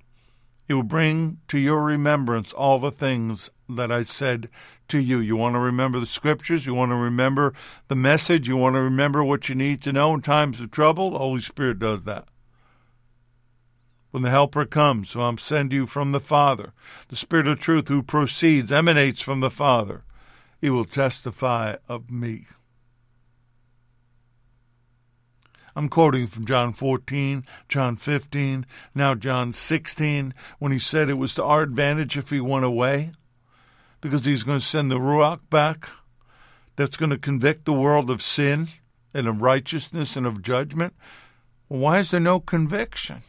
He 0.67 0.73
will 0.73 0.83
bring 0.83 1.39
to 1.49 1.59
your 1.59 1.83
remembrance 1.83 2.53
all 2.53 2.79
the 2.79 2.93
things 2.93 3.51
that 3.69 3.93
I 3.93 4.03
said 4.03 4.49
to 4.89 4.99
you. 4.99 5.19
You 5.19 5.37
want 5.37 5.55
to 5.55 5.59
remember 5.59 6.01
the 6.01 6.07
scriptures? 6.07 6.65
You 6.65 6.75
want 6.75 6.93
to 6.93 6.97
remember 6.97 7.53
the 7.89 7.95
message? 7.95 8.49
You 8.49 8.57
want 8.57 8.77
to 8.77 8.81
remember 8.81 9.23
what 9.23 9.49
you 9.49 9.55
need 9.55 9.83
to 9.83 9.93
know 9.93 10.15
in 10.15 10.23
times 10.23 10.61
of 10.61 10.71
trouble? 10.71 11.11
The 11.11 11.19
Holy 11.19 11.41
Spirit 11.41 11.79
does 11.79 12.05
that. 12.05 12.29
When 14.11 14.23
the 14.23 14.31
Helper 14.31 14.65
comes, 14.65 15.13
who 15.13 15.21
I'm 15.21 15.39
send 15.39 15.73
you 15.73 15.87
from 15.87 16.13
the 16.13 16.21
Father, 16.21 16.73
the 17.09 17.17
Spirit 17.17 17.47
of 17.47 17.61
truth 17.61 17.89
who 17.89 18.03
proceeds, 18.03 18.73
emanates 18.73 19.21
from 19.21 19.41
the 19.41 19.51
Father, 19.51 20.03
he 20.61 20.69
will 20.69 20.85
testify 20.85 21.77
of 21.89 22.11
me. 22.11 22.47
I'm 25.77 25.89
quoting 25.89 26.27
from 26.27 26.45
John 26.45 26.73
14, 26.73 27.45
John 27.69 27.97
15, 27.97 28.67
now 28.95 29.15
John 29.15 29.53
16, 29.53 30.35
when 30.59 30.73
he 30.73 30.79
said 30.79 31.09
it 31.09 31.19
was 31.19 31.35
to 31.35 31.45
our 31.45 31.63
advantage 31.63 32.19
if 32.19 32.31
he 32.31 32.41
went 32.41 32.65
away 32.65 33.13
because 34.01 34.25
he's 34.25 34.43
going 34.43 34.59
to 34.59 34.65
send 34.65 34.91
the 34.91 34.99
Ruach 34.99 35.41
back 35.49 35.89
that's 36.77 36.97
going 36.97 37.11
to 37.11 37.19
convict 37.19 37.65
the 37.65 37.73
world 37.73 38.11
of 38.11 38.23
sin 38.23 38.69
and 39.15 39.29
of 39.29 39.43
righteousness 39.43 40.17
and 40.17 40.27
of 40.27 40.43
judgment. 40.43 40.95
Why 41.69 41.99
is 41.99 42.11
there 42.11 42.21
no 42.21 42.41
conviction? 42.41 43.23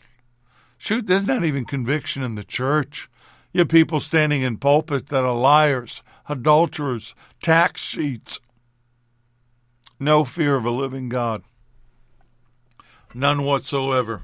Shoot, 0.81 1.05
there's 1.05 1.27
not 1.27 1.45
even 1.45 1.65
conviction 1.65 2.23
in 2.23 2.33
the 2.33 2.43
church. 2.43 3.07
You 3.53 3.65
people 3.65 3.99
standing 3.99 4.41
in 4.41 4.57
pulpits 4.57 5.11
that 5.11 5.23
are 5.23 5.35
liars, 5.35 6.01
adulterers, 6.27 7.13
tax 7.43 7.87
cheats. 7.87 8.39
No 9.99 10.23
fear 10.23 10.55
of 10.55 10.65
a 10.65 10.71
living 10.71 11.07
God. 11.07 11.43
None 13.13 13.43
whatsoever. 13.43 14.23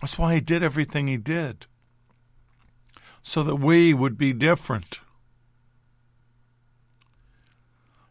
That's 0.00 0.18
why 0.18 0.34
he 0.34 0.40
did 0.40 0.64
everything 0.64 1.06
he 1.06 1.18
did, 1.18 1.66
so 3.22 3.44
that 3.44 3.56
we 3.56 3.94
would 3.94 4.18
be 4.18 4.32
different. 4.32 4.98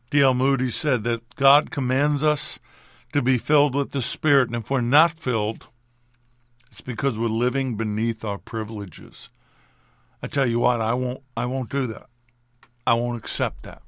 D.L. 0.10 0.34
Moody 0.34 0.72
said 0.72 1.04
that 1.04 1.36
God 1.36 1.72
commands 1.72 2.24
us 2.24 2.60
to 3.14 3.22
be 3.22 3.38
filled 3.38 3.76
with 3.76 3.92
the 3.92 4.02
Spirit, 4.02 4.50
and 4.50 4.56
if 4.56 4.70
we're 4.70 4.82
not 4.82 5.20
filled, 5.20 5.68
it's 6.72 6.82
because 6.82 7.18
we're 7.18 7.28
living 7.28 7.76
beneath 7.76 8.24
our 8.24 8.38
privileges. 8.38 9.30
I 10.22 10.28
tell 10.28 10.46
you 10.46 10.60
what, 10.60 10.82
I 10.82 10.94
won't 10.94 11.22
I 11.36 11.46
won't 11.46 11.70
do 11.70 11.88
that. 11.88 12.08
I 12.86 12.94
won't 12.94 13.18
accept 13.18 13.64
that. 13.64 13.82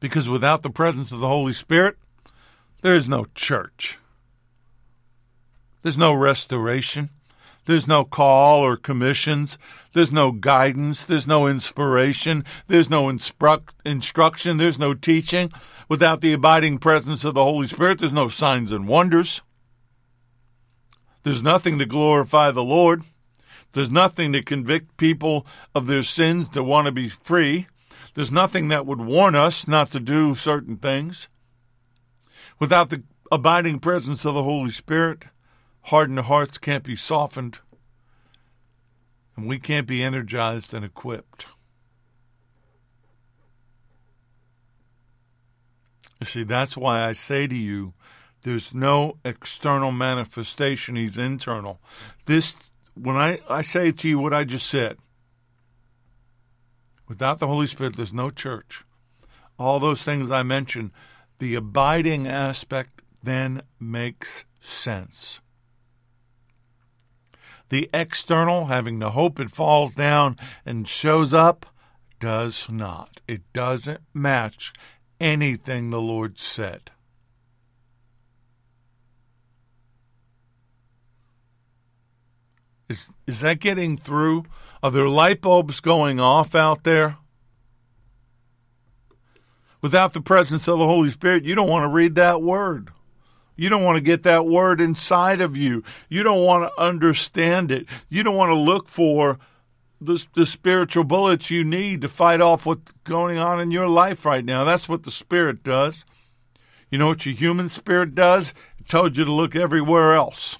Because 0.00 0.28
without 0.28 0.62
the 0.62 0.70
presence 0.70 1.12
of 1.12 1.20
the 1.20 1.28
Holy 1.28 1.52
Spirit, 1.52 1.96
there 2.82 2.94
is 2.94 3.08
no 3.08 3.26
church. 3.34 3.98
There's 5.82 5.98
no 5.98 6.12
restoration. 6.12 7.10
There's 7.64 7.86
no 7.86 8.04
call 8.04 8.60
or 8.60 8.76
commissions. 8.76 9.56
There's 9.92 10.10
no 10.10 10.32
guidance. 10.32 11.04
There's 11.04 11.26
no 11.26 11.46
inspiration. 11.46 12.44
There's 12.66 12.90
no 12.90 13.08
instruct, 13.08 13.74
instruction. 13.84 14.56
There's 14.56 14.78
no 14.78 14.94
teaching. 14.94 15.52
Without 15.88 16.20
the 16.20 16.32
abiding 16.32 16.78
presence 16.78 17.24
of 17.24 17.34
the 17.34 17.44
Holy 17.44 17.68
Spirit, 17.68 18.00
there's 18.00 18.12
no 18.12 18.28
signs 18.28 18.72
and 18.72 18.88
wonders. 18.88 19.42
There's 21.22 21.42
nothing 21.42 21.78
to 21.78 21.86
glorify 21.86 22.50
the 22.50 22.64
Lord. 22.64 23.02
There's 23.72 23.90
nothing 23.90 24.32
to 24.32 24.42
convict 24.42 24.96
people 24.96 25.46
of 25.74 25.86
their 25.86 26.02
sins 26.02 26.48
to 26.50 26.62
want 26.62 26.86
to 26.86 26.92
be 26.92 27.08
free. 27.08 27.68
There's 28.14 28.30
nothing 28.30 28.68
that 28.68 28.86
would 28.86 29.00
warn 29.00 29.34
us 29.34 29.68
not 29.68 29.90
to 29.92 30.00
do 30.00 30.34
certain 30.34 30.76
things. 30.76 31.28
Without 32.58 32.90
the 32.90 33.02
abiding 33.30 33.78
presence 33.78 34.24
of 34.24 34.34
the 34.34 34.42
Holy 34.42 34.70
Spirit, 34.70 35.24
hardened 35.82 36.20
hearts 36.20 36.58
can't 36.58 36.84
be 36.84 36.96
softened, 36.96 37.58
and 39.36 39.48
we 39.48 39.58
can't 39.58 39.86
be 39.86 40.02
energized 40.02 40.72
and 40.74 40.84
equipped. 40.84 41.46
You 46.20 46.26
see, 46.26 46.44
that's 46.44 46.76
why 46.76 47.04
I 47.04 47.12
say 47.12 47.46
to 47.48 47.56
you, 47.56 47.94
there's 48.42 48.72
no 48.74 49.18
external 49.24 49.92
manifestation, 49.92 50.96
he's 50.96 51.18
internal. 51.18 51.80
This 52.26 52.54
when 52.94 53.16
I, 53.16 53.40
I 53.48 53.62
say 53.62 53.92
to 53.92 54.08
you 54.08 54.18
what 54.18 54.34
I 54.34 54.44
just 54.44 54.66
said, 54.66 54.98
without 57.08 57.38
the 57.38 57.46
Holy 57.46 57.66
Spirit, 57.66 57.96
there's 57.96 58.12
no 58.12 58.30
church. 58.30 58.84
All 59.58 59.80
those 59.80 60.02
things 60.02 60.30
I 60.30 60.42
mentioned, 60.42 60.90
the 61.38 61.54
abiding 61.54 62.26
aspect 62.26 63.02
then 63.22 63.62
makes 63.80 64.44
sense. 64.60 65.40
The 67.72 67.88
external, 67.94 68.66
having 68.66 68.98
the 68.98 69.12
hope 69.12 69.40
it 69.40 69.50
falls 69.50 69.94
down 69.94 70.36
and 70.66 70.86
shows 70.86 71.32
up, 71.32 71.64
does 72.20 72.68
not. 72.68 73.22
It 73.26 73.50
doesn't 73.54 74.02
match 74.12 74.74
anything 75.18 75.88
the 75.88 75.98
Lord 75.98 76.38
said. 76.38 76.90
Is 82.90 83.10
is 83.26 83.40
that 83.40 83.58
getting 83.58 83.96
through? 83.96 84.44
Are 84.82 84.90
there 84.90 85.08
light 85.08 85.40
bulbs 85.40 85.80
going 85.80 86.20
off 86.20 86.54
out 86.54 86.84
there? 86.84 87.16
Without 89.80 90.12
the 90.12 90.20
presence 90.20 90.68
of 90.68 90.78
the 90.78 90.84
Holy 90.84 91.08
Spirit, 91.08 91.44
you 91.44 91.54
don't 91.54 91.70
want 91.70 91.84
to 91.84 91.88
read 91.88 92.16
that 92.16 92.42
word. 92.42 92.90
You 93.56 93.68
don't 93.68 93.84
want 93.84 93.96
to 93.96 94.02
get 94.02 94.22
that 94.22 94.46
word 94.46 94.80
inside 94.80 95.40
of 95.40 95.56
you. 95.56 95.84
You 96.08 96.22
don't 96.22 96.44
want 96.44 96.64
to 96.64 96.82
understand 96.82 97.70
it. 97.70 97.86
You 98.08 98.22
don't 98.22 98.36
want 98.36 98.50
to 98.50 98.56
look 98.56 98.88
for 98.88 99.38
the, 100.00 100.24
the 100.34 100.46
spiritual 100.46 101.04
bullets 101.04 101.50
you 101.50 101.62
need 101.62 102.00
to 102.02 102.08
fight 102.08 102.40
off 102.40 102.66
what's 102.66 102.92
going 103.04 103.38
on 103.38 103.60
in 103.60 103.70
your 103.70 103.88
life 103.88 104.24
right 104.24 104.44
now. 104.44 104.64
That's 104.64 104.88
what 104.88 105.04
the 105.04 105.10
Spirit 105.10 105.62
does. 105.62 106.04
You 106.92 106.98
know 106.98 107.08
what 107.08 107.24
your 107.24 107.34
human 107.34 107.70
spirit 107.70 108.14
does? 108.14 108.52
It 108.78 108.86
tells 108.86 109.16
you 109.16 109.24
to 109.24 109.32
look 109.32 109.56
everywhere 109.56 110.14
else. 110.14 110.58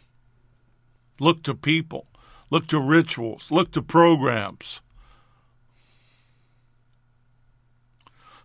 Look 1.20 1.42
to 1.42 1.54
people. 1.54 2.06
Look 2.50 2.66
to 2.68 2.80
rituals. 2.80 3.50
Look 3.50 3.70
to 3.72 3.82
programs. 3.82 4.80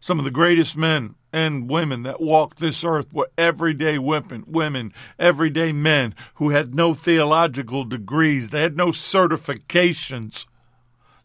Some 0.01 0.19
of 0.19 0.25
the 0.25 0.31
greatest 0.31 0.75
men 0.75 1.15
and 1.37 1.69
women 1.69 2.01
that 2.01 2.19
walked 2.19 2.59
this 2.59 2.83
earth 2.83 3.13
were 3.13 3.29
everyday 3.37 3.99
women, 3.99 4.43
women, 4.47 4.91
everyday 5.19 5.71
men 5.71 6.15
who 6.35 6.49
had 6.49 6.73
no 6.73 6.95
theological 6.95 7.83
degrees. 7.83 8.49
They 8.49 8.61
had 8.61 8.75
no 8.75 8.87
certifications. 8.87 10.47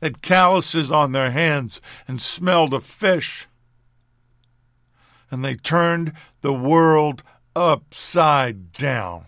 They 0.00 0.08
had 0.08 0.20
calluses 0.20 0.92
on 0.92 1.12
their 1.12 1.30
hands 1.30 1.80
and 2.06 2.20
smelled 2.20 2.74
of 2.74 2.84
fish. 2.84 3.48
And 5.30 5.42
they 5.42 5.54
turned 5.54 6.12
the 6.42 6.52
world 6.52 7.22
upside 7.56 8.72
down. 8.72 9.24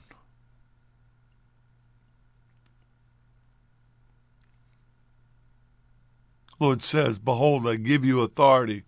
Lord 6.61 6.83
says, 6.83 7.19
Behold, 7.19 7.67
I 7.67 7.77
give 7.77 8.05
you 8.05 8.21
authority 8.21 8.85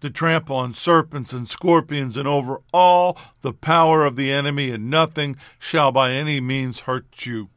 to 0.00 0.10
trample 0.10 0.56
on 0.56 0.72
serpents 0.72 1.32
and 1.32 1.48
scorpions 1.48 2.16
and 2.16 2.26
over 2.26 2.60
all 2.72 3.18
the 3.42 3.52
power 3.52 4.04
of 4.04 4.16
the 4.16 4.30
enemy, 4.30 4.70
and 4.70 4.90
nothing 4.90 5.36
shall 5.58 5.92
by 5.92 6.12
any 6.12 6.40
means 6.40 6.80
hurt 6.80 7.26
you. 7.26 7.48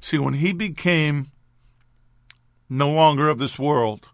See, 0.00 0.18
when 0.18 0.34
he 0.34 0.52
became 0.52 1.32
no 2.68 2.90
longer 2.90 3.28
of 3.28 3.38
this 3.38 3.58
world, 3.58 4.08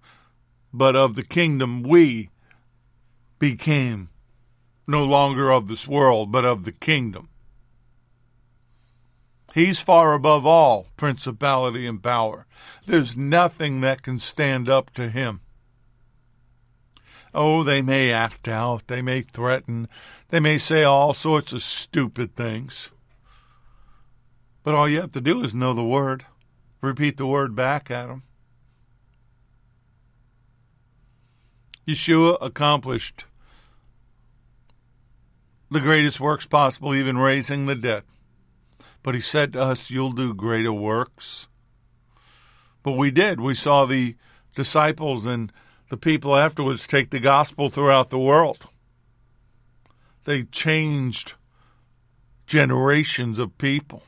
but 0.73 0.97
of 0.97 1.15
the 1.15 1.25
kingdom, 1.25 1.83
we 1.83 2.31
became 3.39 4.09
no 4.87 5.05
longer 5.05 5.51
of 5.51 5.69
this 5.69 5.87
world, 5.87 6.31
but 6.31 6.45
of 6.45 6.65
the 6.65 6.73
kingdom. 6.73 7.29
He's 9.55 9.79
far 9.79 10.15
above 10.15 10.45
all 10.45 10.89
principality 10.97 11.87
and 11.87 12.03
power. 12.03 12.45
There's 12.87 13.17
nothing 13.17 13.83
that 13.83 14.03
can 14.03 14.19
stand 14.19 14.69
up 14.69 14.91
to 14.95 15.09
him. 15.09 15.43
Oh, 17.33 17.63
they 17.63 17.81
may 17.81 18.13
act 18.13 18.49
out, 18.49 18.89
they 18.89 19.01
may 19.01 19.21
threaten, 19.21 19.87
they 20.31 20.41
may 20.41 20.59
say 20.59 20.83
all 20.83 21.15
sorts 21.15 21.53
of 21.53 21.63
stupid 21.63 22.35
things. 22.35 22.91
But 24.65 24.75
all 24.75 24.89
you 24.89 25.01
have 25.01 25.13
to 25.13 25.21
do 25.21 25.45
is 25.45 25.55
know 25.55 25.73
the 25.73 25.85
word, 25.85 26.27
repeat 26.81 27.17
the 27.17 27.27
word 27.27 27.55
back 27.55 27.93
at 27.93 28.09
them. 28.09 28.25
Yeshua 31.87 32.39
accomplished 32.41 33.27
the 35.71 35.79
greatest 35.79 36.19
works 36.19 36.45
possible, 36.45 36.93
even 36.93 37.19
raising 37.19 37.67
the 37.67 37.77
dead. 37.77 38.03
But 39.05 39.15
he 39.15 39.21
said 39.21 39.53
to 39.53 39.61
us, 39.61 39.91
You'll 39.91 40.13
do 40.13 40.35
greater 40.35 40.73
works. 40.73 41.47
But 42.83 42.93
we 42.93 43.13
did. 43.13 43.39
We 43.39 43.55
saw 43.55 43.85
the 43.85 44.17
disciples 44.57 45.27
and 45.27 45.53
the 45.91 45.97
people 45.99 46.35
afterwards 46.35 46.87
take 46.87 47.11
the 47.11 47.21
gospel 47.21 47.69
throughout 47.69 48.09
the 48.11 48.19
world. 48.19 48.67
They 50.25 50.45
changed 50.45 51.35
generations 52.47 53.39
of 53.39 53.59
people. 53.59 54.03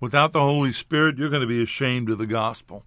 Without 0.00 0.32
the 0.32 0.40
Holy 0.40 0.72
Spirit, 0.72 1.18
you're 1.18 1.30
going 1.30 1.42
to 1.42 1.46
be 1.46 1.62
ashamed 1.62 2.08
of 2.08 2.16
the 2.16 2.26
gospel. 2.26 2.84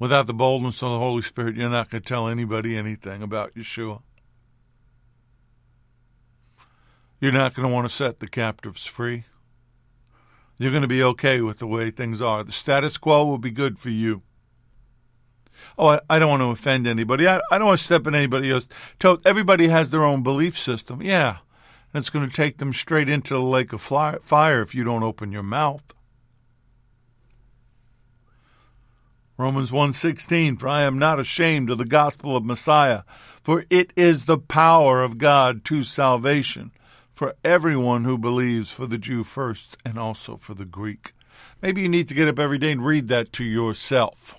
Without 0.00 0.26
the 0.26 0.34
boldness 0.34 0.82
of 0.82 0.90
the 0.90 0.98
Holy 0.98 1.22
Spirit, 1.22 1.56
you're 1.56 1.70
not 1.70 1.90
going 1.90 2.02
to 2.02 2.08
tell 2.08 2.28
anybody 2.28 2.76
anything 2.76 3.22
about 3.22 3.54
Yeshua. 3.54 4.02
You're 7.20 7.32
not 7.32 7.54
going 7.54 7.68
to 7.68 7.74
want 7.74 7.88
to 7.88 7.94
set 7.94 8.20
the 8.20 8.28
captives 8.28 8.86
free. 8.86 9.24
You're 10.56 10.70
going 10.70 10.82
to 10.82 10.88
be 10.88 11.02
okay 11.02 11.40
with 11.40 11.58
the 11.58 11.66
way 11.66 11.90
things 11.90 12.20
are. 12.20 12.44
The 12.44 12.52
status 12.52 12.96
quo 12.96 13.24
will 13.24 13.38
be 13.38 13.50
good 13.50 13.78
for 13.78 13.90
you. 13.90 14.22
Oh, 15.76 15.88
I, 15.88 16.00
I 16.08 16.18
don't 16.18 16.30
want 16.30 16.42
to 16.42 16.50
offend 16.50 16.86
anybody. 16.86 17.26
I, 17.26 17.40
I 17.50 17.58
don't 17.58 17.66
want 17.66 17.78
to 17.78 17.84
step 17.84 18.06
in 18.06 18.14
anybody 18.14 18.50
else. 18.50 18.66
Everybody 19.24 19.68
has 19.68 19.90
their 19.90 20.04
own 20.04 20.22
belief 20.22 20.58
system. 20.58 21.02
Yeah. 21.02 21.38
And 21.92 22.00
it's 22.00 22.10
going 22.10 22.28
to 22.28 22.34
take 22.34 22.58
them 22.58 22.72
straight 22.72 23.08
into 23.08 23.34
the 23.34 23.42
lake 23.42 23.72
of 23.72 23.80
fire 23.80 24.62
if 24.62 24.74
you 24.74 24.84
don't 24.84 25.02
open 25.02 25.32
your 25.32 25.42
mouth. 25.42 25.94
Romans 29.36 29.70
1:16 29.70 30.58
For 30.58 30.68
I 30.68 30.82
am 30.82 30.98
not 30.98 31.20
ashamed 31.20 31.70
of 31.70 31.78
the 31.78 31.84
gospel 31.84 32.36
of 32.36 32.44
Messiah 32.44 33.02
for 33.48 33.64
it 33.70 33.94
is 33.96 34.26
the 34.26 34.36
power 34.36 35.02
of 35.02 35.16
God 35.16 35.64
to 35.64 35.82
salvation 35.82 36.70
for 37.18 37.34
everyone 37.42 38.04
who 38.04 38.16
believes, 38.16 38.70
for 38.70 38.86
the 38.86 38.96
Jew 38.96 39.24
first 39.24 39.76
and 39.84 39.98
also 39.98 40.36
for 40.36 40.54
the 40.54 40.64
Greek. 40.64 41.14
Maybe 41.60 41.82
you 41.82 41.88
need 41.88 42.06
to 42.06 42.14
get 42.14 42.28
up 42.28 42.38
every 42.38 42.58
day 42.58 42.70
and 42.70 42.86
read 42.86 43.08
that 43.08 43.32
to 43.32 43.44
yourself. 43.44 44.38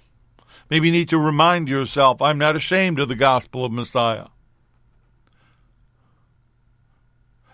Maybe 0.69 0.87
you 0.87 0.93
need 0.93 1.09
to 1.09 1.17
remind 1.17 1.67
yourself, 1.67 2.21
I'm 2.21 2.37
not 2.37 2.55
ashamed 2.55 2.97
of 2.97 3.09
the 3.09 3.15
gospel 3.15 3.65
of 3.65 3.73
Messiah. 3.73 4.27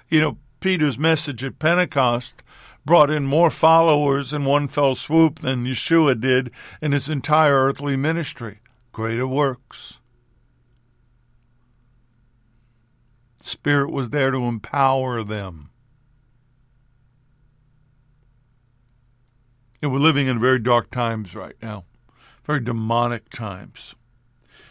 You 0.09 0.21
know, 0.21 0.37
Peter's 0.59 0.99
message 0.99 1.43
at 1.43 1.57
Pentecost 1.57 2.43
brought 2.85 3.09
in 3.09 3.25
more 3.25 3.49
followers 3.49 4.31
in 4.31 4.45
one 4.45 4.67
fell 4.67 4.93
swoop 4.93 5.39
than 5.39 5.65
Yeshua 5.65 6.21
did 6.21 6.51
in 6.83 6.91
his 6.91 7.09
entire 7.09 7.65
earthly 7.65 7.95
ministry. 7.95 8.59
Greater 8.91 9.25
works. 9.25 9.97
Spirit 13.45 13.91
was 13.91 14.09
there 14.09 14.31
to 14.31 14.39
empower 14.39 15.23
them. 15.23 15.69
And 19.83 19.93
we're 19.93 19.99
living 19.99 20.25
in 20.25 20.39
very 20.39 20.57
dark 20.57 20.89
times 20.89 21.35
right 21.35 21.55
now, 21.61 21.85
very 22.43 22.59
demonic 22.59 23.29
times, 23.29 23.93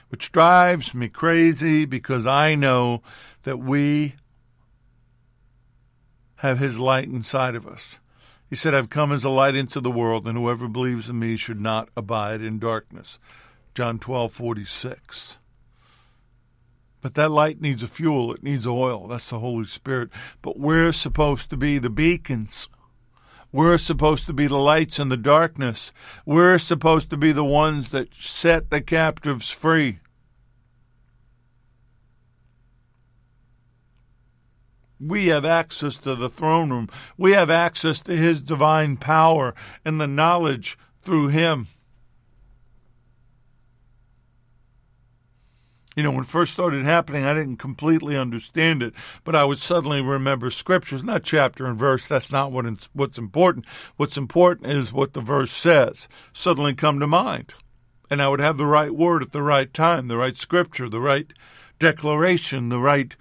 which 0.09 0.33
drives 0.33 0.93
me 0.93 1.09
crazy 1.09 1.85
because 1.85 2.27
I 2.27 2.57
know 2.57 3.01
that 3.45 3.59
we 3.59 4.17
have 6.39 6.59
His 6.59 6.81
light 6.81 7.05
inside 7.05 7.55
of 7.55 7.69
us. 7.69 8.01
He 8.51 8.57
said, 8.57 8.75
I've 8.75 8.91
come 8.91 9.13
as 9.13 9.23
a 9.23 9.31
light 9.31 9.55
into 9.55 9.81
the 9.81 9.91
world, 9.91 10.27
and 10.27 10.37
whoever 10.37 10.67
believes 10.67 11.09
in 11.09 11.21
me 11.21 11.37
should 11.37 11.61
not 11.61 11.91
abide 11.97 12.41
in 12.41 12.59
darkness. 12.59 13.21
John 13.77 14.01
twelve 14.01 14.33
forty 14.33 14.65
six. 14.65 15.39
But 17.05 17.17
that 17.17 17.31
light 17.31 17.61
needs 17.61 17.83
a 17.83 17.87
fuel, 17.87 18.33
it 18.33 18.43
needs 18.43 18.67
oil. 18.67 19.09
That's 19.09 19.29
the 19.29 19.39
Holy 19.39 19.67
Spirit. 19.67 20.09
But 20.41 20.59
we're 20.59 20.91
supposed 20.91 21.51
to 21.51 21.57
be 21.59 21.77
the 21.77 21.91
beacons. 21.91 22.71
We're 23.53 23.77
supposed 23.77 24.25
to 24.27 24.33
be 24.33 24.47
the 24.47 24.57
lights 24.57 24.99
in 24.99 25.11
the 25.11 25.19
darkness. 25.19 25.93
We're 26.25 26.57
supposed 26.57 27.11
to 27.11 27.19
be 27.19 27.31
the 27.31 27.45
ones 27.45 27.91
that 27.91 28.15
set 28.15 28.71
the 28.71 28.81
captives 28.81 29.51
free. 29.51 29.99
We 34.99 35.27
have 35.27 35.45
access 35.45 35.99
to 35.99 36.15
the 36.15 36.31
throne 36.31 36.71
room. 36.71 36.89
We 37.19 37.33
have 37.33 37.51
access 37.51 38.01
to 38.01 38.17
His 38.17 38.41
divine 38.41 38.97
power 38.97 39.55
and 39.85 40.01
the 40.01 40.07
knowledge 40.07 40.79
through 41.03 41.29
Him. 41.29 41.67
You 45.97 46.03
know, 46.03 46.11
when 46.11 46.25
it 46.25 46.31
first 46.31 46.53
started 46.53 46.85
happening, 46.85 47.25
I 47.25 47.35
didn't 47.35 47.59
completely 47.59 48.17
understand 48.17 48.83
it, 48.83 48.95
but 49.23 49.37
I 49.37 49.45
would 49.45 49.59
suddenly 49.59 50.01
remember 50.01 50.51
scriptures, 50.51 51.05
not 51.05 51.23
chapter 51.23 51.67
and 51.67 51.79
verse. 51.79 52.09
That's 52.09 52.33
not 52.33 52.51
what 52.51 52.67
what's 52.93 53.19
important. 53.19 53.65
What's 53.97 54.17
important 54.17 54.73
is 54.73 54.93
what 54.93 55.13
the 55.13 55.21
verse 55.21 55.53
says. 55.53 56.09
Suddenly 56.33 56.75
come 56.75 56.99
to 56.99 57.07
mind, 57.07 57.55
and 58.11 58.21
I 58.21 58.29
would 58.29 58.41
have 58.41 58.57
the 58.57 58.67
right 58.67 58.93
word 58.93 59.23
at 59.23 59.31
the 59.31 59.43
right 59.43 59.73
time, 59.73 60.09
the 60.09 60.17
right 60.17 60.37
scripture, 60.37 60.89
the 60.89 61.01
right 61.01 61.33
declaration, 61.79 62.71
the 62.71 62.81
right 62.81 63.15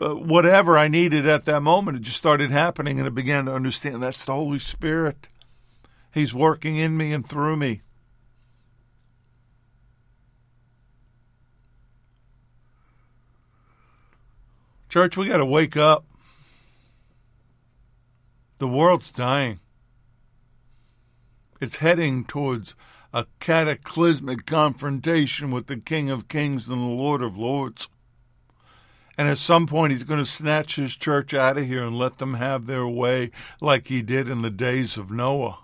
uh, 0.00 0.14
whatever 0.14 0.78
I 0.78 0.86
needed 0.88 1.26
at 1.26 1.44
that 1.46 1.62
moment. 1.62 1.96
It 1.96 2.02
just 2.04 2.18
started 2.18 2.52
happening, 2.52 2.98
and 2.98 3.06
I 3.06 3.10
began 3.10 3.46
to 3.46 3.54
understand 3.54 4.00
that's 4.00 4.24
the 4.24 4.32
Holy 4.32 4.60
Spirit. 4.60 5.26
He's 6.12 6.32
working 6.32 6.76
in 6.76 6.96
me 6.96 7.12
and 7.12 7.28
through 7.28 7.56
me. 7.56 7.82
Church, 14.92 15.16
we 15.16 15.26
got 15.26 15.38
to 15.38 15.46
wake 15.46 15.74
up. 15.74 16.04
The 18.58 18.68
world's 18.68 19.10
dying. 19.10 19.58
It's 21.62 21.76
heading 21.76 22.26
towards 22.26 22.74
a 23.10 23.24
cataclysmic 23.40 24.44
confrontation 24.44 25.50
with 25.50 25.66
the 25.66 25.78
King 25.78 26.10
of 26.10 26.28
Kings 26.28 26.68
and 26.68 26.82
the 26.82 26.94
Lord 26.94 27.22
of 27.22 27.38
Lords. 27.38 27.88
And 29.16 29.30
at 29.30 29.38
some 29.38 29.66
point, 29.66 29.92
he's 29.92 30.04
going 30.04 30.22
to 30.22 30.30
snatch 30.30 30.76
his 30.76 30.94
church 30.94 31.32
out 31.32 31.56
of 31.56 31.64
here 31.64 31.84
and 31.84 31.96
let 31.96 32.18
them 32.18 32.34
have 32.34 32.66
their 32.66 32.86
way 32.86 33.30
like 33.62 33.86
he 33.86 34.02
did 34.02 34.28
in 34.28 34.42
the 34.42 34.50
days 34.50 34.98
of 34.98 35.10
Noah. 35.10 35.60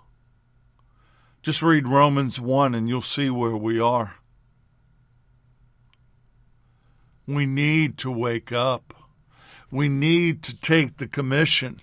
Just 1.43 1.61
read 1.61 1.87
Romans 1.87 2.39
1 2.39 2.73
and 2.73 2.89
you'll 2.89 3.03
see 3.03 3.29
where 3.29 3.55
we 3.55 3.79
are. 3.79 4.15
We 7.27 7.45
need 7.45 7.99
to 7.99 8.09
wake 8.09 8.51
up. 8.51 8.95
We 9.71 9.89
need 9.89 10.43
to 10.43 10.55
take 10.55 10.97
the 10.97 11.07
commission. 11.07 11.77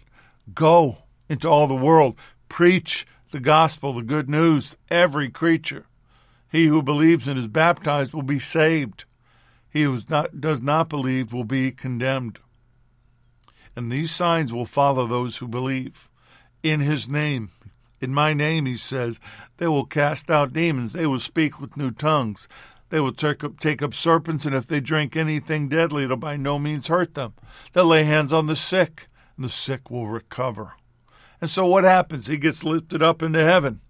Go 0.54 0.98
into 1.28 1.48
all 1.48 1.66
the 1.66 1.74
world. 1.74 2.16
Preach 2.48 3.06
the 3.30 3.40
gospel, 3.40 3.92
the 3.92 4.02
good 4.02 4.28
news, 4.28 4.76
every 4.90 5.28
creature. 5.28 5.86
He 6.50 6.66
who 6.66 6.82
believes 6.82 7.28
and 7.28 7.38
is 7.38 7.48
baptized 7.48 8.12
will 8.12 8.22
be 8.22 8.38
saved. 8.38 9.04
He 9.68 9.82
who 9.82 10.00
does 10.38 10.60
not 10.60 10.88
believe 10.88 11.32
will 11.32 11.44
be 11.44 11.70
condemned. 11.70 12.38
And 13.74 13.92
these 13.92 14.10
signs 14.10 14.52
will 14.52 14.64
follow 14.64 15.06
those 15.06 15.36
who 15.36 15.48
believe. 15.48 16.08
In 16.62 16.80
his 16.80 17.08
name, 17.08 17.50
in 18.00 18.14
my 18.14 18.32
name, 18.32 18.66
he 18.66 18.76
says, 18.76 19.20
they 19.58 19.66
will 19.68 19.84
cast 19.84 20.30
out 20.30 20.52
demons. 20.52 20.92
They 20.92 21.06
will 21.06 21.20
speak 21.20 21.60
with 21.60 21.76
new 21.76 21.90
tongues. 21.90 22.48
They 22.88 23.00
will 23.00 23.12
take 23.12 23.42
up, 23.42 23.58
take 23.58 23.82
up 23.82 23.94
serpents, 23.94 24.44
and 24.44 24.54
if 24.54 24.66
they 24.66 24.80
drink 24.80 25.16
anything 25.16 25.68
deadly, 25.68 26.04
it'll 26.04 26.16
by 26.16 26.36
no 26.36 26.58
means 26.58 26.86
hurt 26.86 27.14
them. 27.14 27.34
They'll 27.72 27.86
lay 27.86 28.04
hands 28.04 28.32
on 28.32 28.46
the 28.46 28.56
sick, 28.56 29.08
and 29.36 29.44
the 29.44 29.48
sick 29.48 29.90
will 29.90 30.06
recover. 30.06 30.74
And 31.40 31.50
so 31.50 31.66
what 31.66 31.84
happens? 31.84 32.26
He 32.26 32.36
gets 32.36 32.64
lifted 32.64 33.02
up 33.02 33.22
into 33.22 33.42
heaven, 33.42 33.80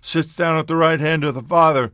sits 0.00 0.34
down 0.34 0.58
at 0.58 0.66
the 0.66 0.76
right 0.76 0.98
hand 0.98 1.24
of 1.24 1.34
the 1.34 1.42
Father. 1.42 1.92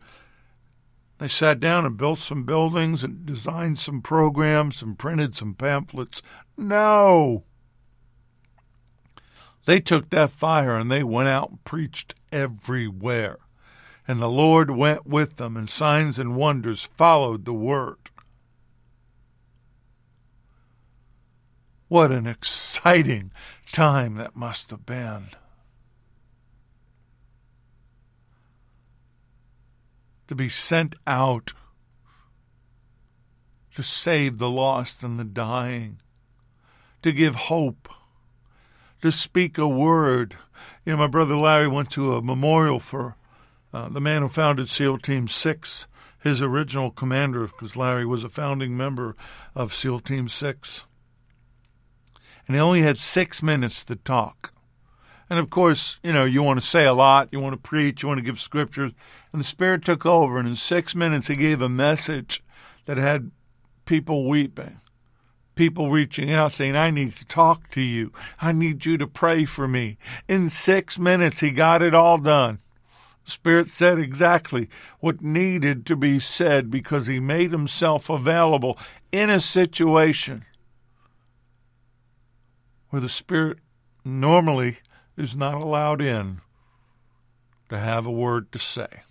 They 1.19 1.29
sat 1.29 1.59
down 1.59 1.85
and 1.85 1.97
built 1.97 2.21
some 2.21 2.45
buildings 2.45 3.03
and 3.03 3.27
designed 3.27 3.81
some 3.81 4.01
programs 4.01 4.81
and 4.81 4.99
printed 4.99 5.35
some 5.35 5.55
pamphlets. 5.55 6.23
No! 6.57 7.45
They 9.67 9.81
took 9.81 10.11
that 10.11 10.31
fire 10.31 10.79
and 10.79 10.91
they 10.91 11.03
went 11.03 11.29
out 11.29 11.51
and 11.51 11.65
preached 11.65 12.15
everywhere. 12.31 13.39
And 14.09 14.21
the 14.21 14.31
Lord 14.31 14.71
went 14.71 15.07
with 15.07 15.37
them, 15.37 15.55
and 15.55 15.69
signs 15.69 16.19
and 16.19 16.35
wonders 16.35 16.89
followed 16.97 17.45
the 17.45 17.53
word. 17.53 18.09
What 21.89 22.11
an 22.11 22.27
exciting 22.27 23.33
time 23.71 24.15
that 24.15 24.35
must 24.35 24.71
have 24.71 24.87
been. 24.87 25.29
To 30.29 30.35
be 30.35 30.49
sent 30.49 30.95
out 31.07 31.53
to 33.75 33.83
save 33.83 34.39
the 34.39 34.51
lost 34.51 35.03
and 35.03 35.21
the 35.21 35.25
dying, 35.25 36.01
to 37.03 37.13
give 37.13 37.35
hope, 37.35 37.89
to 39.03 39.13
speak 39.13 39.57
a 39.57 39.69
word. 39.69 40.37
You 40.85 40.93
know, 40.93 40.99
my 40.99 41.07
brother 41.07 41.37
Larry 41.37 41.69
went 41.69 41.91
to 41.91 42.15
a 42.15 42.23
memorial 42.23 42.81
for 42.81 43.17
uh, 43.73 43.89
the 43.89 44.01
man 44.01 44.23
who 44.23 44.29
founded 44.29 44.69
SEAL 44.69 44.99
Team 44.99 45.29
6, 45.29 45.87
his 46.21 46.43
original 46.43 46.91
commander, 46.91 47.47
because 47.47 47.77
Larry 47.77 48.07
was 48.07 48.25
a 48.25 48.29
founding 48.29 48.77
member 48.77 49.15
of 49.55 49.75
SEAL 49.75 50.01
Team 50.01 50.29
6. 50.29 50.85
And 52.47 52.57
he 52.57 52.61
only 52.61 52.83
had 52.83 52.99
six 52.99 53.43
minutes 53.43 53.85
to 53.85 53.97
talk. 53.97 54.53
And 55.31 55.39
of 55.39 55.51
course, 55.51 55.99
you 56.03 56.13
know, 56.13 56.25
you 56.25 56.43
want 56.43 56.59
to 56.61 56.67
say 56.67 56.87
a 56.87 56.95
lot, 56.95 57.29
you 57.31 57.41
want 57.41 57.53
to 57.53 57.69
preach, 57.69 58.03
you 58.03 58.09
want 58.09 58.19
to 58.19 58.25
give 58.25 58.41
scriptures. 58.41 58.93
And 59.33 59.41
the 59.41 59.47
Spirit 59.47 59.85
took 59.85 60.07
over, 60.07 60.39
and 60.39 60.49
in 60.49 60.57
six 60.57 60.95
minutes, 60.95 61.27
he 61.27 61.37
gave 61.37 61.61
a 61.61 61.69
message 61.69 62.43
that 62.87 62.97
had 62.97 63.31
people 63.85 64.27
weeping, 64.27 64.81
people 65.55 65.91
reaching 65.91 66.33
out 66.33 66.53
saying, 66.53 66.75
I 66.75 66.89
need 66.89 67.13
to 67.13 67.27
talk 67.27 67.71
to 67.73 67.83
you. 67.83 68.13
I 68.41 68.53
need 68.53 68.87
you 68.87 68.97
to 68.97 69.07
pray 69.07 69.45
for 69.45 69.69
me. 69.69 69.99
In 70.27 70.49
six 70.49 70.99
minutes, 70.99 71.41
he 71.41 71.51
got 71.51 71.83
it 71.83 71.95
all 71.95 72.17
done. 72.17 72.61
Spirit 73.29 73.69
said 73.69 73.99
exactly 73.99 74.69
what 75.01 75.21
needed 75.21 75.85
to 75.87 75.97
be 75.97 76.19
said 76.19 76.71
because 76.71 77.07
he 77.07 77.21
made 77.21 77.53
himself 77.53 78.09
available 78.09 78.79
in 79.13 79.31
a 79.31 79.41
situation 79.41 80.45
where 82.91 83.03
the 83.03 83.09
Spirit 83.09 83.59
normally 84.05 84.79
is 85.17 85.37
not 85.37 85.55
allowed 85.55 86.01
in 86.01 86.41
to 87.69 87.79
have 87.79 88.07
a 88.07 88.11
word 88.11 88.51
to 88.53 88.59
say. 88.59 89.03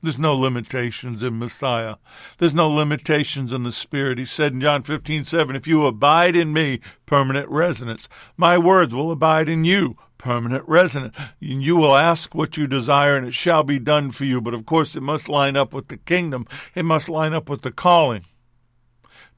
There's 0.00 0.18
no 0.18 0.36
limitations 0.36 1.22
in 1.22 1.38
Messiah. 1.38 1.96
There's 2.38 2.54
no 2.54 2.68
limitations 2.68 3.52
in 3.52 3.64
the 3.64 3.72
Spirit. 3.72 4.18
He 4.18 4.24
said 4.24 4.52
in 4.52 4.60
John 4.60 4.82
15, 4.84 5.24
7, 5.24 5.56
If 5.56 5.66
you 5.66 5.86
abide 5.86 6.36
in 6.36 6.52
me, 6.52 6.80
permanent 7.04 7.48
residence, 7.48 8.08
my 8.36 8.56
words 8.56 8.94
will 8.94 9.10
abide 9.10 9.48
in 9.48 9.64
you, 9.64 9.96
permanent 10.18 10.64
resident. 10.68 11.14
You 11.40 11.76
will 11.76 11.96
ask 11.96 12.34
what 12.34 12.56
you 12.56 12.66
desire, 12.66 13.16
and 13.16 13.26
it 13.26 13.34
shall 13.34 13.62
be 13.62 13.78
done 13.78 14.10
for 14.10 14.24
you. 14.24 14.40
But 14.40 14.54
of 14.54 14.66
course, 14.66 14.94
it 14.94 15.02
must 15.02 15.28
line 15.28 15.56
up 15.56 15.72
with 15.72 15.88
the 15.88 15.96
kingdom, 15.96 16.46
it 16.74 16.84
must 16.84 17.08
line 17.08 17.32
up 17.32 17.48
with 17.48 17.62
the 17.62 17.72
calling. 17.72 18.24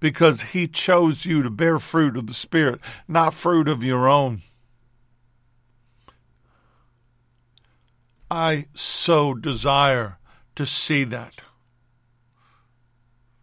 Because 0.00 0.42
he 0.42 0.66
chose 0.66 1.26
you 1.26 1.42
to 1.42 1.50
bear 1.50 1.78
fruit 1.78 2.16
of 2.16 2.26
the 2.26 2.34
Spirit, 2.34 2.80
not 3.06 3.34
fruit 3.34 3.68
of 3.68 3.84
your 3.84 4.08
own. 4.08 4.40
I 8.30 8.66
so 8.74 9.34
desire 9.34 10.18
to 10.54 10.64
see 10.64 11.04
that. 11.04 11.40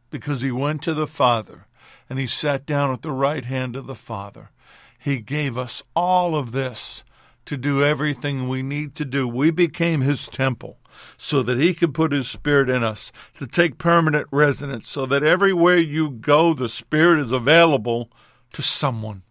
Because 0.09 0.41
he 0.41 0.51
went 0.51 0.81
to 0.83 0.93
the 0.93 1.05
Father 1.05 1.67
and 2.09 2.17
he 2.17 2.25
sat 2.25 2.65
down 2.65 2.91
at 2.91 3.01
the 3.01 3.11
right 3.11 3.43
hand 3.43 3.75
of 3.75 3.85
the 3.85 3.95
Father. 3.95 4.49
He 4.97 5.19
gave 5.19 5.57
us 5.57 5.83
all 5.95 6.35
of 6.35 6.53
this 6.53 7.03
to 7.47 7.57
do 7.57 7.83
everything 7.83 8.47
we 8.47 8.61
need 8.61 8.93
to 8.95 9.05
do. 9.05 9.27
We 9.27 9.51
became 9.51 10.01
his 10.01 10.27
temple 10.27 10.77
so 11.17 11.41
that 11.43 11.59
he 11.59 11.73
could 11.73 11.93
put 11.93 12.11
his 12.11 12.27
spirit 12.27 12.69
in 12.69 12.83
us 12.83 13.11
to 13.35 13.47
take 13.47 13.77
permanent 13.77 14.27
residence 14.31 14.87
so 14.89 15.05
that 15.05 15.23
everywhere 15.23 15.77
you 15.77 16.09
go, 16.09 16.53
the 16.53 16.69
spirit 16.69 17.25
is 17.25 17.31
available 17.31 18.11
to 18.53 18.61
someone. 18.61 19.23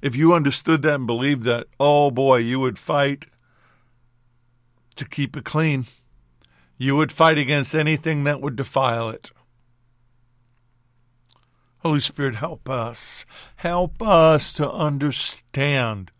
If 0.00 0.16
you 0.16 0.34
understood 0.34 0.82
that 0.82 0.96
and 0.96 1.06
believed 1.06 1.42
that, 1.44 1.66
oh 1.80 2.10
boy, 2.10 2.38
you 2.38 2.60
would 2.60 2.78
fight 2.78 3.26
to 4.96 5.04
keep 5.04 5.36
it 5.36 5.44
clean. 5.44 5.86
You 6.76 6.96
would 6.96 7.12
fight 7.12 7.38
against 7.38 7.74
anything 7.74 8.24
that 8.24 8.40
would 8.40 8.56
defile 8.56 9.08
it. 9.08 9.30
Holy 11.84 12.00
Spirit, 12.00 12.36
help 12.36 12.70
us. 12.70 13.26
Help 13.56 14.00
us 14.00 14.54
to 14.54 14.70
understand 14.70 16.10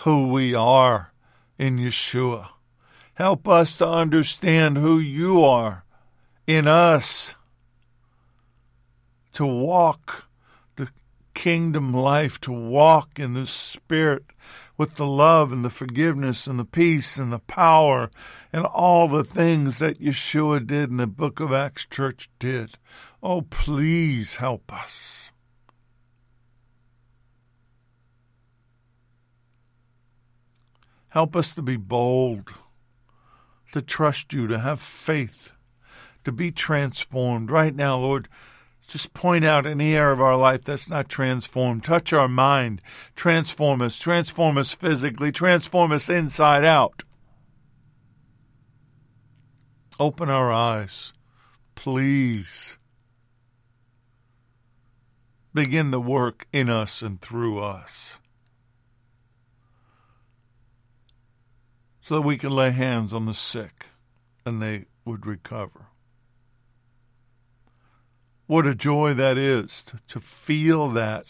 who 0.00 0.28
we 0.28 0.54
are 0.54 1.12
in 1.58 1.78
Yeshua. 1.78 2.48
Help 3.14 3.48
us 3.48 3.78
to 3.78 3.88
understand 3.88 4.76
who 4.76 4.98
you 4.98 5.42
are 5.42 5.84
in 6.46 6.68
us, 6.68 7.34
to 9.32 9.46
walk 9.46 10.26
the 10.76 10.90
kingdom 11.32 11.94
life, 11.94 12.38
to 12.42 12.52
walk 12.52 13.18
in 13.18 13.32
the 13.32 13.46
Spirit 13.46 14.24
with 14.76 14.96
the 14.96 15.06
love 15.06 15.50
and 15.50 15.64
the 15.64 15.70
forgiveness 15.70 16.46
and 16.46 16.58
the 16.58 16.64
peace 16.66 17.16
and 17.16 17.32
the 17.32 17.38
power 17.38 18.10
and 18.52 18.66
all 18.66 19.08
the 19.08 19.24
things 19.24 19.78
that 19.78 19.98
Yeshua 19.98 20.66
did 20.66 20.90
and 20.90 21.00
the 21.00 21.06
book 21.06 21.40
of 21.40 21.54
Acts 21.54 21.86
Church 21.86 22.28
did. 22.38 22.76
Oh, 23.28 23.42
please 23.42 24.36
help 24.36 24.72
us. 24.72 25.32
Help 31.08 31.34
us 31.34 31.52
to 31.56 31.62
be 31.62 31.76
bold, 31.76 32.54
to 33.72 33.82
trust 33.82 34.32
you, 34.32 34.46
to 34.46 34.60
have 34.60 34.80
faith, 34.80 35.50
to 36.22 36.30
be 36.30 36.52
transformed. 36.52 37.50
Right 37.50 37.74
now, 37.74 37.98
Lord, 37.98 38.28
just 38.86 39.12
point 39.12 39.44
out 39.44 39.66
any 39.66 39.96
area 39.96 40.12
of 40.12 40.20
our 40.20 40.36
life 40.36 40.62
that's 40.62 40.88
not 40.88 41.08
transformed. 41.08 41.82
Touch 41.82 42.12
our 42.12 42.28
mind. 42.28 42.80
Transform 43.16 43.82
us. 43.82 43.98
Transform 43.98 44.56
us 44.56 44.70
physically. 44.70 45.32
Transform 45.32 45.90
us 45.90 46.08
inside 46.08 46.64
out. 46.64 47.02
Open 49.98 50.30
our 50.30 50.52
eyes. 50.52 51.12
Please. 51.74 52.78
Begin 55.56 55.90
the 55.90 56.00
work 56.02 56.46
in 56.52 56.68
us 56.68 57.00
and 57.00 57.18
through 57.18 57.60
us. 57.60 58.20
So 62.02 62.16
that 62.16 62.20
we 62.20 62.36
can 62.36 62.50
lay 62.50 62.72
hands 62.72 63.14
on 63.14 63.24
the 63.24 63.32
sick 63.32 63.86
and 64.44 64.60
they 64.60 64.84
would 65.06 65.24
recover. 65.24 65.86
What 68.46 68.66
a 68.66 68.74
joy 68.74 69.14
that 69.14 69.38
is 69.38 69.82
to, 69.84 69.98
to 70.08 70.20
feel 70.20 70.90
that 70.90 71.28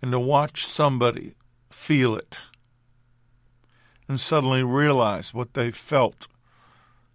and 0.00 0.10
to 0.12 0.18
watch 0.18 0.64
somebody 0.64 1.34
feel 1.68 2.16
it 2.16 2.38
and 4.08 4.18
suddenly 4.18 4.62
realize 4.62 5.34
what 5.34 5.52
they 5.52 5.70
felt 5.70 6.28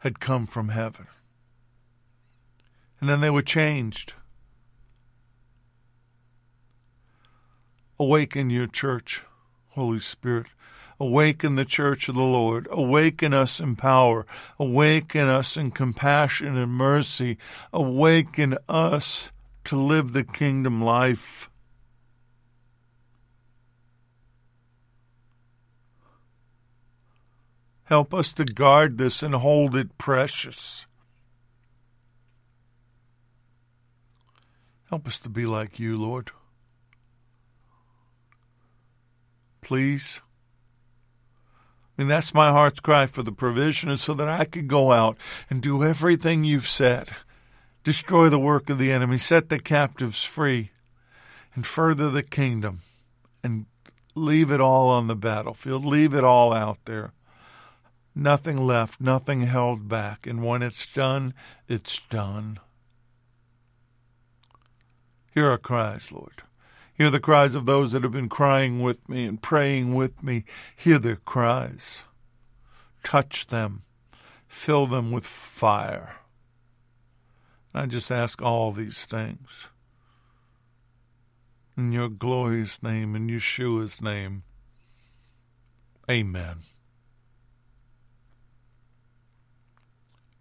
had 0.02 0.20
come 0.20 0.46
from 0.46 0.70
heaven. 0.70 1.08
And 3.00 3.10
then 3.10 3.22
they 3.22 3.32
were 3.32 3.42
changed. 3.42 4.14
Awaken 8.02 8.50
your 8.50 8.66
church, 8.66 9.22
Holy 9.74 10.00
Spirit. 10.00 10.48
Awaken 11.00 11.56
the 11.56 11.66
church 11.66 12.10
of 12.10 12.16
the 12.16 12.24
Lord. 12.24 12.68
Awaken 12.72 13.32
us 13.32 13.60
in 13.60 13.76
power. 13.76 14.26
Awaken 14.58 15.28
us 15.28 15.56
in 15.56 15.70
compassion 15.70 16.58
and 16.58 16.72
mercy. 16.72 17.38
Awaken 17.72 18.58
us 18.68 19.32
to 19.66 19.76
live 19.80 20.14
the 20.14 20.24
kingdom 20.24 20.84
life. 20.84 21.48
Help 27.84 28.16
us 28.16 28.34
to 28.34 28.46
guard 28.46 28.98
this 28.98 29.22
and 29.22 29.36
hold 29.36 29.76
it 29.76 30.00
precious. 30.00 30.88
Help 34.90 35.06
us 35.06 35.20
to 35.20 35.30
be 35.30 35.46
like 35.46 35.78
you, 35.78 35.96
Lord. 35.96 36.32
Please. 39.62 40.22
I 41.98 42.02
mean, 42.02 42.08
that's 42.08 42.34
my 42.34 42.50
heart's 42.50 42.80
cry 42.80 43.06
for 43.06 43.24
the 43.24 43.32
provision 43.32 43.90
is 43.90 44.02
so 44.02 44.14
that 44.16 44.28
I 44.28 44.46
could 44.46 44.68
go 44.68 44.92
out 44.92 45.18
and 45.50 45.62
do 45.62 45.84
everything 45.84 46.44
you've 46.44 46.68
said 46.68 47.10
destroy 47.84 48.30
the 48.30 48.40
work 48.40 48.70
of 48.70 48.78
the 48.78 48.92
enemy, 48.92 49.18
set 49.18 49.50
the 49.50 49.60
captives 49.60 50.24
free, 50.24 50.72
and 51.56 51.66
further 51.66 52.10
the 52.10 52.24
kingdom, 52.24 52.82
and 53.44 53.66
leave 54.16 54.52
it 54.52 54.62
all 54.62 54.90
on 54.90 55.08
the 55.08 55.16
battlefield, 55.16 55.86
leave 55.86 56.14
it 56.14 56.24
all 56.24 56.54
out 56.54 56.78
there. 56.86 57.12
Nothing 58.14 58.58
left, 58.58 59.00
nothing 59.00 59.44
held 59.44 59.88
back. 59.88 60.28
And 60.28 60.44
when 60.44 60.62
it's 60.62 60.86
done, 60.86 61.34
it's 61.70 62.00
done. 62.08 62.60
Hear 65.34 65.50
our 65.50 65.58
cries, 65.58 66.12
Lord. 66.12 66.44
Hear 66.94 67.10
the 67.10 67.20
cries 67.20 67.56
of 67.56 67.66
those 67.66 67.92
that 67.92 68.04
have 68.04 68.12
been 68.12 68.30
crying 68.30 68.82
with 68.82 69.08
me 69.10 69.26
and 69.26 69.42
praying 69.42 69.96
with 69.96 70.24
me. 70.24 70.44
Hear 70.76 71.00
their 71.00 71.16
cries. 71.16 72.04
Touch 73.04 73.48
them. 73.48 73.84
Fill 74.48 74.86
them 74.86 75.12
with 75.12 75.26
fire. 75.26 76.18
I 77.74 77.86
just 77.86 78.12
ask 78.12 78.42
all 78.42 78.72
these 78.72 79.06
things. 79.06 79.70
In 81.78 81.92
your 81.92 82.10
glorious 82.10 82.84
name, 82.84 83.16
in 83.16 83.28
Yeshua's 83.28 84.02
name. 84.02 84.44
Amen. 86.10 86.58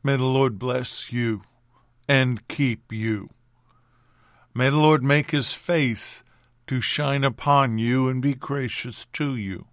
May 0.03 0.17
the 0.17 0.25
Lord 0.25 0.59
bless 0.59 1.13
you 1.13 1.43
and 2.09 2.47
keep 2.49 2.93
you. 2.93 3.31
May 4.53 4.71
the 4.71 4.79
Lord 4.79 5.05
make 5.05 5.31
his 5.31 5.53
face 5.53 6.25
to 6.71 6.81
shine 6.81 7.25
upon 7.25 7.79
you 7.79 8.09
and 8.09 8.23
be 8.23 8.33
gracious 8.33 9.05
to 9.13 9.35
you. 9.35 9.67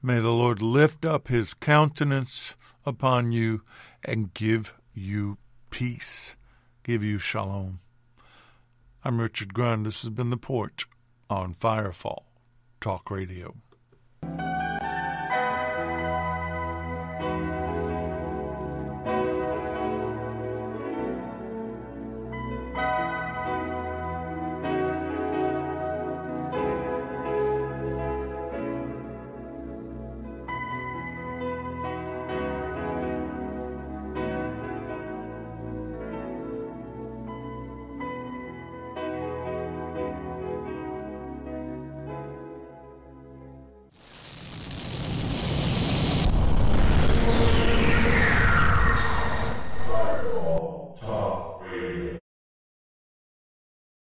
May 0.00 0.20
the 0.20 0.30
Lord 0.30 0.62
lift 0.62 1.04
up 1.04 1.26
his 1.26 1.54
countenance 1.54 2.54
upon 2.84 3.32
you 3.32 3.62
and 4.04 4.32
give 4.32 4.74
you 4.94 5.34
peace, 5.70 6.36
give 6.84 7.02
you 7.02 7.18
shalom. 7.18 7.80
I'm 9.04 9.20
Richard 9.20 9.54
Grund. 9.54 9.86
This 9.86 10.02
has 10.02 10.10
been 10.10 10.30
The 10.30 10.36
Porch 10.36 10.86
on 11.28 11.52
Firefall 11.52 12.26
Talk 12.80 13.10
Radio. 13.10 13.56